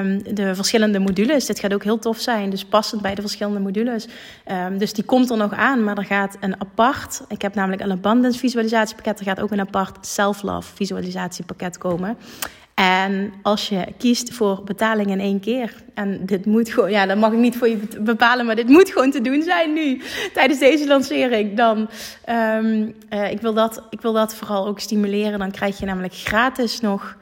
um, 0.00 0.34
de 0.34 0.54
verschillende 0.54 0.98
modules. 0.98 1.46
Dit 1.46 1.58
gaat 1.58 1.74
ook 1.74 1.84
heel 1.84 1.98
tof 1.98 2.18
zijn, 2.18 2.50
dus 2.50 2.64
passend 2.64 3.02
bij 3.02 3.14
de 3.14 3.20
verschillende 3.20 3.60
modules. 3.60 4.08
Um, 4.66 4.78
dus 4.78 4.92
die 4.92 5.04
komt 5.04 5.30
er 5.30 5.36
nog 5.36 5.52
aan, 5.52 5.84
maar 5.84 5.98
er 5.98 6.04
gaat 6.04 6.36
een 6.40 6.60
apart... 6.60 7.22
Ik 7.28 7.42
heb 7.42 7.54
namelijk 7.54 7.82
een 7.82 7.90
abundance 7.90 8.38
visualisatiepakket. 8.38 9.18
Er 9.18 9.24
gaat 9.24 9.40
ook 9.40 9.50
een 9.50 9.60
apart 9.60 10.06
self-love 10.06 10.74
visualisatiepakket 10.74 11.78
komen. 11.78 12.16
En 12.78 13.32
als 13.42 13.68
je 13.68 13.86
kiest 13.96 14.32
voor 14.32 14.62
betaling 14.64 15.10
in 15.10 15.20
één 15.20 15.40
keer, 15.40 15.74
en 15.94 16.26
dit 16.26 16.46
moet 16.46 16.70
gewoon, 16.70 16.90
ja, 16.90 17.06
dat 17.06 17.16
mag 17.16 17.32
ik 17.32 17.38
niet 17.38 17.56
voor 17.56 17.68
je 17.68 17.78
bepalen, 18.00 18.46
maar 18.46 18.56
dit 18.56 18.68
moet 18.68 18.90
gewoon 18.90 19.10
te 19.10 19.20
doen 19.20 19.42
zijn 19.42 19.72
nu, 19.72 20.02
tijdens 20.34 20.58
deze 20.58 20.86
lancering, 20.86 21.56
dan, 21.56 21.88
um, 22.28 22.94
uh, 23.10 23.30
ik, 23.30 23.40
wil 23.40 23.54
dat, 23.54 23.82
ik 23.90 24.00
wil 24.00 24.12
dat 24.12 24.34
vooral 24.34 24.66
ook 24.66 24.80
stimuleren. 24.80 25.38
Dan 25.38 25.50
krijg 25.50 25.78
je 25.78 25.86
namelijk 25.86 26.14
gratis 26.14 26.80
nog 26.80 27.16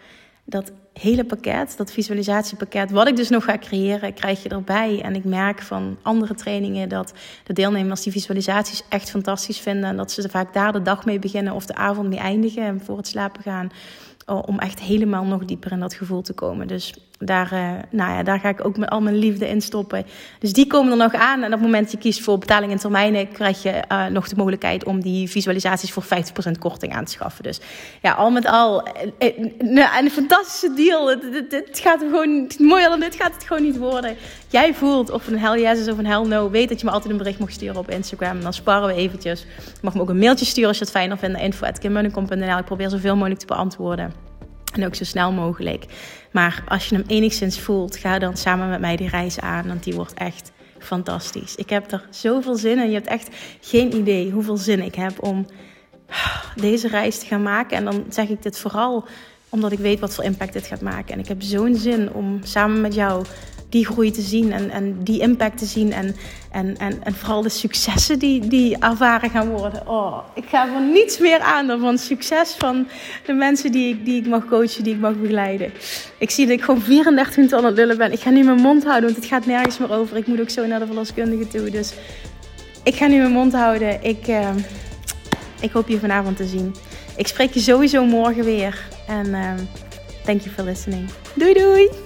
dat 0.45 0.73
hele 0.93 1.25
pakket, 1.25 1.75
dat 1.77 1.93
visualisatiepakket, 1.93 2.91
wat 2.91 3.09
ik 3.09 3.17
dus 3.17 3.29
nog 3.29 3.45
ga 3.45 3.59
creëren, 3.59 4.15
krijg 4.15 4.43
je 4.43 4.49
erbij. 4.49 5.01
En 5.03 5.15
ik 5.15 5.25
merk 5.25 5.63
van 5.63 5.97
andere 6.03 6.35
trainingen 6.35 6.89
dat 6.89 7.13
de 7.45 7.53
deelnemers 7.53 8.03
die 8.03 8.13
visualisaties 8.13 8.83
echt 8.89 9.11
fantastisch 9.11 9.59
vinden. 9.59 9.91
En 9.91 9.97
dat 9.97 10.13
ze 10.13 10.29
vaak 10.29 10.55
daar 10.55 10.73
de 10.73 10.83
dag 10.83 11.05
mee 11.05 11.19
beginnen 11.19 11.53
of 11.53 11.67
de 11.67 11.75
avond 11.75 12.09
mee 12.09 12.19
eindigen 12.19 12.81
voor 12.85 12.97
het 12.97 13.07
slapen 13.07 13.43
gaan. 13.43 13.71
Om 14.27 14.59
echt 14.59 14.81
helemaal 14.81 15.25
nog 15.25 15.45
dieper 15.45 15.73
in 15.73 15.81
dat 15.81 15.95
gevoel 15.95 16.23
te 16.23 16.33
komen. 16.33 16.67
Dus 16.67 16.95
daar, 17.19 17.53
uh, 17.53 17.71
nou 17.91 18.13
ja, 18.13 18.23
daar 18.23 18.41
ga 18.41 18.49
ik 18.49 18.65
ook 18.65 18.77
met 18.77 18.89
al 18.89 19.01
mijn 19.01 19.17
liefde 19.17 19.49
in 19.49 19.61
stoppen. 19.61 20.07
Dus 20.39 20.53
die 20.53 20.67
komen 20.67 20.91
er 20.91 20.97
nog 20.97 21.15
aan. 21.15 21.39
En 21.41 21.47
op 21.47 21.53
het 21.53 21.61
moment 21.61 21.83
dat 21.83 21.93
je 21.93 21.99
kiest 21.99 22.23
voor 22.23 22.39
betaling 22.39 22.73
in 22.73 22.79
termijnen, 22.79 23.33
krijg 23.33 23.63
je 23.63 23.83
uh, 23.93 24.07
nog 24.07 24.29
de 24.29 24.37
mogelijkheid 24.37 24.85
om 24.85 25.01
die 25.01 25.29
visualisaties 25.31 25.93
voor 25.93 26.05
50% 26.05 26.07
korting 26.59 26.95
aan 26.95 27.05
te 27.05 27.13
schaffen. 27.13 27.43
Dus 27.43 27.61
ja, 28.03 28.13
al 28.13 28.31
met 28.31 28.47
al 28.47 28.89
uh, 29.19 29.99
een 30.01 30.11
fantastische 30.11 30.75
deal. 30.75 31.09
Het, 31.09 31.81
gaat 31.83 32.01
gewoon, 32.01 32.51
mooier 32.59 32.89
dan 32.89 33.01
dit 33.01 33.15
gaat 33.15 33.35
het 33.35 33.45
gewoon 33.45 33.63
niet 33.63 33.79
worden. 33.79 34.17
Jij 34.49 34.75
voelt 34.75 35.11
of 35.11 35.27
een 35.27 35.39
hell 35.39 35.61
yes 35.61 35.79
is 35.79 35.89
of 35.89 35.99
een 35.99 36.07
hell 36.07 36.27
no. 36.27 36.51
Weet 36.51 36.69
dat 36.69 36.81
je 36.81 36.87
me 36.87 36.93
altijd 36.93 37.13
een 37.13 37.19
bericht 37.19 37.39
mag 37.39 37.51
sturen 37.51 37.77
op 37.77 37.91
Instagram. 37.91 38.37
En 38.37 38.43
dan 38.43 38.53
sparren 38.53 38.89
we 38.89 38.95
eventjes. 38.95 39.41
Je 39.41 39.79
mag 39.83 39.95
me 39.95 40.01
ook 40.01 40.09
een 40.09 40.19
mailtje 40.19 40.45
sturen 40.45 40.69
als 40.69 40.79
je 40.79 40.85
het 40.85 40.93
fijner 40.93 41.19
vindt. 41.19 41.41
Info.kimmunnekom.nl 41.41 42.59
Ik 42.59 42.65
probeer 42.65 42.91
zoveel 42.91 43.15
mogelijk 43.15 43.41
te 43.41 43.47
beantwoorden. 43.47 44.26
En 44.77 44.87
ook 44.87 44.95
zo 44.95 45.05
snel 45.05 45.33
mogelijk. 45.33 45.85
Maar 46.31 46.65
als 46.69 46.89
je 46.89 46.95
hem 46.95 47.05
enigszins 47.07 47.61
voelt, 47.61 47.97
ga 47.97 48.19
dan 48.19 48.37
samen 48.37 48.69
met 48.69 48.81
mij 48.81 48.97
die 48.97 49.09
reis 49.09 49.41
aan. 49.41 49.67
Want 49.67 49.85
die 49.85 49.95
wordt 49.95 50.15
echt 50.15 50.53
fantastisch. 50.79 51.55
Ik 51.55 51.71
heb 51.71 51.93
er 51.93 52.07
zoveel 52.11 52.57
zin 52.57 52.79
in. 52.79 52.89
Je 52.89 52.95
hebt 52.95 53.07
echt 53.07 53.29
geen 53.61 53.97
idee 53.97 54.31
hoeveel 54.31 54.57
zin 54.57 54.83
ik 54.83 54.95
heb 54.95 55.23
om 55.23 55.47
deze 56.55 56.89
reis 56.89 57.19
te 57.19 57.27
gaan 57.27 57.43
maken. 57.43 57.77
En 57.77 57.85
dan 57.85 58.05
zeg 58.09 58.29
ik 58.29 58.43
dit 58.43 58.59
vooral 58.59 59.05
omdat 59.49 59.73
ik 59.73 59.79
weet 59.79 60.01
wat 60.01 60.15
voor 60.15 60.25
impact 60.25 60.53
dit 60.53 60.67
gaat 60.67 60.81
maken. 60.81 61.15
En 61.15 61.19
ik 61.19 61.29
heb 61.29 61.43
zo'n 61.43 61.77
zin 61.77 62.13
om 62.13 62.41
samen 62.43 62.81
met 62.81 62.95
jou 62.95 63.25
die 63.69 63.87
groei 63.87 64.11
te 64.11 64.21
zien 64.21 64.53
en, 64.53 64.71
en 64.71 64.97
die 65.03 65.21
impact 65.21 65.59
te 65.59 65.65
zien. 65.65 65.93
En, 65.93 66.17
en, 66.51 66.77
en, 66.77 67.05
en 67.05 67.15
vooral 67.15 67.43
de 67.43 67.49
successen 67.49 68.19
die, 68.19 68.49
die 68.49 68.79
ervaren 68.79 69.31
gaan 69.31 69.49
worden. 69.49 69.89
Oh, 69.89 70.19
ik 70.35 70.45
ga 70.49 70.69
voor 70.69 70.81
niets 70.81 71.19
meer 71.19 71.41
aan 71.41 71.67
dan 71.67 71.81
van 71.81 71.99
succes 71.99 72.55
van 72.59 72.87
de 73.27 73.33
mensen 73.33 73.73
die 73.73 73.95
ik, 73.95 74.05
die 74.05 74.21
ik 74.21 74.27
mag 74.27 74.47
coachen, 74.47 74.85
die 74.85 74.95
ik 74.95 75.01
mag 75.01 75.21
begeleiden. 75.21 75.73
Ik 76.19 76.31
zie 76.31 76.47
dat 76.47 76.59
ik 76.59 76.65
gewoon 76.65 76.81
34 76.81 77.37
minuten 77.37 77.59
aan 77.59 77.65
het 77.65 77.77
lullen 77.77 77.99
ben. 77.99 78.13
Ik 78.13 78.21
ga 78.21 78.31
nu 78.31 78.45
mijn 78.45 78.61
mond 78.61 78.85
houden, 78.85 79.05
want 79.05 79.17
het 79.17 79.27
gaat 79.27 79.47
nergens 79.47 79.79
meer 79.79 79.93
over. 79.93 80.17
Ik 80.17 80.27
moet 80.27 80.41
ook 80.41 80.51
zo 80.51 80.67
naar 80.67 80.79
de 80.79 80.87
verloskundige 80.87 81.49
toe. 81.49 81.71
Dus 81.71 81.95
ik 82.83 82.95
ga 82.95 83.07
nu 83.07 83.17
mijn 83.17 83.33
mond 83.33 83.53
houden. 83.53 84.03
Ik, 84.03 84.29
uh, 84.29 84.49
ik 85.61 85.71
hoop 85.71 85.89
je 85.89 85.99
vanavond 85.99 86.37
te 86.37 86.47
zien. 86.47 86.75
Ik 87.17 87.27
spreek 87.27 87.53
je 87.53 87.61
sowieso 87.61 88.05
morgen 88.05 88.45
weer. 88.45 88.89
En 89.09 89.27
uh, 89.27 89.53
thank 90.25 90.41
you 90.41 90.55
for 90.55 90.65
listening. 90.65 91.09
Doei 91.35 91.55
doei! 91.55 92.06